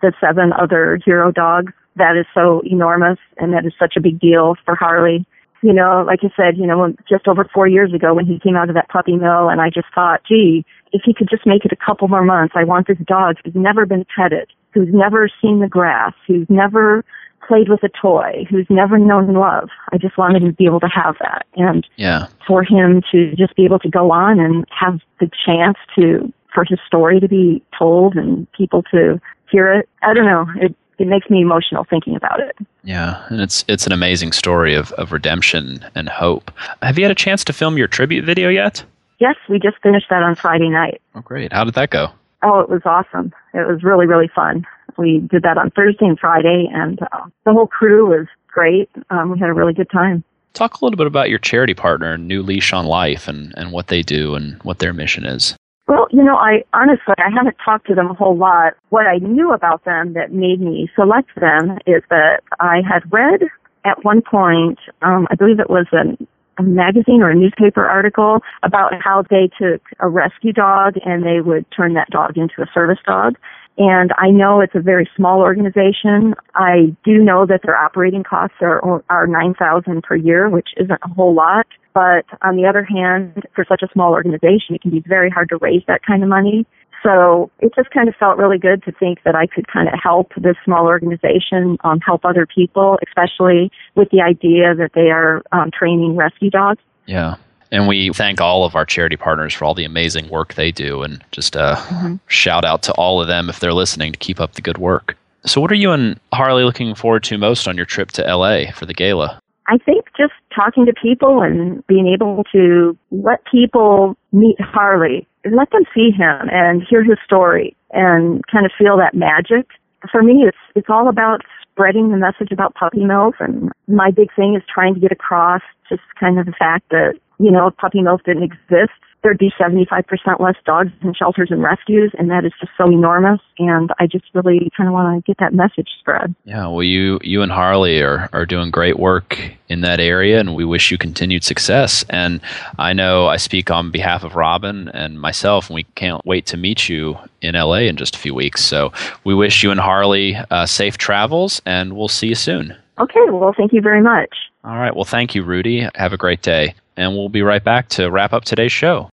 the 0.02 0.12
seven 0.20 0.52
other 0.52 1.00
hero 1.04 1.32
dogs. 1.32 1.72
That 1.96 2.16
is 2.18 2.26
so 2.35 2.61
enormous 2.64 3.18
and 3.38 3.52
that 3.52 3.64
is 3.64 3.72
such 3.78 3.94
a 3.96 4.00
big 4.00 4.20
deal 4.20 4.54
for 4.64 4.76
Harley. 4.76 5.26
You 5.62 5.72
know, 5.72 6.04
like 6.06 6.20
I 6.22 6.28
said, 6.37 6.59
you 6.59 6.66
know, 6.66 6.94
just 7.09 7.26
over 7.26 7.48
four 7.52 7.66
years 7.66 7.92
ago 7.94 8.14
when 8.14 8.26
he 8.26 8.38
came 8.38 8.54
out 8.54 8.68
of 8.68 8.74
that 8.74 8.90
puppy 8.90 9.16
mill 9.16 9.48
and 9.48 9.61
I 9.61 9.70
just 9.70 9.88
thought, 9.94 10.20
gee, 10.28 10.64
if 10.92 11.02
he 11.04 11.14
could 11.14 11.28
just 11.30 11.46
make 11.46 11.64
it 11.64 11.72
a 11.72 11.85
couple 11.85 12.06
more 12.06 12.22
months, 12.22 12.54
I 12.56 12.64
want 12.64 12.87
this 12.87 12.98
dog 13.06 13.37
who's 13.42 13.54
never 13.56 13.87
been 13.87 14.04
petted, 14.14 14.52
who's 14.72 14.88
never 14.92 15.28
seen 15.40 15.61
the 15.61 15.68
grass, 15.68 16.12
who's 16.28 16.46
never 16.48 17.04
played 17.46 17.68
with 17.68 17.82
a 17.82 17.88
toy, 17.88 18.46
who's 18.50 18.66
never 18.68 18.98
known 18.98 19.32
love. 19.35 19.68
I 19.92 19.98
just 19.98 20.18
wanted 20.18 20.42
him 20.42 20.50
to 20.50 20.56
be 20.56 20.66
able 20.66 20.80
to 20.80 20.88
have 20.88 21.16
that. 21.20 21.46
And 21.56 21.87
yeah. 21.96 22.26
for 22.46 22.62
him 22.62 23.02
to 23.12 23.35
just 23.37 23.56
be 23.56 23.64
able 23.64 23.78
to 23.80 23.88
go 23.88 24.11
on 24.11 24.40
and 24.40 24.66
have 24.70 25.00
the 25.20 25.30
chance 25.44 25.78
to, 25.96 26.32
for 26.52 26.64
his 26.64 26.78
story 26.87 27.20
to 27.20 27.28
be 27.28 27.62
told 27.78 28.16
and 28.16 28.50
people 28.52 28.82
to 28.90 29.20
hear 29.50 29.72
it. 29.72 29.88
I 30.02 30.14
don't 30.14 30.26
know. 30.26 30.46
It, 30.56 30.74
it 30.98 31.06
makes 31.06 31.28
me 31.28 31.42
emotional 31.42 31.85
thinking 31.85 32.16
about 32.16 32.40
it. 32.40 32.56
Yeah, 32.82 33.26
and 33.28 33.40
it's 33.40 33.64
it's 33.68 33.87
an 33.87 33.92
amazing 33.92 34.32
story 34.32 34.74
of, 34.74 34.92
of 34.92 35.12
redemption 35.12 35.85
and 35.94 36.09
hope. 36.09 36.50
Have 36.82 36.98
you 36.98 37.04
had 37.04 37.11
a 37.11 37.16
chance 37.16 37.44
to 37.44 37.52
film 37.52 37.76
your 37.76 37.87
tribute 37.87 38.24
video 38.24 38.48
yet? 38.48 38.82
Yes, 39.18 39.37
we 39.48 39.59
just 39.59 39.76
finished 39.82 40.06
that 40.09 40.22
on 40.22 40.35
Friday 40.37 40.70
night. 40.70 41.02
Oh, 41.14 41.20
great! 41.20 41.52
How 41.52 41.64
did 41.64 41.74
that 41.74 41.90
go? 41.90 42.09
Oh, 42.42 42.61
it 42.61 42.70
was 42.70 42.82
awesome. 42.85 43.32
It 43.52 43.66
was 43.66 43.82
really, 43.82 44.06
really 44.06 44.28
fun. 44.35 44.66
We 44.98 45.20
did 45.30 45.42
that 45.42 45.59
on 45.59 45.70
Thursday 45.70 46.06
and 46.06 46.18
Friday, 46.18 46.68
and 46.72 47.00
uh, 47.02 47.26
the 47.44 47.52
whole 47.52 47.66
crew 47.66 48.06
was 48.06 48.26
great. 48.48 48.88
Um, 49.11 49.32
we 49.32 49.38
had 49.38 49.48
a 49.48 49.54
really 49.54 49.74
good 49.74 49.90
time. 49.90 50.24
Talk 50.54 50.80
a 50.80 50.85
little 50.85 50.96
bit 50.96 51.06
about 51.06 51.28
your 51.28 51.38
charity 51.38 51.74
partner, 51.74 52.16
New 52.16 52.42
Leash 52.42 52.72
on 52.72 52.87
Life, 52.87 53.28
and, 53.28 53.52
and 53.56 53.72
what 53.72 53.88
they 53.88 54.02
do 54.02 54.35
and 54.35 54.62
what 54.62 54.78
their 54.78 54.94
mission 54.94 55.26
is. 55.26 55.54
Well, 55.87 56.09
you 56.11 56.22
know, 56.24 56.37
I 56.37 56.64
honestly 56.72 57.14
I 57.18 57.30
haven't 57.30 57.56
talked 57.64 57.87
to 57.88 57.94
them 57.94 58.11
a 58.11 58.14
whole 58.14 58.37
lot. 58.37 58.72
What 58.88 59.06
I 59.06 59.18
knew 59.18 59.52
about 59.52 59.85
them 59.85 60.14
that 60.14 60.32
made 60.32 60.61
me 60.61 60.90
select 60.96 61.28
them 61.37 61.78
is 61.87 62.02
that 62.11 62.40
I 62.59 62.80
had 62.88 63.12
read 63.12 63.42
at 63.87 64.04
one 64.04 64.20
point, 64.20 64.78
um, 65.02 65.28
I 65.30 65.37
believe 65.37 65.61
it 65.61 65.70
was 65.70 65.87
an 65.92 66.26
a 66.58 66.62
magazine 66.62 67.22
or 67.22 67.30
a 67.30 67.34
newspaper 67.34 67.84
article 67.84 68.40
about 68.62 68.92
how 69.02 69.22
they 69.28 69.50
took 69.58 69.82
a 70.00 70.08
rescue 70.08 70.52
dog 70.52 70.94
and 71.04 71.22
they 71.24 71.40
would 71.40 71.66
turn 71.70 71.94
that 71.94 72.10
dog 72.10 72.36
into 72.36 72.62
a 72.62 72.66
service 72.72 72.98
dog. 73.06 73.36
And 73.78 74.10
I 74.16 74.30
know 74.30 74.60
it's 74.60 74.74
a 74.74 74.80
very 74.80 75.08
small 75.16 75.40
organization. 75.40 76.34
I 76.54 76.96
do 77.04 77.18
know 77.18 77.44
that 77.44 77.60
their 77.62 77.76
operating 77.76 78.24
costs 78.24 78.56
are 78.62 78.80
are 79.10 79.26
nine 79.26 79.54
thousand 79.54 80.02
per 80.02 80.16
year, 80.16 80.48
which 80.48 80.70
isn't 80.78 81.00
a 81.02 81.08
whole 81.14 81.34
lot. 81.34 81.66
But 81.92 82.24
on 82.42 82.56
the 82.56 82.66
other 82.66 82.84
hand, 82.84 83.46
for 83.54 83.64
such 83.68 83.82
a 83.82 83.88
small 83.92 84.12
organization, 84.12 84.74
it 84.74 84.82
can 84.82 84.90
be 84.90 85.02
very 85.06 85.30
hard 85.30 85.48
to 85.50 85.56
raise 85.56 85.82
that 85.88 86.02
kind 86.06 86.22
of 86.22 86.28
money. 86.28 86.66
So 87.02 87.50
it 87.61 87.72
just 87.74 87.90
kind 87.90 88.09
of 88.09 88.14
felt 88.16 88.38
really 88.38 88.59
good 88.59 88.82
to 88.85 88.92
think 88.92 89.22
that 89.24 89.35
I 89.35 89.46
could 89.46 89.68
kind 89.68 89.88
of 89.88 89.94
help 90.02 90.32
this 90.37 90.56
small 90.64 90.87
organization 90.87 91.76
um, 91.85 92.00
help 92.00 92.24
other 92.24 92.46
people, 92.46 92.98
especially 93.06 93.70
with 93.94 94.11
the 94.11 94.20
idea 94.20 94.74
that 94.74 94.92
they 94.94 95.11
are 95.11 95.42
um, 95.52 95.70
training 95.70 96.16
rescue 96.16 96.50
dogs. 96.50 96.80
Yeah. 97.06 97.37
And 97.72 97.88
we 97.88 98.12
thank 98.12 98.40
all 98.40 98.64
of 98.64 98.74
our 98.74 98.85
charity 98.85 99.16
partners 99.16 99.52
for 99.54 99.64
all 99.64 99.74
the 99.74 99.85
amazing 99.85 100.28
work 100.28 100.54
they 100.54 100.70
do. 100.70 101.02
And 101.02 101.22
just 101.32 101.56
a 101.56 101.76
mm-hmm. 101.76 102.16
shout 102.28 102.64
out 102.64 102.82
to 102.85 102.92
all 102.92 103.20
of 103.20 103.28
them 103.28 103.48
if 103.48 103.61
they're 103.61 103.72
listening 103.72 104.12
to 104.12 104.18
keep 104.18 104.40
up 104.40 104.54
the 104.54 104.62
good 104.62 104.78
work. 104.78 105.16
So, 105.44 105.61
what 105.61 105.70
are 105.70 105.76
you 105.76 105.92
and 105.92 106.18
Harley 106.32 106.64
looking 106.64 106.94
forward 106.94 107.22
to 107.24 107.38
most 107.38 107.68
on 107.68 107.76
your 107.76 107.87
trip 107.87 108.11
to 108.12 108.22
LA 108.22 108.72
for 108.72 108.87
the 108.87 108.94
gala? 108.94 109.40
I 109.68 109.79
think 109.79 110.07
just 110.16 110.33
talking 110.55 110.87
to 110.87 110.92
people 110.92 111.42
and 111.42 111.87
being 111.87 112.07
able 112.07 112.44
to 112.52 112.96
let 113.11 113.44
people 113.50 114.16
meet 114.33 114.61
Harley, 114.61 115.26
let 115.44 115.70
them 115.70 115.83
see 115.94 116.11
him 116.11 116.48
and 116.50 116.83
hear 116.88 117.02
his 117.02 117.18
story 117.24 117.76
and 117.92 118.42
kind 118.50 118.66
of 118.66 118.72
feel 118.79 118.96
that 118.98 119.14
magic. 119.14 119.66
For 120.11 120.22
me, 120.22 120.44
it's, 120.46 120.59
it's 120.74 120.88
all 120.90 121.09
about 121.09 121.40
spreading 121.62 122.11
the 122.11 122.16
message 122.16 122.52
about 122.52 122.74
puppy 122.74 123.05
mills 123.05 123.35
and 123.40 123.70
my 123.87 124.11
big 124.11 124.29
thing 124.35 124.55
is 124.57 124.62
trying 124.72 124.94
to 124.94 125.00
get 125.00 125.12
across 125.12 125.62
just 125.88 126.02
kind 126.18 126.38
of 126.38 126.46
the 126.46 126.55
fact 126.59 126.88
that 126.90 127.14
you 127.38 127.50
know, 127.50 127.70
puppy 127.70 128.02
mills 128.02 128.20
didn't 128.24 128.44
exist, 128.44 128.96
there'd 129.26 129.38
be 129.38 129.52
75% 129.58 130.38
less 130.38 130.54
dogs 130.64 130.92
in 131.02 131.12
shelters 131.12 131.48
and 131.50 131.60
rescues, 131.60 132.12
and 132.16 132.30
that 132.30 132.44
is 132.44 132.52
just 132.60 132.70
so 132.78 132.86
enormous. 132.86 133.40
And 133.58 133.90
I 133.98 134.06
just 134.06 134.24
really 134.34 134.70
kind 134.76 134.86
of 134.86 134.92
want 134.92 135.24
to 135.24 135.28
get 135.28 135.38
that 135.40 135.53
message 135.53 135.88
spread. 135.98 136.32
Yeah, 136.44 136.68
well, 136.68 136.84
you 136.84 137.18
you 137.22 137.42
and 137.42 137.51
Harley 137.51 138.01
are 138.03 138.28
are 138.32 138.46
doing 138.46 138.70
great 138.70 139.01
work 139.01 139.36
in 139.68 139.80
that 139.80 139.98
area, 139.98 140.38
and 140.38 140.55
we 140.55 140.64
wish 140.64 140.92
you 140.92 140.98
continued 140.98 141.42
success. 141.42 142.05
And 142.09 142.40
I 142.78 142.92
know 142.92 143.26
I 143.26 143.36
speak 143.36 143.68
on 143.68 143.90
behalf 143.90 144.22
of 144.22 144.36
Robin 144.36 144.88
and 144.90 145.20
myself, 145.20 145.68
and 145.68 145.74
we 145.74 145.82
can't 145.96 146.24
wait 146.24 146.46
to 146.46 146.57
meet 146.57 146.88
you 146.88 147.18
in 147.42 147.57
LA 147.57 147.88
in 147.88 147.96
just 147.96 148.14
a 148.14 148.20
few 148.20 148.34
weeks. 148.34 148.64
So 148.64 148.92
we 149.24 149.34
wish 149.34 149.64
you 149.64 149.72
and 149.72 149.80
Harley 149.80 150.36
uh, 150.53 150.66
safe 150.66 150.98
travels, 150.98 151.61
and 151.66 151.96
we'll 151.96 152.07
see 152.07 152.28
you 152.28 152.36
soon. 152.36 152.76
Okay, 152.98 153.26
well, 153.30 153.53
thank 153.57 153.72
you 153.72 153.80
very 153.80 154.03
much. 154.03 154.30
All 154.62 154.76
right, 154.76 154.94
well, 154.94 155.05
thank 155.05 155.34
you, 155.34 155.42
Rudy. 155.42 155.88
Have 155.96 156.12
a 156.12 156.16
great 156.16 156.42
day 156.42 156.74
and 156.96 157.14
we'll 157.14 157.28
be 157.28 157.42
right 157.42 157.62
back 157.62 157.88
to 157.90 158.11
wrap 158.11 158.32
up 158.32 158.44
today's 158.44 158.72
show. 158.72 159.11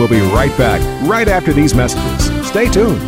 We'll 0.00 0.08
be 0.08 0.20
right 0.32 0.56
back 0.56 0.80
right 1.06 1.28
after 1.28 1.52
these 1.52 1.74
messages. 1.74 2.48
Stay 2.48 2.70
tuned. 2.70 2.98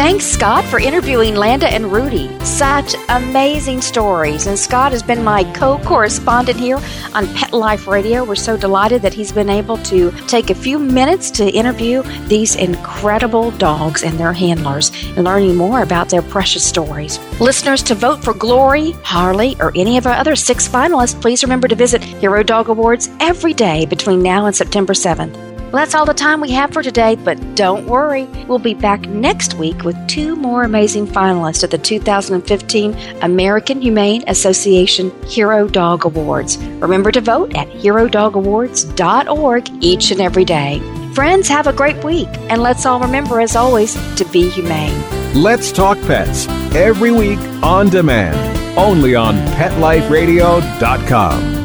Thanks, 0.00 0.24
Scott, 0.24 0.64
for 0.64 0.80
interviewing 0.80 1.34
Landa 1.34 1.68
and 1.68 1.92
Rudy. 1.92 2.30
Such 2.42 2.94
amazing 3.10 3.82
stories. 3.82 4.46
And 4.46 4.58
Scott 4.58 4.92
has 4.92 5.02
been 5.02 5.22
my 5.22 5.44
co 5.52 5.76
correspondent 5.80 6.58
here 6.58 6.80
on 7.14 7.26
Pet 7.34 7.52
Life 7.52 7.86
Radio. 7.86 8.24
We're 8.24 8.34
so 8.34 8.56
delighted 8.56 9.02
that 9.02 9.12
he's 9.12 9.30
been 9.30 9.50
able 9.50 9.76
to 9.92 10.10
take 10.26 10.48
a 10.48 10.54
few 10.54 10.78
minutes 10.78 11.30
to 11.32 11.50
interview 11.50 12.02
these 12.28 12.56
incredible 12.56 13.50
dogs 13.50 14.02
and 14.02 14.18
their 14.18 14.32
handlers 14.32 14.90
and 15.16 15.24
learning 15.24 15.56
more 15.56 15.82
about 15.82 16.08
their 16.08 16.22
precious 16.22 16.66
stories. 16.66 17.18
Listeners, 17.38 17.82
to 17.82 17.94
vote 17.94 18.24
for 18.24 18.32
Glory, 18.32 18.92
Harley, 19.04 19.54
or 19.60 19.70
any 19.74 19.98
of 19.98 20.06
our 20.06 20.14
other 20.14 20.34
six 20.34 20.66
finalists, 20.66 21.20
please 21.20 21.42
remember 21.42 21.68
to 21.68 21.76
visit 21.76 22.02
Hero 22.02 22.42
Dog 22.42 22.70
Awards 22.70 23.10
every 23.20 23.52
day 23.52 23.84
between 23.84 24.22
now 24.22 24.46
and 24.46 24.56
September 24.56 24.94
7th. 24.94 25.49
Well, 25.72 25.82
that's 25.82 25.94
all 25.94 26.04
the 26.04 26.14
time 26.14 26.40
we 26.40 26.50
have 26.50 26.72
for 26.72 26.82
today, 26.82 27.14
but 27.14 27.38
don't 27.54 27.86
worry. 27.86 28.24
We'll 28.48 28.58
be 28.58 28.74
back 28.74 29.02
next 29.02 29.54
week 29.54 29.84
with 29.84 29.96
two 30.08 30.34
more 30.34 30.64
amazing 30.64 31.06
finalists 31.06 31.62
at 31.62 31.70
the 31.70 31.78
2015 31.78 32.96
American 33.22 33.80
Humane 33.80 34.24
Association 34.26 35.12
Hero 35.26 35.68
Dog 35.68 36.06
Awards. 36.06 36.58
Remember 36.58 37.12
to 37.12 37.20
vote 37.20 37.54
at 37.54 37.68
herodogawards.org 37.68 39.70
each 39.80 40.10
and 40.10 40.20
every 40.20 40.44
day. 40.44 40.80
Friends, 41.14 41.46
have 41.46 41.68
a 41.68 41.72
great 41.72 42.02
week, 42.02 42.26
and 42.48 42.62
let's 42.62 42.84
all 42.84 42.98
remember, 42.98 43.40
as 43.40 43.54
always, 43.54 43.94
to 44.16 44.24
be 44.24 44.48
humane. 44.48 45.00
Let's 45.40 45.70
Talk 45.70 45.98
Pets 45.98 46.48
every 46.74 47.12
week 47.12 47.38
on 47.62 47.90
demand, 47.90 48.36
only 48.76 49.14
on 49.14 49.36
PetLifeRadio.com. 49.54 51.59